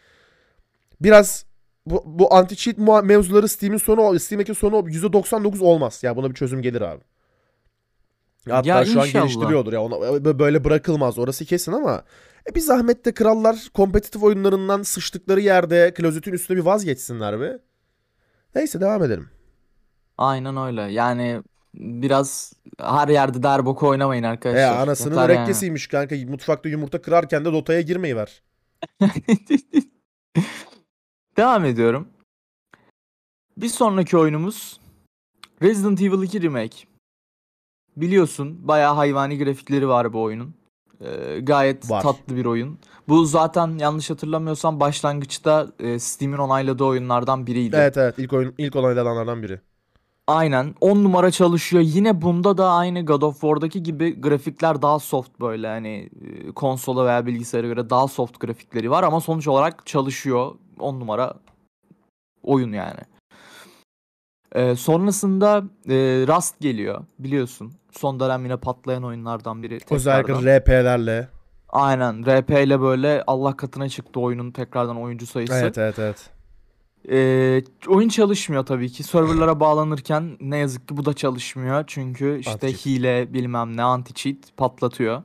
Biraz 1.04 1.46
bu, 1.86 2.04
bu 2.06 2.26
anti-cheat 2.28 2.76
mua- 2.78 3.06
mevzuları 3.06 3.48
Steam'in 3.48 3.78
sonu 3.78 4.20
Steam'deki 4.20 4.56
sonu 4.56 4.76
%99 4.76 5.62
olmaz. 5.62 6.00
Ya 6.04 6.16
buna 6.16 6.30
bir 6.30 6.36
çözüm 6.36 6.62
gelir 6.62 6.82
abi. 6.82 7.02
Hatta 8.50 8.70
Ya 8.70 8.86
şu 8.86 9.02
an 9.02 9.08
inşallah. 9.08 9.24
geliştiriyordur 9.26 9.74
ya. 9.74 9.82
Ona, 9.82 10.40
böyle 10.40 10.64
bırakılmaz. 10.64 11.20
Orası 11.20 11.46
kesin 11.46 11.72
ama 11.72 12.04
e 12.52 12.56
bir 12.56 12.60
zahmet 12.60 13.06
de 13.06 13.14
krallar 13.14 13.68
kompetitif 13.74 14.24
oyunlarından 14.24 14.82
sıçtıkları 14.82 15.42
yerde 15.42 15.94
klozetin 15.94 16.34
üstüne 16.34 16.58
bir 16.58 16.64
vazgeçsinler 16.64 17.40
be. 17.42 17.60
Neyse 18.56 18.82
devam 18.82 19.04
edelim. 19.04 19.30
Aynen 20.18 20.58
öyle. 20.58 20.82
Yani 20.82 21.42
biraz 21.74 22.54
her 22.80 23.08
yerde 23.08 23.44
derboku 23.44 23.88
oynamayın 23.88 24.24
arkadaşlar. 24.24 24.62
E 24.62 24.66
anasının 24.66 25.10
Yeter 25.16 25.30
yani. 25.30 25.34
mürekkesiymiş 25.38 25.88
kanka. 25.88 26.16
Mutfakta 26.28 26.70
yumurta 26.70 27.02
kırarken 27.02 27.46
de 27.46 27.54
Dota'ya 27.54 27.82
girmeyi 27.82 28.16
ver. 28.16 28.42
Devam 31.38 31.66
ediyorum. 31.66 32.08
Bir 33.58 33.68
sonraki 33.68 34.18
oyunumuz 34.18 34.80
Resident 35.62 36.02
Evil 36.02 36.24
2 36.24 36.42
Remake. 36.42 36.78
Biliyorsun 37.98 38.68
bayağı 38.68 38.96
hayvani 38.96 39.38
grafikleri 39.44 39.88
var 39.88 40.14
bu 40.14 40.22
oyunun. 40.22 40.54
Ee, 41.02 41.40
gayet 41.40 41.90
Var. 41.90 42.02
tatlı 42.02 42.36
bir 42.36 42.46
oyun. 42.46 42.80
Bu 43.08 43.26
zaten 43.26 43.78
yanlış 43.78 44.10
hatırlamıyorsam 44.10 44.80
başlangıçta 44.80 45.68
e, 45.80 46.00
Steam'in 46.00 46.38
onayladığı 46.38 46.84
oyunlardan 46.84 47.48
biriydi. 47.48 47.76
Evet 47.76 47.98
evet 47.98 48.16
ilk 48.18 48.34
oyun 48.34 48.54
ilk 48.58 48.76
onaylananlardan 48.76 49.44
biri. 49.44 49.60
Aynen 50.28 50.76
10 50.82 51.04
numara 51.04 51.32
çalışıyor. 51.32 51.84
Yine 51.86 52.22
bunda 52.22 52.58
da 52.58 52.72
aynı 52.72 53.06
God 53.06 53.22
of 53.22 53.42
War'daki 53.42 53.84
gibi 53.84 54.22
grafikler 54.22 54.82
daha 54.82 55.00
soft 55.00 55.40
böyle 55.40 55.68
hani 55.68 56.10
e, 56.22 56.52
konsola 56.52 57.06
veya 57.06 57.26
bilgisayara 57.26 57.68
göre 57.68 57.90
daha 57.90 58.08
soft 58.08 58.40
grafikleri 58.40 58.92
var 58.92 59.04
ama 59.04 59.22
sonuç 59.22 59.48
olarak 59.48 59.86
çalışıyor. 59.86 60.56
10 60.80 61.00
numara 61.00 61.34
oyun 62.44 62.72
yani. 62.72 63.00
Ee, 64.56 64.76
sonrasında 64.76 65.64
e, 65.90 65.96
Rust 66.28 66.60
geliyor 66.60 67.06
biliyorsun. 67.20 67.74
Son 67.92 68.20
dönem 68.20 68.44
yine 68.44 68.58
patlayan 68.58 69.04
oyunlardan 69.04 69.64
biri. 69.64 69.80
Özellikle. 69.90 70.60
RP'lerle. 70.60 71.28
Aynen 71.70 72.26
RP 72.26 72.50
ile 72.50 72.82
böyle 72.82 73.24
Allah 73.28 73.58
katına 73.58 73.90
çıktı 73.90 74.20
oyunun 74.20 74.52
tekrardan 74.52 75.02
oyuncu 75.02 75.26
sayısı. 75.26 75.56
Evet 75.56 75.78
evet 75.78 76.00
evet. 76.00 76.30
Ee, 77.10 77.64
oyun 77.88 78.10
çalışmıyor 78.10 78.66
tabii 78.66 78.90
ki. 78.90 79.04
Serverlara 79.04 79.60
bağlanırken 79.60 80.38
ne 80.42 80.58
yazık 80.58 80.88
ki 80.88 80.98
bu 80.98 81.06
da 81.06 81.14
çalışmıyor. 81.14 81.84
Çünkü 81.88 82.40
işte 82.40 82.52
Anti-cheat. 82.52 82.86
hile 82.86 83.34
bilmem 83.34 83.78
ne 83.78 83.82
anti-cheat 83.82 84.38
patlatıyor. 84.58 85.24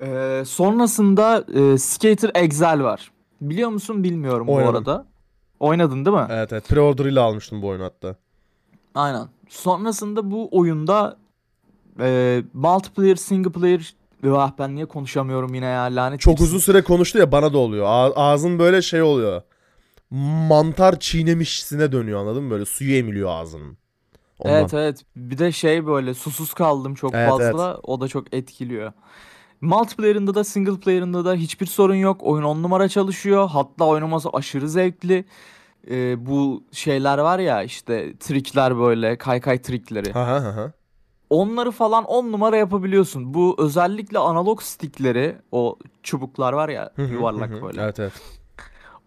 Ee, 0.00 0.42
sonrasında 0.46 1.44
e, 1.54 1.78
Skater 1.78 2.30
Exile 2.34 2.82
var. 2.82 3.12
Biliyor 3.50 3.70
musun 3.70 4.04
bilmiyorum 4.04 4.46
bu 4.46 4.54
Oynadım. 4.54 4.76
arada. 4.76 5.06
Oynadın 5.60 6.04
değil 6.04 6.16
mi? 6.16 6.26
Evet 6.30 6.52
evet. 6.52 6.70
Pre-order 6.70 7.08
ile 7.08 7.20
almıştım 7.20 7.62
bu 7.62 7.68
oyunu 7.68 7.84
hatta. 7.84 8.16
Aynen. 8.94 9.28
Sonrasında 9.48 10.30
bu 10.30 10.48
oyunda 10.52 11.16
e, 12.00 12.42
multiplayer, 12.52 13.16
single 13.16 13.52
player 13.52 13.94
Vah 14.24 14.52
ben 14.58 14.74
niye 14.74 14.86
konuşamıyorum 14.86 15.54
yine 15.54 15.66
ya 15.66 15.82
lanet 15.82 16.20
Çok 16.20 16.40
uzun 16.40 16.58
süre 16.58 16.82
konuştu 16.82 17.18
ya 17.18 17.32
bana 17.32 17.52
da 17.52 17.58
oluyor. 17.58 17.86
Ağzın 18.16 18.58
böyle 18.58 18.82
şey 18.82 19.02
oluyor. 19.02 19.42
Mantar 20.48 21.00
çiğnemişsine 21.00 21.92
dönüyor 21.92 22.20
anladın 22.20 22.44
mı? 22.44 22.50
Böyle 22.50 22.64
suyu 22.64 22.96
emiliyor 22.96 23.30
ağzının. 23.30 23.76
Ondan. 24.38 24.58
Evet 24.58 24.74
evet. 24.74 25.04
Bir 25.16 25.38
de 25.38 25.52
şey 25.52 25.86
böyle 25.86 26.14
susuz 26.14 26.54
kaldım 26.54 26.94
çok 26.94 27.14
Evet, 27.14 27.30
fazla. 27.30 27.80
O 27.82 28.00
da 28.00 28.08
çok 28.08 28.34
etkiliyor. 28.34 28.92
Multiplayer'ında 29.62 30.34
da 30.34 30.44
single 30.44 30.80
player'ında 30.80 31.24
da 31.24 31.34
hiçbir 31.34 31.66
sorun 31.66 31.94
yok. 31.94 32.22
Oyun 32.22 32.44
10 32.44 32.62
numara 32.62 32.88
çalışıyor. 32.88 33.48
Hatta 33.48 33.86
oynaması 33.86 34.28
aşırı 34.32 34.68
zevkli. 34.68 35.24
Ee, 35.90 36.26
bu 36.26 36.64
şeyler 36.72 37.18
var 37.18 37.38
ya 37.38 37.62
işte 37.62 38.16
trikler 38.16 38.78
böyle 38.78 39.18
kaykay 39.18 39.62
trikleri. 39.62 40.12
Ha 40.12 40.26
ha 40.26 40.56
ha. 40.56 40.72
Onları 41.30 41.70
falan 41.70 42.04
10 42.04 42.32
numara 42.32 42.56
yapabiliyorsun. 42.56 43.34
Bu 43.34 43.56
özellikle 43.58 44.18
analog 44.18 44.62
stickleri 44.62 45.36
o 45.52 45.78
çubuklar 46.02 46.52
var 46.52 46.68
ya 46.68 46.90
Hı 46.96 47.02
hı, 47.02 47.12
yuvarlak 47.12 47.50
hı. 47.50 47.62
böyle. 47.62 47.82
Evet 47.82 48.00
evet. 48.00 48.12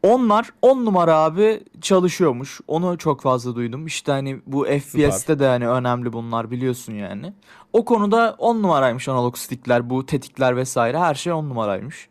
Onlar 0.05 0.49
10 0.61 0.85
numara 0.85 1.15
abi 1.15 1.63
çalışıyormuş. 1.81 2.61
Onu 2.67 2.97
çok 2.97 3.21
fazla 3.21 3.55
duydum. 3.55 3.87
İşte 3.87 4.11
hani 4.11 4.41
bu 4.45 4.65
FPS'te 4.65 5.39
de 5.39 5.47
hani 5.47 5.67
önemli 5.67 6.13
bunlar 6.13 6.51
biliyorsun 6.51 6.93
yani. 6.93 7.33
O 7.73 7.85
konuda 7.85 8.35
10 8.37 8.63
numaraymış 8.63 9.09
analog 9.09 9.37
stickler, 9.37 9.89
bu 9.89 10.05
tetikler 10.05 10.57
vesaire 10.57 10.99
her 10.99 11.15
şey 11.15 11.33
10 11.33 11.49
numaraymış. 11.49 12.09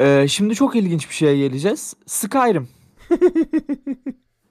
Ee, 0.00 0.26
şimdi 0.28 0.54
çok 0.54 0.76
ilginç 0.76 1.08
bir 1.08 1.14
şeye 1.14 1.36
geleceğiz. 1.36 1.94
Skyrim. 2.06 2.68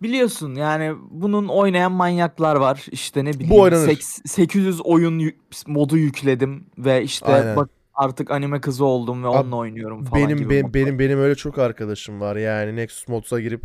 Biliyorsun 0.01 0.55
yani 0.55 0.95
bunun 1.09 1.47
oynayan 1.47 1.91
manyaklar 1.91 2.55
var. 2.55 2.85
İşte 2.91 3.25
ne 3.25 3.33
bileyim 3.33 3.53
oynanır. 3.61 3.87
seks- 3.87 4.27
800 4.27 4.81
oyun 4.81 5.19
yü- 5.19 5.35
modu 5.67 5.97
yükledim 5.97 6.65
ve 6.77 7.03
işte 7.03 7.25
Aynen. 7.25 7.55
bak 7.55 7.69
artık 7.97 8.31
anime 8.31 8.61
kızı 8.61 8.85
oldum 8.85 9.23
ve 9.23 9.27
Abi, 9.27 9.37
onunla 9.37 9.55
oynuyorum 9.55 10.05
falan 10.05 10.23
Benim 10.23 10.37
gibi 10.37 10.49
benim, 10.49 10.73
benim 10.73 10.99
benim 10.99 11.19
öyle 11.19 11.35
çok 11.35 11.57
arkadaşım 11.57 12.21
var. 12.21 12.35
Yani 12.35 12.75
Nexus 12.75 13.07
Mods'a 13.07 13.39
girip 13.39 13.61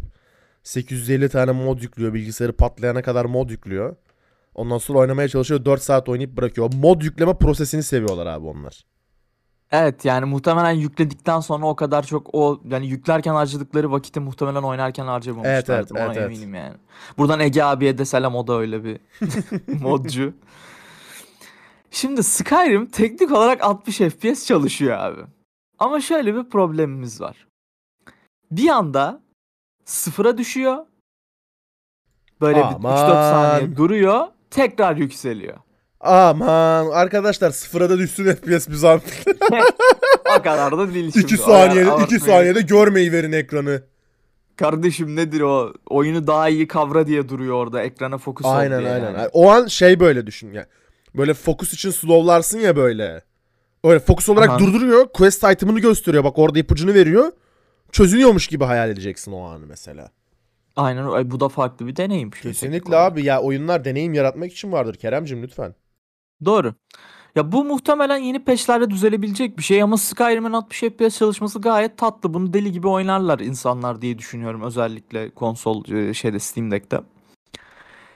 850 0.62 1.28
tane 1.28 1.53
mod 1.53 1.80
yüklüyor. 1.80 2.14
Bilgisayarı 2.14 2.53
patlayana 2.53 3.03
kadar 3.03 3.24
mod 3.24 3.51
yüklüyor. 3.51 3.97
Ondan 4.55 4.78
sonra 4.78 4.99
oynamaya 4.99 5.28
çalışıyor. 5.28 5.64
4 5.64 5.83
saat 5.83 6.09
oynayıp 6.09 6.37
bırakıyor. 6.37 6.70
Mod 6.74 7.03
yükleme 7.03 7.35
prosesini 7.39 7.83
seviyorlar 7.83 8.26
abi 8.26 8.47
onlar. 8.47 8.85
Evet 9.72 10.05
yani 10.05 10.24
muhtemelen 10.24 10.70
yükledikten 10.70 11.41
sonra 11.41 11.66
o 11.66 11.76
kadar 11.76 12.03
çok 12.03 12.35
o 12.35 12.61
yani 12.70 12.87
yüklerken 12.87 13.35
harcadıkları 13.35 13.93
vakiti 13.93 14.20
muhtemelen 14.20 14.62
oynarken 14.62 15.07
harcamamışlardır. 15.07 15.72
Evet, 15.74 15.89
evet, 15.91 15.93
Ona 15.93 16.05
evet, 16.05 16.16
evet. 16.16 16.30
eminim 16.30 16.55
yani. 16.55 16.74
Buradan 17.18 17.41
Ege 17.41 17.62
abiye 17.62 17.99
de 17.99 18.05
selam 18.05 18.35
o 18.35 18.47
da 18.47 18.59
öyle 18.59 18.85
bir 18.85 18.99
modcu. 19.80 20.35
Şimdi 21.93 22.22
Skyrim 22.22 22.86
teknik 22.86 23.32
olarak 23.32 23.64
60 23.64 23.99
FPS 23.99 24.47
çalışıyor 24.47 24.99
abi. 24.99 25.20
Ama 25.78 26.01
şöyle 26.01 26.34
bir 26.34 26.45
problemimiz 26.51 27.20
var. 27.20 27.47
Bir 28.51 28.68
anda 28.68 29.20
sıfıra 29.84 30.38
düşüyor. 30.38 30.76
Böyle 32.40 32.59
bir 32.59 32.62
3-4 32.62 32.74
Aman. 32.74 32.97
saniye 32.97 33.76
duruyor. 33.76 34.26
Tekrar 34.51 34.97
yükseliyor. 34.97 35.57
Aman 36.01 36.86
arkadaşlar 36.90 37.51
sıfıra 37.51 37.90
da 37.90 37.99
düşsün 37.99 38.32
FPS 38.34 38.68
bir 38.68 38.74
zahmet. 38.74 39.24
O 40.38 40.43
kadar 40.43 40.78
da 40.78 40.95
değil 40.95 41.12
şimdi. 41.12 41.24
2 41.26 41.43
O 41.43 41.45
saniyede 41.47 41.78
ya, 41.78 41.84
2 41.84 41.90
abartmayın. 41.93 42.24
saniyede 42.24 42.61
görmeyi 42.61 43.12
verin 43.12 43.32
ekranı. 43.32 43.82
Kardeşim 44.57 45.16
nedir 45.16 45.40
o? 45.40 45.72
Oyunu 45.86 46.26
daha 46.26 46.49
iyi 46.49 46.68
kavra 46.68 47.07
diye 47.07 47.28
duruyor 47.28 47.55
orada. 47.57 47.82
Ekrana 47.82 48.18
fokus 48.18 48.47
ol 48.47 48.51
Aynen 48.51 48.80
diye 48.80 48.90
aynen. 48.90 49.14
yani. 49.14 49.28
O 49.32 49.51
an 49.51 49.66
şey 49.66 50.01
böyle 50.01 50.26
düşün 50.26 50.53
ya. 50.53 50.66
Böyle 51.16 51.34
fokus 51.34 51.72
için 51.74 51.90
slowlarsın 51.90 52.58
ya 52.58 52.76
böyle. 52.76 53.22
Öyle 53.84 54.00
fokus 54.00 54.28
olarak 54.28 54.50
Aha. 54.50 54.58
durduruyor. 54.58 55.08
Quest 55.08 55.44
item'ını 55.44 55.80
gösteriyor. 55.80 56.24
Bak 56.24 56.38
orada 56.38 56.58
ipucunu 56.58 56.94
veriyor. 56.94 57.32
Çözülüyormuş 57.92 58.46
gibi 58.46 58.64
hayal 58.64 58.90
edeceksin 58.90 59.32
o 59.32 59.42
anı 59.42 59.66
mesela. 59.66 60.10
Aynen 60.76 61.04
ay, 61.04 61.30
bu 61.30 61.40
da 61.40 61.48
farklı 61.48 61.86
bir 61.86 61.96
deneyim. 61.96 62.30
Kesinlikle 62.30 62.96
abi 62.96 63.24
ya 63.24 63.42
oyunlar 63.42 63.84
deneyim 63.84 64.14
yaratmak 64.14 64.52
için 64.52 64.72
vardır 64.72 64.94
Keremcim 64.94 65.42
lütfen. 65.42 65.74
Doğru. 66.44 66.74
Ya 67.36 67.52
bu 67.52 67.64
muhtemelen 67.64 68.16
yeni 68.16 68.44
patch'lerle 68.44 68.90
düzelebilecek 68.90 69.58
bir 69.58 69.62
şey 69.62 69.82
ama 69.82 69.96
Skyrim'in 69.96 70.52
60 70.52 70.80
FPS 70.80 71.18
çalışması 71.18 71.60
gayet 71.60 71.98
tatlı. 71.98 72.34
Bunu 72.34 72.52
deli 72.52 72.72
gibi 72.72 72.88
oynarlar 72.88 73.38
insanlar 73.40 74.02
diye 74.02 74.18
düşünüyorum 74.18 74.62
özellikle 74.62 75.30
konsol 75.30 75.88
e, 75.88 76.14
şeyde 76.14 76.38
Steam 76.38 76.70
Deck'te. 76.70 77.00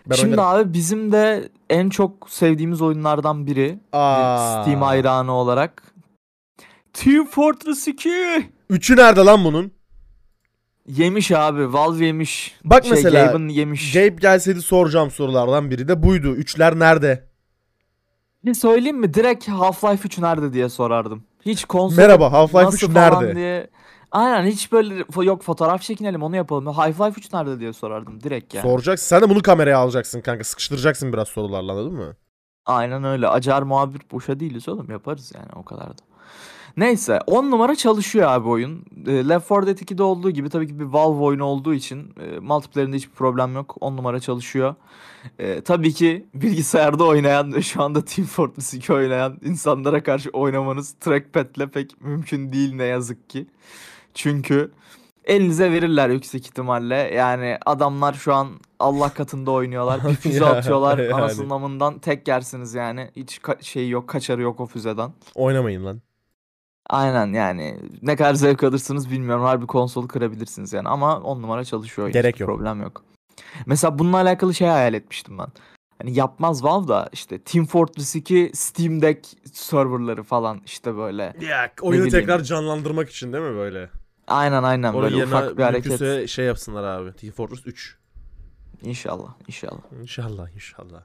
Ben 0.07 0.15
Şimdi 0.15 0.41
oynarım. 0.41 0.61
abi 0.61 0.73
bizim 0.73 1.13
de 1.13 1.49
en 1.71 1.89
çok 1.89 2.31
sevdiğimiz 2.31 2.83
oyunlardan 2.83 3.47
biri 3.47 3.79
Aa. 3.93 4.63
Steam 4.63 4.83
hayranı 4.83 5.33
olarak 5.33 5.83
Team 6.93 7.27
Fortress 7.27 7.89
2 7.89 8.11
Üçü 8.71 8.97
nerede 8.97 9.21
lan 9.21 9.45
bunun? 9.45 9.73
yemiş 10.89 11.33
abi 11.33 11.73
Valve 11.73 12.07
yemiş. 12.07 12.55
Bak 12.65 12.85
şey, 12.85 12.91
mesela, 12.91 13.27
Gaben 13.27 13.49
yemiş. 13.49 13.93
Gabe 13.93 14.09
gelseydi 14.09 14.63
soracağım 14.63 15.11
sorulardan 15.11 15.71
biri 15.71 15.89
de 15.89 16.03
buydu. 16.03 16.35
Üçler 16.35 16.79
nerede? 16.79 17.27
Bir 18.45 18.55
söyleyeyim 18.55 18.99
mi? 18.99 19.15
Direkt 19.15 19.49
Half-Life 19.49 20.07
3 20.07 20.19
nerede 20.19 20.53
diye 20.53 20.69
sorardım. 20.69 21.25
Hiç 21.47 21.65
konsol 21.65 21.97
Merhaba 21.97 22.27
Half-Life 22.27 22.69
3 22.69 22.73
nasıl 22.83 22.93
falan 22.93 23.23
nerede? 23.25 23.37
diye. 23.37 23.71
Aynen 24.13 24.47
hiç 24.51 24.73
böyle 24.73 25.01
fo- 25.01 25.25
yok 25.25 25.43
fotoğraf 25.43 25.83
çekinelim 25.83 26.23
onu 26.23 26.37
yapalım. 26.37 26.67
Half-Life 26.67 27.19
3 27.19 27.33
nerede 27.33 27.61
diye 27.61 27.73
sorardım 27.73 28.23
direkt 28.23 28.55
yani. 28.55 28.63
Soracaksın. 28.63 29.07
Sen 29.07 29.23
de 29.23 29.31
bunu 29.31 29.43
kameraya 29.43 29.79
alacaksın 29.79 30.21
kanka. 30.21 30.45
Sıkıştıracaksın 30.45 31.13
biraz 31.13 31.29
sorularla 31.29 31.73
anladın 31.73 31.95
mı? 31.95 32.17
Aynen 32.67 33.05
öyle. 33.05 33.29
Acar 33.29 33.63
muhabir 33.63 34.01
boşa 34.13 34.41
değiliz 34.41 34.69
oğlum 34.69 34.91
yaparız 34.91 35.33
yani 35.35 35.49
o 35.57 35.65
kadar 35.65 35.89
da. 35.89 36.03
Neyse 36.77 37.21
10 37.27 37.51
numara 37.51 37.77
çalışıyor 37.77 38.29
abi 38.31 38.49
oyun. 38.49 38.85
E, 39.07 39.29
Left 39.29 39.51
4 39.51 39.67
Dead 39.67 39.79
2'de 39.79 40.03
olduğu 40.03 40.31
gibi 40.31 40.51
tabii 40.51 40.67
ki 40.69 40.79
bir 40.81 40.85
Valve 40.85 41.23
oyunu 41.25 41.45
olduğu 41.45 41.75
için 41.75 42.15
e, 42.21 42.39
multiplayer'inde 42.39 42.97
hiçbir 42.97 43.15
problem 43.15 43.55
yok. 43.55 43.77
10 43.81 43.97
numara 43.97 44.21
çalışıyor. 44.21 44.75
E, 45.39 45.61
tabii 45.61 45.93
ki 45.93 46.27
bilgisayarda 46.35 47.05
oynayan 47.05 47.55
ve 47.55 47.63
şu 47.63 47.83
anda 47.83 48.05
Team 48.05 48.27
Fortress 48.29 48.75
2 48.75 48.93
oynayan 48.93 49.39
insanlara 49.45 50.03
karşı 50.03 50.31
oynamanız 50.31 50.93
trackpad'le 51.01 51.67
pek 51.73 52.01
mümkün 52.01 52.53
değil 52.53 52.75
ne 52.75 52.85
yazık 52.85 53.31
ki. 53.31 53.47
Çünkü 54.17 54.73
elinize 55.25 55.73
verirler 55.73 56.09
yüksek 56.09 56.47
ihtimalle. 56.47 56.95
Yani 56.95 57.59
adamlar 57.67 58.15
şu 58.15 58.35
an 58.35 58.49
Allah 58.79 59.09
katında 59.09 59.51
oynuyorlar. 59.51 60.01
Bir 60.09 60.15
füze 60.21 60.45
Ya, 60.45 60.51
atıyorlar. 60.51 60.99
yani. 60.99 61.15
Anasının 61.15 61.51
amından 61.51 61.99
tek 61.99 62.29
yersiniz 62.29 62.75
yani. 62.75 63.11
Hiç 63.17 63.39
ka- 63.39 63.63
şey 63.65 63.89
yok, 63.89 64.09
kaçarı 64.09 64.43
yok 64.43 64.61
o 64.61 64.67
füzeden. 64.67 65.13
Oynamayın 65.35 65.85
lan. 65.85 66.01
Aynen 66.91 67.33
yani. 67.33 67.79
Ne 68.03 68.17
kadar 68.17 68.35
zevk 68.35 68.65
alırsınız 68.65 69.11
bilmiyorum. 69.11 69.45
Harbi 69.45 69.67
konsolu 69.67 70.09
kırabilirsiniz 70.09 70.73
yani. 70.73 70.89
Ama 70.89 71.21
on 71.21 71.43
numara 71.43 71.65
çalışıyor. 71.65 72.09
Gerek 72.09 72.35
Hiçbir 72.35 72.47
yok. 72.47 72.57
Problem 72.57 72.83
yok. 72.83 73.05
Mesela 73.67 73.99
bununla 73.99 74.17
alakalı 74.17 74.55
şey 74.55 74.69
hayal 74.69 74.95
etmiştim 74.95 75.39
ben. 75.39 75.47
Hani 75.99 76.15
yapmaz 76.19 76.65
Valve 76.65 76.89
da 76.89 77.09
işte 77.13 77.39
Team 77.39 77.67
Fortress 77.67 78.17
2 78.17 78.51
Steam 78.55 79.03
Deck 79.03 79.27
serverları 79.53 80.23
falan 80.23 80.61
işte 80.67 80.97
böyle. 80.97 81.23
Ya 81.41 81.73
oyunu 81.81 82.09
tekrar 82.09 82.43
canlandırmak 82.43 83.11
için 83.11 83.33
değil 83.33 83.45
mi 83.45 83.57
böyle? 83.57 83.91
Aynen 84.27 84.63
aynen 84.63 84.93
Onun 84.93 85.03
böyle 85.03 85.17
yerine 85.17 85.35
ufak 85.35 85.59
bir 85.59 85.63
hareket. 85.63 86.29
şey 86.29 86.45
yapsınlar 86.47 86.85
abi. 86.85 87.13
Team 87.13 87.33
Fortress 87.33 87.67
3. 87.67 87.99
İnşallah 88.83 89.29
inşallah. 89.49 89.81
İnşallah 90.01 90.55
inşallah. 90.55 91.03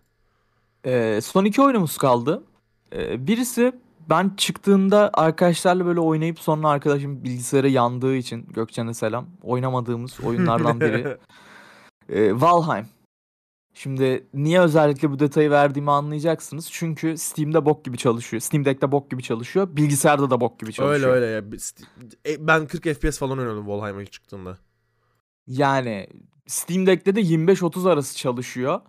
Ee, 0.85 1.19
son 1.23 1.45
iki 1.45 1.61
oyunumuz 1.61 1.97
kaldı. 1.97 2.43
Ee, 2.93 3.27
birisi 3.27 3.73
ben 4.09 4.31
çıktığında 4.37 5.09
arkadaşlarla 5.13 5.85
böyle 5.85 5.99
oynayıp 5.99 6.39
sonra 6.39 6.69
arkadaşım 6.69 7.23
bilgisayarı 7.23 7.69
yandığı 7.69 8.15
için 8.15 8.45
Gökçen'e 8.53 8.93
selam. 8.93 9.25
Oynamadığımız 9.43 10.19
oyunlardan 10.19 10.81
biri. 10.81 11.17
Ee, 12.09 12.41
Valheim. 12.41 12.85
Şimdi 13.73 14.27
niye 14.33 14.59
özellikle 14.61 15.11
bu 15.11 15.19
detayı 15.19 15.49
verdiğimi 15.51 15.91
anlayacaksınız. 15.91 16.69
Çünkü 16.71 17.17
Steam'de 17.17 17.65
bok 17.65 17.85
gibi 17.85 17.97
çalışıyor. 17.97 18.41
Steam 18.41 18.65
Deck'te 18.65 18.91
bok 18.91 19.11
gibi 19.11 19.23
çalışıyor. 19.23 19.75
Bilgisayarda 19.75 20.29
da 20.29 20.41
bok 20.41 20.59
gibi 20.59 20.73
çalışıyor. 20.73 21.13
öyle 21.13 21.25
öyle 21.25 21.25
ya. 21.25 21.43
E, 22.33 22.47
Ben 22.47 22.67
40 22.67 22.83
FPS 22.83 23.17
falan 23.19 23.39
oynadım 23.39 23.67
Valheim'a 23.67 24.05
çıktığında. 24.05 24.57
Yani 25.47 26.07
Steam 26.47 26.85
Deck'te 26.85 27.15
de 27.15 27.21
25-30 27.21 27.89
arası 27.89 28.17
çalışıyor. 28.17 28.81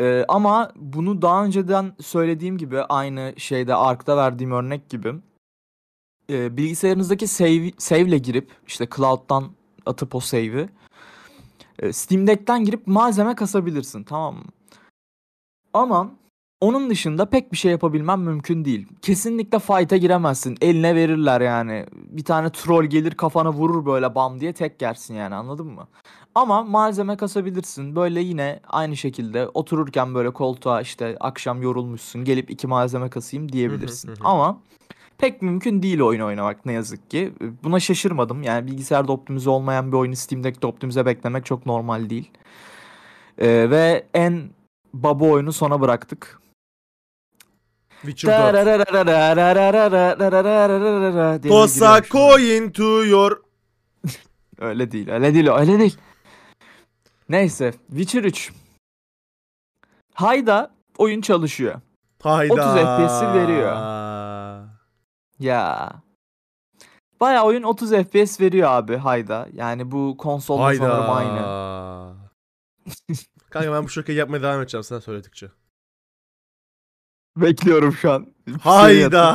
Ee, 0.00 0.24
ama 0.28 0.72
bunu 0.76 1.22
daha 1.22 1.44
önceden 1.44 1.96
söylediğim 2.00 2.58
gibi 2.58 2.80
aynı 2.80 3.34
şeyde 3.36 3.74
Ark'ta 3.74 4.16
verdiğim 4.16 4.52
örnek 4.52 4.90
gibi 4.90 5.14
e, 6.30 6.56
bilgisayarınızdaki 6.56 7.26
save, 7.26 7.70
save'le 7.78 8.18
girip 8.18 8.50
işte 8.66 8.88
cloud'dan 8.96 9.52
atıp 9.86 10.14
o 10.14 10.20
save'i 10.20 10.68
Steam 11.92 12.26
Deck'ten 12.26 12.64
girip 12.64 12.86
malzeme 12.86 13.34
kasabilirsin 13.34 14.02
tamam 14.02 14.34
mı? 14.34 14.44
Ama 15.74 16.10
onun 16.60 16.90
dışında 16.90 17.26
pek 17.26 17.52
bir 17.52 17.56
şey 17.56 17.70
yapabilmem 17.70 18.20
mümkün 18.20 18.64
değil. 18.64 18.86
Kesinlikle 19.02 19.58
fight'a 19.58 19.96
giremezsin. 19.96 20.56
Eline 20.60 20.94
verirler 20.94 21.40
yani. 21.40 21.86
Bir 21.92 22.24
tane 22.24 22.50
troll 22.50 22.84
gelir 22.84 23.10
kafana 23.10 23.52
vurur 23.52 23.86
böyle 23.86 24.14
bam 24.14 24.40
diye 24.40 24.52
tek 24.52 24.82
yersin 24.82 25.14
yani 25.14 25.34
anladın 25.34 25.66
mı? 25.66 25.88
Ama 26.34 26.62
malzeme 26.62 27.16
kasabilirsin. 27.16 27.96
Böyle 27.96 28.20
yine 28.20 28.60
aynı 28.68 28.96
şekilde 28.96 29.48
otururken 29.54 30.14
böyle 30.14 30.30
koltuğa 30.30 30.80
işte 30.80 31.16
akşam 31.20 31.62
yorulmuşsun 31.62 32.24
gelip 32.24 32.50
iki 32.50 32.66
malzeme 32.66 33.10
kasayım 33.10 33.52
diyebilirsin. 33.52 34.14
Ama 34.24 34.58
pek 35.22 35.42
mümkün 35.42 35.82
değil 35.82 36.00
oyun 36.00 36.20
oynamak 36.20 36.66
ne 36.66 36.72
yazık 36.72 37.10
ki. 37.10 37.32
Buna 37.64 37.80
şaşırmadım. 37.80 38.42
Yani 38.42 38.66
bilgisayarda 38.66 39.12
optimize 39.12 39.50
olmayan 39.50 39.92
bir 39.92 39.96
oyunu 39.96 40.16
Steam 40.16 40.44
Deck'te 40.44 40.66
optimize 40.66 41.06
beklemek 41.06 41.46
çok 41.46 41.66
normal 41.66 42.10
değil. 42.10 42.30
Ee, 43.38 43.70
ve 43.70 44.06
en 44.14 44.50
baba 44.94 45.24
oyunu 45.24 45.52
sona 45.52 45.80
bıraktık. 45.80 46.40
Witcher 48.00 48.54
4. 48.54 48.56
diye 51.42 51.42
bir 51.42 51.48
Tosa 51.48 52.02
coin 52.02 52.70
to 52.70 53.04
your... 53.04 53.42
Öyle 54.58 54.90
değil, 54.90 55.10
öyle 55.10 55.34
değil, 55.34 55.48
öyle 55.48 55.78
değil. 55.78 55.96
Neyse, 57.28 57.72
Witcher 57.88 58.24
3. 58.24 58.52
Hayda 60.14 60.70
oyun 60.98 61.20
çalışıyor. 61.20 61.80
Hayda. 62.22 62.52
30 62.52 62.64
FPS'i 62.64 63.26
veriyor. 63.34 64.01
Ya. 65.38 65.92
Baya 67.20 67.44
oyun 67.44 67.62
30 67.62 67.90
FPS 67.90 68.40
veriyor 68.40 68.68
abi 68.70 68.96
hayda. 68.96 69.48
Yani 69.52 69.90
bu 69.90 70.16
konsolda 70.18 70.62
Hayda. 70.64 70.78
sanırım 70.90 71.10
aynı. 71.10 71.42
Kanka 73.50 73.72
ben 73.72 73.84
bu 73.84 73.88
şakayı 73.88 74.18
yapmaya 74.18 74.42
devam 74.42 74.60
edeceğim 74.60 74.84
sen 74.84 74.98
söyledikçe. 74.98 75.48
Bekliyorum 77.36 77.92
şu 77.92 78.12
an. 78.12 78.26
Bir 78.46 78.52
şey 78.52 78.60
Hayda. 78.62 79.34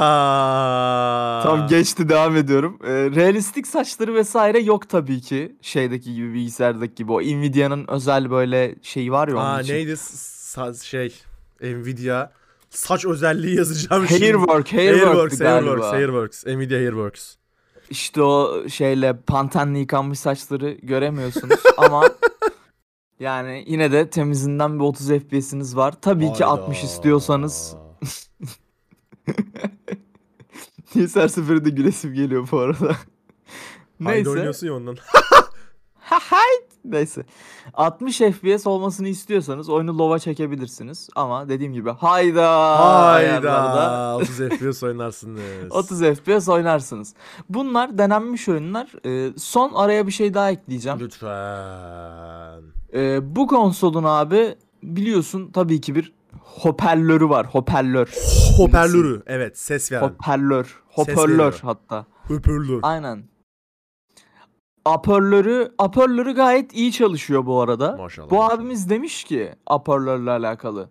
Tam 1.43 1.67
geçti 1.67 2.09
devam 2.09 2.35
ediyorum. 2.35 2.79
Ee, 2.83 2.87
realistik 2.89 3.67
saçları 3.67 4.15
vesaire 4.15 4.59
yok 4.59 4.89
tabii 4.89 5.21
ki. 5.21 5.55
Şeydeki 5.61 6.13
gibi 6.13 6.33
bilgisayardaki 6.33 6.95
gibi. 6.95 7.11
O 7.11 7.21
Nvidia'nın 7.21 7.85
özel 7.87 8.31
böyle 8.31 8.75
şeyi 8.81 9.11
var 9.11 9.27
ya 9.27 9.35
onun 9.35 9.43
Aa 9.45 9.61
için. 9.61 9.73
neydi 9.73 9.91
Sa- 9.91 10.85
şey 10.85 11.21
Nvidia 11.61 12.31
saç 12.69 13.05
özelliği 13.05 13.55
yazacağım 13.55 14.07
şimdi. 14.07 14.21
Hairwork, 14.21 14.73
Hairworks, 14.73 15.41
Hairworks. 15.41 15.85
Hairworks, 15.85 16.45
Nvidia 16.45 16.77
Hairworks. 16.77 17.35
İşte 17.89 18.21
o 18.21 18.69
şeyle 18.69 19.17
pantenle 19.27 19.79
yıkanmış 19.79 20.19
saçları 20.19 20.71
göremiyorsunuz 20.71 21.59
ama 21.77 22.09
yani 23.19 23.63
yine 23.67 23.91
de 23.91 24.09
temizinden 24.09 24.79
bir 24.79 24.83
30 24.83 25.07
FPS'iniz 25.07 25.75
var. 25.75 25.93
Tabii 26.01 26.33
ki 26.33 26.45
60 26.45 26.77
Hayda. 26.77 26.87
istiyorsanız 26.87 27.75
Niye 30.95 31.07
her 31.13 31.27
seferinde 31.27 31.69
gülesim 31.69 32.13
geliyor 32.13 32.47
bu 32.51 32.59
arada. 32.59 32.95
Haydi 34.03 34.17
Neyse. 34.17 34.29
oynuyorsun 34.29 34.67
ya 34.67 34.73
ondan. 34.73 34.97
Neyse. 36.85 37.25
60 37.73 38.17
FPS 38.17 38.67
olmasını 38.67 39.07
istiyorsanız 39.07 39.69
oyunu 39.69 39.97
low'a 39.97 40.19
çekebilirsiniz. 40.19 41.09
Ama 41.15 41.49
dediğim 41.49 41.73
gibi 41.73 41.89
hayda 41.89 42.79
Hayda. 43.11 44.15
30 44.17 44.29
FPS 44.49 44.83
oynarsınız. 44.83 45.41
30 45.69 46.01
FPS 46.01 46.49
oynarsınız. 46.49 47.13
Bunlar 47.49 47.97
denenmiş 47.97 48.49
oyunlar. 48.49 48.91
Ee, 49.05 49.33
son 49.37 49.73
araya 49.73 50.07
bir 50.07 50.11
şey 50.11 50.33
daha 50.33 50.51
ekleyeceğim. 50.51 50.99
Lütfen. 50.99 52.61
Ee, 52.93 53.35
bu 53.35 53.47
konsolun 53.47 54.03
abi 54.03 54.55
biliyorsun 54.83 55.51
tabii 55.51 55.81
ki 55.81 55.95
bir 55.95 56.13
hoparlörü 56.41 57.29
var. 57.29 57.45
Hoparlör. 57.45 58.13
Hoparlörü. 58.57 59.23
Evet 59.27 59.57
ses 59.59 59.91
veren. 59.91 60.01
Hoparlör. 60.01 60.81
Hoparlör 60.87 61.59
hatta. 61.61 62.05
Hoparlör. 62.27 62.79
Aynen. 62.81 63.23
Apörlörü, 64.87 65.71
apörlörü 65.77 66.35
gayet 66.35 66.73
iyi 66.73 66.91
çalışıyor 66.91 67.45
bu 67.45 67.61
arada. 67.61 67.97
Maşallah. 67.97 68.29
Bu 68.29 68.43
abimiz 68.43 68.89
demiş 68.89 69.23
ki 69.23 69.51
apörlörle 69.67 70.31
alakalı. 70.31 70.89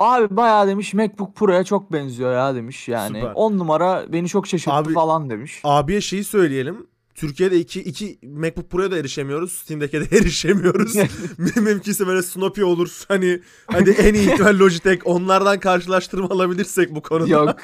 Abi 0.00 0.36
bayağı 0.36 0.66
demiş 0.66 0.94
MacBook 0.94 1.36
Pro'ya 1.36 1.64
çok 1.64 1.92
benziyor 1.92 2.32
ya 2.32 2.54
demiş 2.54 2.88
yani. 2.88 3.20
Süper. 3.20 3.32
10 3.34 3.58
numara 3.58 4.12
beni 4.12 4.28
çok 4.28 4.46
şaşırttı 4.46 4.76
Abi- 4.76 4.92
falan 4.92 5.30
demiş. 5.30 5.60
Abiye 5.64 6.00
şeyi 6.00 6.24
söyleyelim. 6.24 6.86
Türkiye'de 7.16 7.58
iki, 7.60 7.80
iki 7.82 8.18
MacBook 8.22 8.70
Pro'ya 8.70 8.90
da 8.90 8.98
erişemiyoruz. 8.98 9.52
Steam'deki 9.52 10.00
de 10.00 10.16
erişemiyoruz. 10.16 10.94
Müm- 11.38 11.60
Mümkünse 11.60 12.06
böyle 12.06 12.22
Snoopy 12.22 12.62
olur. 12.64 13.02
Hani 13.08 13.40
hadi 13.66 13.90
en 13.90 14.14
iyi 14.14 14.32
ihtimal 14.32 14.58
Logitech. 14.58 15.00
Onlardan 15.04 15.60
karşılaştırma 15.60 16.28
alabilirsek 16.30 16.94
bu 16.94 17.02
konuda. 17.02 17.28
Yok 17.30 17.56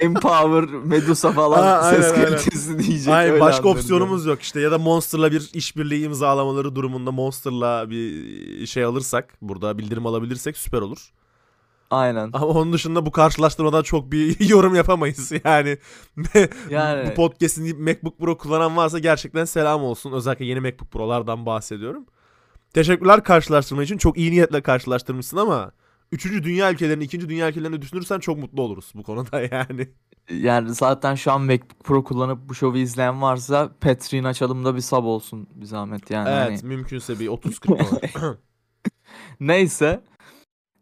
Game 0.00 0.14
Power, 0.20 0.64
Medusa 0.84 1.32
falan 1.32 1.62
Aa, 1.62 1.78
aynen, 1.78 2.00
ses 2.02 2.12
aynen. 2.12 2.24
kalitesi 2.24 2.78
diyecek. 2.78 3.12
Hayır, 3.14 3.30
öyle 3.32 3.40
başka 3.40 3.68
opsiyonumuz 3.68 4.26
yok 4.26 4.42
işte 4.42 4.60
ya 4.60 4.70
da 4.72 4.78
Monster'la 4.78 5.32
bir 5.32 5.50
işbirliği 5.54 6.04
imzalamaları 6.04 6.74
durumunda 6.76 7.12
Monster'la 7.12 7.90
bir 7.90 8.66
şey 8.66 8.84
alırsak 8.84 9.34
burada 9.42 9.78
bildirim 9.78 10.06
alabilirsek 10.06 10.56
süper 10.56 10.78
olur. 10.80 10.98
Aynen. 11.92 12.30
Ama 12.32 12.46
onun 12.46 12.72
dışında 12.72 13.06
bu 13.06 13.12
karşılaştırmadan 13.12 13.82
çok 13.82 14.12
bir 14.12 14.40
yorum 14.48 14.74
yapamayız 14.74 15.32
yani. 15.44 15.78
Yani- 16.70 17.10
bu 17.10 17.14
podcast'in 17.14 17.82
MacBook 17.82 18.18
Pro 18.18 18.38
kullanan 18.38 18.76
varsa 18.76 18.98
gerçekten 18.98 19.44
selam 19.44 19.82
olsun. 19.82 20.12
Özellikle 20.12 20.44
yeni 20.44 20.60
MacBook 20.60 20.90
Pro'lardan 20.90 21.46
bahsediyorum. 21.46 22.06
Teşekkürler 22.74 23.24
karşılaştırma 23.24 23.82
için. 23.82 23.98
Çok 23.98 24.18
iyi 24.18 24.30
niyetle 24.30 24.60
karşılaştırmışsın 24.60 25.36
ama 25.36 25.72
Üçüncü 26.12 26.44
dünya 26.44 26.72
ülkelerini, 26.72 27.04
ikinci 27.04 27.28
dünya 27.28 27.48
ülkelerini 27.48 27.82
düşünürsen 27.82 28.18
çok 28.18 28.38
mutlu 28.38 28.62
oluruz 28.62 28.92
bu 28.94 29.02
konuda 29.02 29.40
yani. 29.52 29.88
Yani 30.30 30.74
zaten 30.74 31.14
şu 31.14 31.32
an 31.32 31.40
MacBook 31.40 31.84
Pro 31.84 32.04
kullanıp 32.04 32.48
bu 32.48 32.54
şovu 32.54 32.76
izleyen 32.76 33.22
varsa 33.22 33.72
Patreon 33.80 34.24
açalım 34.24 34.64
da 34.64 34.76
bir 34.76 34.80
sub 34.80 35.04
olsun 35.04 35.48
bir 35.54 35.66
zahmet 35.66 36.10
yani. 36.10 36.28
Evet 36.28 36.62
Hani- 36.62 36.68
mümkünse 36.68 37.20
bir 37.20 37.28
30-40 37.28 37.68
dolar. 37.68 38.36
Neyse. 39.40 40.04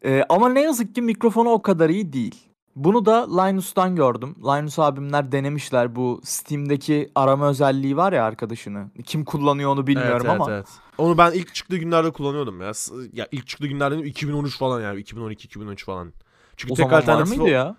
Ee, 0.05 0.23
ama 0.29 0.49
ne 0.49 0.61
yazık 0.61 0.95
ki 0.95 1.01
mikrofonu 1.01 1.49
o 1.49 1.61
kadar 1.61 1.89
iyi 1.89 2.13
değil. 2.13 2.51
Bunu 2.75 3.05
da 3.05 3.41
Linus'tan 3.41 3.95
gördüm. 3.95 4.35
Linus 4.43 4.79
abimler 4.79 5.31
denemişler 5.31 5.95
bu 5.95 6.21
Steam'deki 6.23 7.11
arama 7.15 7.49
özelliği 7.49 7.97
var 7.97 8.13
ya 8.13 8.25
arkadaşını. 8.25 8.91
Kim 9.05 9.25
kullanıyor 9.25 9.71
onu 9.71 9.87
bilmiyorum 9.87 10.27
evet, 10.29 10.41
ama. 10.41 10.51
Evet, 10.51 10.65
evet. 10.67 10.79
Onu 10.97 11.17
ben 11.17 11.31
ilk 11.31 11.55
çıktığı 11.55 11.77
günlerde 11.77 12.11
kullanıyordum 12.11 12.61
ya. 12.61 12.71
Ya 13.13 13.27
ilk 13.31 13.47
çıktığı 13.47 13.67
günlerde 13.67 13.97
2013 13.97 14.57
falan 14.57 14.81
yani 14.81 15.01
2012-2013 15.01 15.85
falan. 15.85 16.13
Çünkü 16.57 16.73
O 16.73 16.75
tek 16.75 16.83
zaman 16.83 16.91
var 16.91 17.01
alternatifi 17.01 17.37
mıydı 17.37 17.51
ya? 17.51 17.75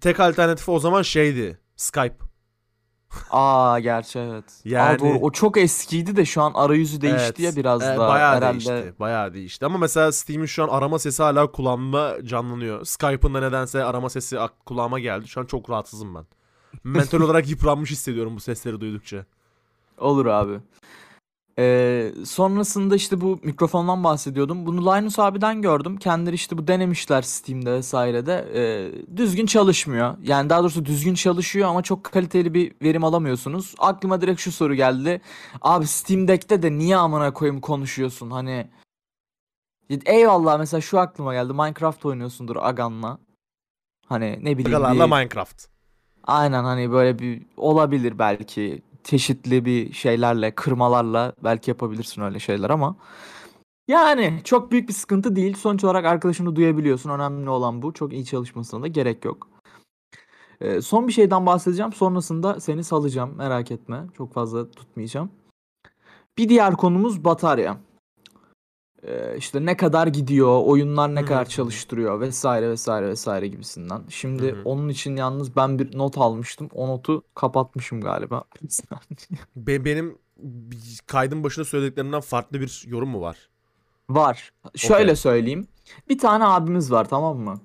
tek 0.00 0.20
alternatifi 0.20 0.70
o 0.70 0.78
zaman 0.78 1.02
şeydi. 1.02 1.58
Skype. 1.76 2.29
Aa 3.30 3.78
gerçi 3.80 4.18
evet. 4.18 4.44
Yani- 4.64 4.96
Aa, 4.96 4.98
doğru. 4.98 5.18
O 5.18 5.30
çok 5.30 5.56
eskiydi 5.58 6.16
de 6.16 6.24
şu 6.24 6.42
an 6.42 6.52
arayüzü 6.54 7.00
değişti 7.00 7.22
Evet. 7.26 7.40
ya 7.40 7.56
biraz 7.56 7.82
Evet, 7.82 7.98
daha. 7.98 8.08
bayağı 8.08 8.36
herhalde. 8.36 8.52
değişti. 8.52 8.94
Bayağı 9.00 9.34
değişti. 9.34 9.66
Ama 9.66 9.78
mesela 9.78 10.12
Steam'in 10.12 10.46
şu 10.46 10.62
an 10.64 10.68
arama 10.68 10.98
sesi 10.98 11.22
hala 11.22 11.46
kulağımda 11.52 12.26
canlanıyor. 12.26 12.84
Skype'ın 12.84 13.34
da 13.34 13.40
nedense 13.40 13.84
arama 13.84 14.10
sesi 14.10 14.38
kulağıma 14.66 14.98
geldi. 14.98 15.28
Şu 15.28 15.40
an 15.40 15.44
çok 15.46 15.70
rahatsızım 15.70 16.14
ben. 16.14 16.24
Mental 16.84 17.20
olarak 17.20 17.48
yıpranmış 17.48 17.90
hissediyorum 17.90 18.36
bu 18.36 18.40
sesleri 18.40 18.80
duydukça. 18.80 19.24
Olur 19.98 20.26
abi. 20.26 20.60
Ee, 21.60 22.12
sonrasında 22.24 22.96
işte 22.96 23.20
bu 23.20 23.40
mikrofondan 23.42 24.04
bahsediyordum. 24.04 24.66
Bunu 24.66 24.86
Linus 24.86 25.18
abiden 25.18 25.62
gördüm. 25.62 25.96
Kendileri 25.96 26.34
işte 26.34 26.58
bu 26.58 26.66
denemişler 26.66 27.22
Steam'de 27.22 27.72
vesairede. 27.72 28.48
Ee, 28.54 29.16
düzgün 29.16 29.46
çalışmıyor. 29.46 30.16
Yani 30.22 30.50
daha 30.50 30.60
doğrusu 30.60 30.84
düzgün 30.84 31.14
çalışıyor 31.14 31.68
ama 31.68 31.82
çok 31.82 32.04
kaliteli 32.04 32.54
bir 32.54 32.72
verim 32.82 33.04
alamıyorsunuz. 33.04 33.74
Aklıma 33.78 34.20
direkt 34.20 34.40
şu 34.40 34.52
soru 34.52 34.74
geldi. 34.74 35.20
Abi 35.62 35.86
Steam 35.86 36.28
Deck'te 36.28 36.62
de 36.62 36.72
niye 36.72 36.96
amına 36.96 37.32
koyayım 37.32 37.60
konuşuyorsun? 37.60 38.30
Hani 38.30 38.66
eyvallah 40.06 40.58
mesela 40.58 40.80
şu 40.80 40.98
aklıma 40.98 41.34
geldi. 41.34 41.52
Minecraft 41.52 42.04
oynuyorsundur 42.06 42.56
Agan'la. 42.60 43.18
Hani 44.06 44.38
ne 44.42 44.58
bileyim 44.58 44.76
Agalarla 44.84 45.04
bir- 45.06 45.10
Minecraft. 45.10 45.66
Aynen 46.24 46.64
hani 46.64 46.90
böyle 46.92 47.18
bir 47.18 47.42
olabilir 47.56 48.18
belki 48.18 48.82
çeşitli 49.04 49.64
bir 49.64 49.92
şeylerle, 49.92 50.54
kırmalarla 50.54 51.32
belki 51.44 51.70
yapabilirsin 51.70 52.22
öyle 52.22 52.38
şeyler 52.38 52.70
ama 52.70 52.96
yani 53.88 54.40
çok 54.44 54.72
büyük 54.72 54.88
bir 54.88 54.94
sıkıntı 54.94 55.36
değil. 55.36 55.54
Sonuç 55.56 55.84
olarak 55.84 56.04
arkadaşını 56.04 56.56
duyabiliyorsun. 56.56 57.10
Önemli 57.10 57.50
olan 57.50 57.82
bu. 57.82 57.92
Çok 57.92 58.12
iyi 58.12 58.24
çalışmasına 58.24 58.82
da 58.82 58.86
gerek 58.86 59.24
yok. 59.24 59.48
Ee, 60.60 60.80
son 60.80 61.08
bir 61.08 61.12
şeyden 61.12 61.46
bahsedeceğim. 61.46 61.92
Sonrasında 61.92 62.60
seni 62.60 62.84
salacağım. 62.84 63.36
Merak 63.36 63.70
etme. 63.70 64.06
Çok 64.16 64.34
fazla 64.34 64.70
tutmayacağım. 64.70 65.30
Bir 66.38 66.48
diğer 66.48 66.76
konumuz 66.76 67.24
batarya. 67.24 67.76
Ee, 69.06 69.36
işte 69.38 69.66
ne 69.66 69.76
kadar 69.76 70.06
gidiyor, 70.06 70.62
oyunlar 70.64 71.14
ne 71.14 71.24
kadar 71.24 71.44
çalıştırıyor 71.44 72.20
vesaire 72.20 72.70
vesaire 72.70 73.08
vesaire 73.08 73.48
gibisinden. 73.48 74.02
Şimdi 74.08 74.52
Hı 74.52 74.56
hı. 74.56 74.62
onun 74.64 74.88
için 74.88 75.16
yalnız 75.16 75.56
ben 75.56 75.78
bir 75.78 75.98
not 75.98 76.18
almıştım. 76.18 76.68
O 76.74 76.88
notu 76.88 77.22
kapatmışım 77.34 78.00
galiba. 78.00 78.44
Be- 79.56 79.84
benim 79.84 80.18
kaydın 81.06 81.44
başında 81.44 81.64
söylediklerimden 81.64 82.20
farklı 82.20 82.60
bir 82.60 82.84
yorum 82.86 83.08
mu 83.08 83.20
var? 83.20 83.36
Var. 84.10 84.50
Şöyle 84.76 85.02
Okey. 85.04 85.16
söyleyeyim. 85.16 85.66
Bir 86.08 86.18
tane 86.18 86.44
abimiz 86.44 86.92
var 86.92 87.08
tamam 87.08 87.38
mı? 87.38 87.60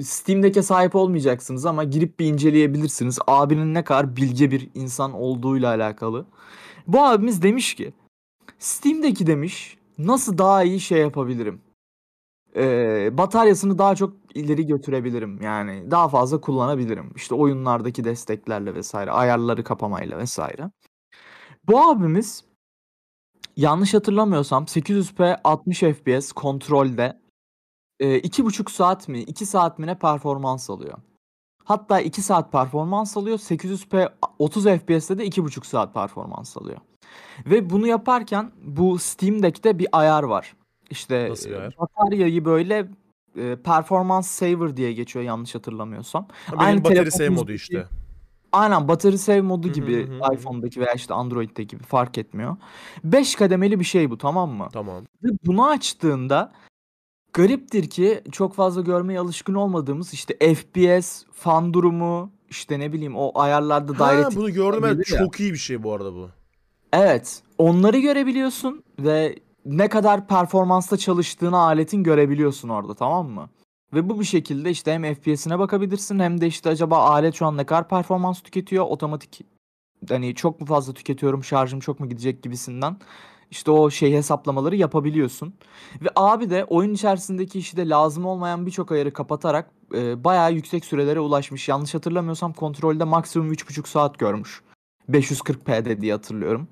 Steam'deki 0.00 0.62
sahip 0.62 0.94
olmayacaksınız 0.94 1.66
ama 1.66 1.84
girip 1.84 2.20
bir 2.20 2.26
inceleyebilirsiniz. 2.26 3.18
Abinin 3.26 3.74
ne 3.74 3.84
kadar 3.84 4.16
bilge 4.16 4.50
bir 4.50 4.68
insan 4.74 5.12
olduğuyla 5.12 5.68
alakalı. 5.68 6.26
Bu 6.86 7.04
abimiz 7.04 7.42
demiş 7.42 7.74
ki 7.74 7.92
Steam'deki 8.58 9.26
demiş 9.26 9.77
nasıl 9.98 10.38
daha 10.38 10.62
iyi 10.64 10.80
şey 10.80 11.00
yapabilirim? 11.00 11.60
Ee, 12.56 13.18
bataryasını 13.18 13.78
daha 13.78 13.96
çok 13.96 14.16
ileri 14.34 14.66
götürebilirim. 14.66 15.42
Yani 15.42 15.90
daha 15.90 16.08
fazla 16.08 16.40
kullanabilirim. 16.40 17.12
İşte 17.16 17.34
oyunlardaki 17.34 18.04
desteklerle 18.04 18.74
vesaire, 18.74 19.10
ayarları 19.10 19.64
kapamayla 19.64 20.18
vesaire. 20.18 20.70
Bu 21.66 21.80
abimiz 21.80 22.44
yanlış 23.56 23.94
hatırlamıyorsam 23.94 24.64
800p 24.64 25.40
60 25.44 25.80
fps 25.80 26.32
kontrolde 26.32 27.20
e, 28.00 28.18
iki 28.18 28.44
buçuk 28.44 28.70
saat 28.70 29.08
mi 29.08 29.20
2 29.20 29.46
saat 29.46 29.78
mi 29.78 29.86
ne 29.86 29.98
performans 29.98 30.70
alıyor. 30.70 30.98
Hatta 31.64 32.00
2 32.00 32.22
saat 32.22 32.52
performans 32.52 33.16
alıyor. 33.16 33.38
800p 33.38 34.12
30 34.38 34.64
fps'te 34.64 35.18
de 35.18 35.26
2,5 35.26 35.66
saat 35.66 35.94
performans 35.94 36.56
alıyor. 36.56 36.78
Ve 37.46 37.70
bunu 37.70 37.86
yaparken 37.86 38.52
bu 38.62 38.98
Steam 38.98 39.42
Deck'te 39.42 39.78
bir 39.78 39.88
ayar 39.92 40.22
var. 40.22 40.56
İşte 40.90 41.28
Nasıl 41.30 41.50
e, 41.50 41.58
ayar? 41.58 41.76
bataryayı 41.78 42.44
böyle 42.44 42.88
e, 43.36 43.56
performans 43.56 44.26
saver 44.26 44.76
diye 44.76 44.92
geçiyor 44.92 45.24
yanlış 45.24 45.54
hatırlamıyorsam. 45.54 46.28
Ha, 46.46 46.52
Benim 46.52 46.60
Aynı 46.60 46.84
battery 46.84 47.10
save 47.10 47.28
modu 47.28 47.52
işte. 47.52 47.86
Aynen 48.52 48.88
battery 48.88 49.16
save 49.16 49.40
modu 49.40 49.66
Hı 49.66 49.70
hı 49.70 49.74
gibi 49.74 50.06
hı 50.06 50.24
hı. 50.24 50.34
iPhone'daki 50.34 50.80
veya 50.80 50.92
işte 50.92 51.14
Android'deki 51.14 51.66
gibi 51.66 51.82
fark 51.82 52.18
etmiyor. 52.18 52.56
5 53.04 53.34
kademeli 53.34 53.80
bir 53.80 53.84
şey 53.84 54.10
bu 54.10 54.18
tamam 54.18 54.50
mı? 54.50 54.68
Tamam. 54.72 55.04
Ve 55.24 55.28
bunu 55.46 55.68
açtığında 55.68 56.52
gariptir 57.32 57.90
ki 57.90 58.22
çok 58.32 58.54
fazla 58.54 58.80
görmeye 58.80 59.20
alışkın 59.20 59.54
olmadığımız 59.54 60.14
işte 60.14 60.54
FPS, 60.54 61.24
fan 61.32 61.74
durumu, 61.74 62.32
işte 62.50 62.80
ne 62.80 62.92
bileyim 62.92 63.16
o 63.16 63.32
ayarlarda 63.34 64.06
Ha, 64.06 64.12
direct 64.12 64.36
bunu 64.36 64.52
gördüm 64.52 64.84
ya. 64.84 65.18
Çok 65.18 65.40
iyi 65.40 65.52
bir 65.52 65.58
şey 65.58 65.82
bu 65.82 65.92
arada 65.92 66.14
bu. 66.14 66.30
Evet, 66.92 67.42
onları 67.58 67.98
görebiliyorsun 67.98 68.84
ve 68.98 69.38
ne 69.64 69.88
kadar 69.88 70.26
performansta 70.26 70.96
çalıştığını 70.96 71.58
aletin 71.58 72.02
görebiliyorsun 72.02 72.68
orada 72.68 72.94
tamam 72.94 73.28
mı? 73.28 73.48
Ve 73.94 74.08
bu 74.08 74.20
bir 74.20 74.24
şekilde 74.24 74.70
işte 74.70 74.92
hem 74.92 75.14
FPS'ine 75.14 75.58
bakabilirsin 75.58 76.18
hem 76.18 76.40
de 76.40 76.46
işte 76.46 76.70
acaba 76.70 76.98
alet 76.98 77.34
şu 77.34 77.46
an 77.46 77.56
ne 77.56 77.66
kadar 77.66 77.88
performans 77.88 78.40
tüketiyor 78.40 78.84
otomatik 78.84 79.40
hani 80.08 80.34
çok 80.34 80.60
mu 80.60 80.66
fazla 80.66 80.92
tüketiyorum 80.92 81.44
şarjım 81.44 81.80
çok 81.80 82.00
mu 82.00 82.08
gidecek 82.08 82.42
gibisinden 82.42 82.96
işte 83.50 83.70
o 83.70 83.90
şey 83.90 84.12
hesaplamaları 84.12 84.76
yapabiliyorsun. 84.76 85.54
Ve 86.02 86.08
abi 86.16 86.50
de 86.50 86.64
oyun 86.64 86.94
içerisindeki 86.94 87.58
işte 87.58 87.88
lazım 87.88 88.26
olmayan 88.26 88.66
birçok 88.66 88.92
ayarı 88.92 89.12
kapatarak 89.12 89.70
e, 89.94 90.24
bayağı 90.24 90.52
yüksek 90.52 90.84
sürelere 90.84 91.20
ulaşmış. 91.20 91.68
Yanlış 91.68 91.94
hatırlamıyorsam 91.94 92.52
kontrolde 92.52 93.04
maksimum 93.04 93.52
3,5 93.52 93.88
saat 93.88 94.18
görmüş. 94.18 94.62
540p'de 95.10 96.00
diye 96.00 96.12
hatırlıyorum. 96.12 96.68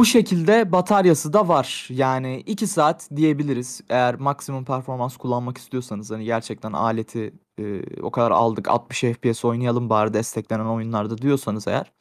Bu 0.00 0.04
şekilde 0.04 0.72
bataryası 0.72 1.32
da 1.32 1.48
var. 1.48 1.86
Yani 1.90 2.42
2 2.46 2.66
saat 2.66 3.08
diyebiliriz. 3.16 3.80
Eğer 3.88 4.14
maksimum 4.14 4.64
performans 4.64 5.16
kullanmak 5.16 5.58
istiyorsanız 5.58 6.10
hani 6.10 6.24
gerçekten 6.24 6.72
aleti 6.72 7.34
e, 7.58 7.82
o 8.02 8.10
kadar 8.10 8.30
aldık 8.30 8.68
60 8.68 9.00
FPS 9.00 9.44
oynayalım 9.44 9.90
bari 9.90 10.14
desteklenen 10.14 10.64
oyunlarda 10.64 11.18
diyorsanız 11.18 11.68
eğer. 11.68 11.92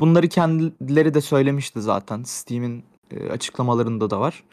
Bunları 0.00 0.28
kendileri 0.28 1.14
de 1.14 1.20
söylemişti 1.20 1.82
zaten. 1.82 2.22
Steam'in 2.22 2.84
e, 3.10 3.28
açıklamalarında 3.28 4.10
da 4.10 4.20
var. 4.20 4.44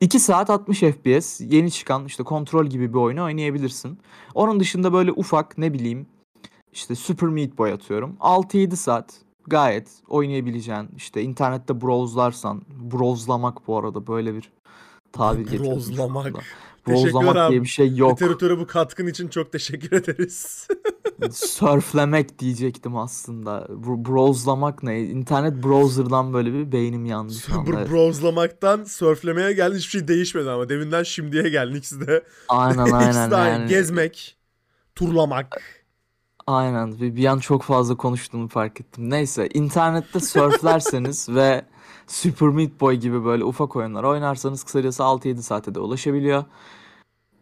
2 0.00 0.20
saat 0.20 0.50
60 0.50 0.80
FPS 0.80 1.40
yeni 1.40 1.70
çıkan 1.70 2.04
işte 2.04 2.22
kontrol 2.22 2.66
gibi 2.66 2.92
bir 2.92 2.98
oyunu 2.98 3.24
oynayabilirsin. 3.24 3.98
Onun 4.34 4.60
dışında 4.60 4.92
böyle 4.92 5.12
ufak 5.12 5.58
ne 5.58 5.72
bileyim 5.72 6.06
işte 6.72 6.94
Super 6.94 7.28
Meat 7.28 7.58
Boy 7.58 7.72
atıyorum. 7.72 8.16
6-7 8.20 8.76
saat 8.76 9.25
gayet 9.48 9.88
oynayabileceğin 10.08 10.88
işte 10.96 11.22
internette 11.22 11.80
browslarsan 11.80 12.62
browslamak 12.92 13.66
bu 13.68 13.78
arada 13.78 14.06
böyle 14.06 14.34
bir 14.34 14.50
tabir 15.12 15.44
getirmiş. 15.44 15.68
Browslamak. 15.68 16.34
Browslamak 16.88 17.36
abi. 17.36 17.50
diye 17.50 17.62
bir 17.62 17.68
şey 17.68 17.96
yok. 17.96 18.12
Literatüre 18.22 18.58
bu 18.58 18.66
katkın 18.66 19.06
için 19.06 19.28
çok 19.28 19.52
teşekkür 19.52 19.92
ederiz. 19.96 20.68
Surflemek 21.32 22.38
diyecektim 22.38 22.96
aslında. 22.96 23.58
Bro- 23.70 24.04
browslamak 24.08 24.82
ne? 24.82 25.00
İnternet 25.00 25.64
browser'dan 25.64 26.32
böyle 26.32 26.52
bir 26.52 26.72
beynim 26.72 27.04
yandı 27.06 27.34
şu 27.34 27.58
anda. 27.58 27.70
Evet. 27.78 27.90
browslamaktan 27.90 28.84
surflemeye 28.84 29.52
geldi 29.52 29.76
hiçbir 29.76 29.90
şey 29.98 30.08
değişmedi 30.08 30.50
ama 30.50 30.68
deminden 30.68 31.02
şimdiye 31.02 31.48
geldi 31.48 31.78
ikisi 31.78 32.06
de. 32.06 32.24
Aynen 32.48 32.82
İkisi 32.86 32.94
aynen 32.96 33.30
de 33.30 33.36
aynı. 33.36 33.52
yani. 33.60 33.68
Gezmek, 33.68 34.36
turlamak. 34.94 35.62
Aynen. 36.46 37.00
Bir, 37.00 37.16
bir 37.16 37.24
an 37.26 37.38
çok 37.38 37.62
fazla 37.62 37.94
konuştuğumu 37.96 38.48
fark 38.48 38.80
ettim. 38.80 39.10
Neyse, 39.10 39.48
internette 39.54 40.20
surflerseniz 40.20 41.28
ve 41.34 41.64
Super 42.06 42.48
Meat 42.48 42.80
Boy 42.80 42.94
gibi 42.96 43.24
böyle 43.24 43.44
ufak 43.44 43.76
oyunlar 43.76 44.04
oynarsanız 44.04 44.64
kısacası 44.64 45.02
6-7 45.02 45.36
saate 45.42 45.74
de 45.74 45.80
ulaşabiliyor. 45.80 46.44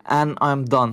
And 0.05 0.31
I'm 0.31 0.71
done. 0.71 0.93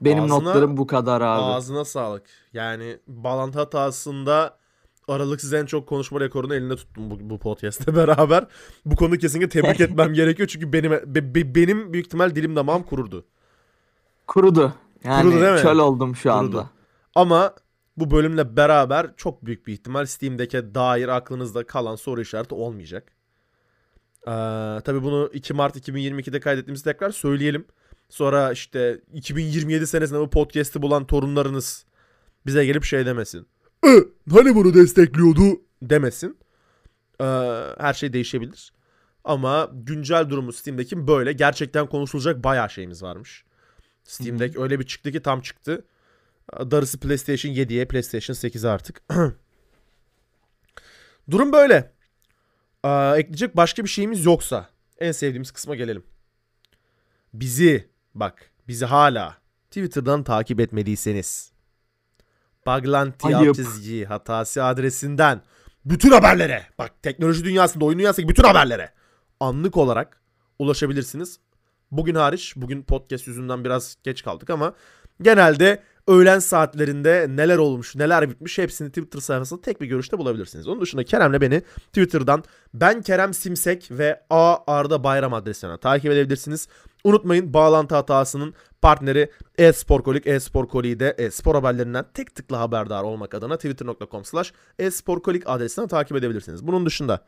Benim 0.00 0.24
Ağzına- 0.24 0.28
notlarım 0.44 0.76
bu 0.76 0.86
kadar 0.86 1.20
abi. 1.20 1.42
Ağzına 1.42 1.84
sağlık. 1.84 2.22
Yani 2.52 2.98
bağlantı 3.08 3.58
hatasında 3.58 4.58
aralıksız 5.08 5.52
en 5.52 5.66
çok 5.66 5.86
konuşma 5.88 6.20
rekorunu 6.20 6.54
elinde 6.54 6.76
tuttum 6.76 7.10
bu, 7.10 7.30
bu 7.30 7.38
podcast'te 7.38 7.96
beraber. 7.96 8.46
Bu 8.86 8.96
konuda 8.96 9.18
kesinlikle 9.18 9.48
tebrik 9.60 9.80
etmem 9.90 10.14
gerekiyor 10.14 10.48
çünkü 10.48 10.72
benim 10.72 10.90
be- 10.92 11.34
be- 11.34 11.54
benim 11.54 11.92
büyük 11.92 12.06
ihtimal 12.06 12.34
dilim 12.34 12.56
damağım 12.56 12.82
kururdu. 12.82 13.24
Kurudu. 14.26 14.74
Yani 15.04 15.22
Kurudu 15.22 15.40
değil 15.42 15.52
mi? 15.54 15.60
çöl 15.60 15.78
oldum 15.78 16.16
şu 16.16 16.22
Kurudu. 16.22 16.38
anda. 16.38 16.70
Ama 17.14 17.54
bu 17.96 18.10
bölümle 18.10 18.56
beraber 18.56 19.10
çok 19.16 19.46
büyük 19.46 19.66
bir 19.66 19.72
ihtimal 19.72 20.06
Steam'deki 20.06 20.74
dair 20.74 21.08
aklınızda 21.08 21.66
kalan 21.66 21.96
soru 21.96 22.20
işareti 22.20 22.54
olmayacak. 22.54 23.12
Ee, 24.26 24.30
tabii 24.84 25.02
bunu 25.02 25.30
2 25.32 25.54
Mart 25.54 25.76
2022'de 25.76 26.40
kaydettiğimizi 26.40 26.84
tekrar 26.84 27.10
söyleyelim. 27.10 27.64
Sonra 28.08 28.52
işte 28.52 29.00
2027 29.14 29.86
senesinde 29.86 30.20
bu 30.20 30.30
podcast'i 30.30 30.82
bulan 30.82 31.06
torunlarınız 31.06 31.84
bize 32.46 32.66
gelip 32.66 32.84
şey 32.84 33.06
demesin. 33.06 33.46
"E, 33.86 33.88
hani 34.30 34.54
bunu 34.54 34.74
destekliyordu 34.74 35.60
demesin. 35.82 36.38
Ee, 37.20 37.24
her 37.78 37.94
şey 37.94 38.12
değişebilir. 38.12 38.72
Ama 39.24 39.70
güncel 39.72 40.30
durumu 40.30 40.52
Steam'deki 40.52 41.06
böyle. 41.06 41.32
Gerçekten 41.32 41.86
konuşulacak 41.86 42.44
bayağı 42.44 42.70
şeyimiz 42.70 43.02
varmış. 43.02 43.44
Steam 44.04 44.38
Deck 44.38 44.58
öyle 44.58 44.80
bir 44.80 44.84
çıktı 44.86 45.12
ki 45.12 45.20
tam 45.22 45.40
çıktı. 45.40 45.84
Darısı 46.52 47.00
PlayStation 47.00 47.52
7'ye, 47.52 47.84
PlayStation 47.84 48.34
8'e 48.34 48.70
artık. 48.70 49.02
Durum 51.30 51.52
böyle. 51.52 51.92
Aa, 52.82 53.16
ekleyecek 53.16 53.56
başka 53.56 53.84
bir 53.84 53.88
şeyimiz 53.88 54.24
yoksa 54.24 54.68
en 54.98 55.12
sevdiğimiz 55.12 55.50
kısma 55.50 55.74
gelelim. 55.74 56.04
Bizi 57.34 57.88
bak 58.14 58.50
bizi 58.68 58.84
hala 58.84 59.38
Twitter'dan 59.70 60.24
takip 60.24 60.60
etmediyseniz 60.60 61.52
Baglanti 62.66 63.36
Ayıp. 63.36 63.48
alt 63.48 63.56
çizgi 63.56 64.04
hatası 64.04 64.64
adresinden 64.64 65.42
bütün 65.84 66.10
haberlere 66.10 66.66
bak 66.78 67.02
teknoloji 67.02 67.44
dünyasında 67.44 67.84
oyun 67.84 67.98
dünyasındaki 67.98 68.28
bütün 68.28 68.44
haberlere 68.44 68.90
anlık 69.40 69.76
olarak 69.76 70.22
ulaşabilirsiniz. 70.58 71.38
Bugün 71.90 72.14
hariç 72.14 72.52
bugün 72.56 72.82
podcast 72.82 73.26
yüzünden 73.26 73.64
biraz 73.64 73.96
geç 74.02 74.22
kaldık 74.22 74.50
ama 74.50 74.74
genelde 75.22 75.82
öğlen 76.08 76.38
saatlerinde 76.38 77.26
neler 77.28 77.58
olmuş 77.58 77.96
neler 77.96 78.30
bitmiş 78.30 78.58
hepsini 78.58 78.88
Twitter 78.88 79.20
sayfasında 79.20 79.60
tek 79.60 79.80
bir 79.80 79.86
görüşte 79.86 80.18
bulabilirsiniz. 80.18 80.68
Onun 80.68 80.80
dışında 80.80 81.04
Kerem'le 81.04 81.40
beni 81.40 81.60
Twitter'dan 81.86 82.44
ben 82.74 83.02
Kerem 83.02 83.34
Simsek 83.34 83.88
ve 83.90 84.22
A 84.30 84.56
Arda 84.66 85.04
Bayram 85.04 85.34
adresinden 85.34 85.78
takip 85.78 86.12
edebilirsiniz. 86.12 86.68
Unutmayın 87.04 87.54
bağlantı 87.54 87.94
hatasının 87.94 88.54
partneri 88.82 89.30
e-sporkolik 89.58 90.26
e-sporkoliği 90.26 91.00
de 91.00 91.14
e-spor 91.18 91.54
haberlerinden 91.54 92.04
tek 92.14 92.34
tıkla 92.34 92.60
haberdar 92.60 93.02
olmak 93.02 93.34
adına 93.34 93.56
twitter.com 93.56 94.24
slash 94.24 94.52
e-sporkolik 94.78 95.42
adresinden 95.46 95.88
takip 95.88 96.16
edebilirsiniz. 96.16 96.66
Bunun 96.66 96.86
dışında 96.86 97.24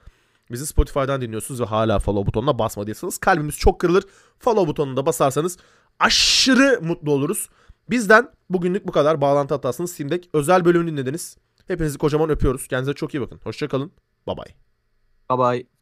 bizi 0.52 0.66
Spotify'dan 0.66 1.20
dinliyorsunuz 1.20 1.60
ve 1.60 1.64
hala 1.64 1.98
follow 1.98 2.26
butonuna 2.26 2.58
basmadıysanız 2.58 3.18
kalbimiz 3.18 3.58
çok 3.58 3.80
kırılır. 3.80 4.04
Follow 4.38 4.68
butonuna 4.68 4.96
da 4.96 5.06
basarsanız 5.06 5.58
aşırı 6.00 6.80
mutlu 6.82 7.12
oluruz. 7.12 7.48
Bizden 7.90 8.28
bugünlük 8.50 8.86
bu 8.86 8.92
kadar. 8.92 9.20
Bağlantı 9.20 9.54
hatasını 9.54 9.88
Steam 9.88 10.10
özel 10.32 10.64
bölümünü 10.64 10.92
dinlediniz. 10.92 11.36
Hepinizi 11.66 11.98
kocaman 11.98 12.30
öpüyoruz. 12.30 12.68
Kendinize 12.68 12.94
çok 12.94 13.14
iyi 13.14 13.20
bakın. 13.20 13.40
Hoşçakalın. 13.44 13.92
Bye 14.26 14.36
bye. 14.36 14.54
Bye 15.30 15.38
bye. 15.38 15.75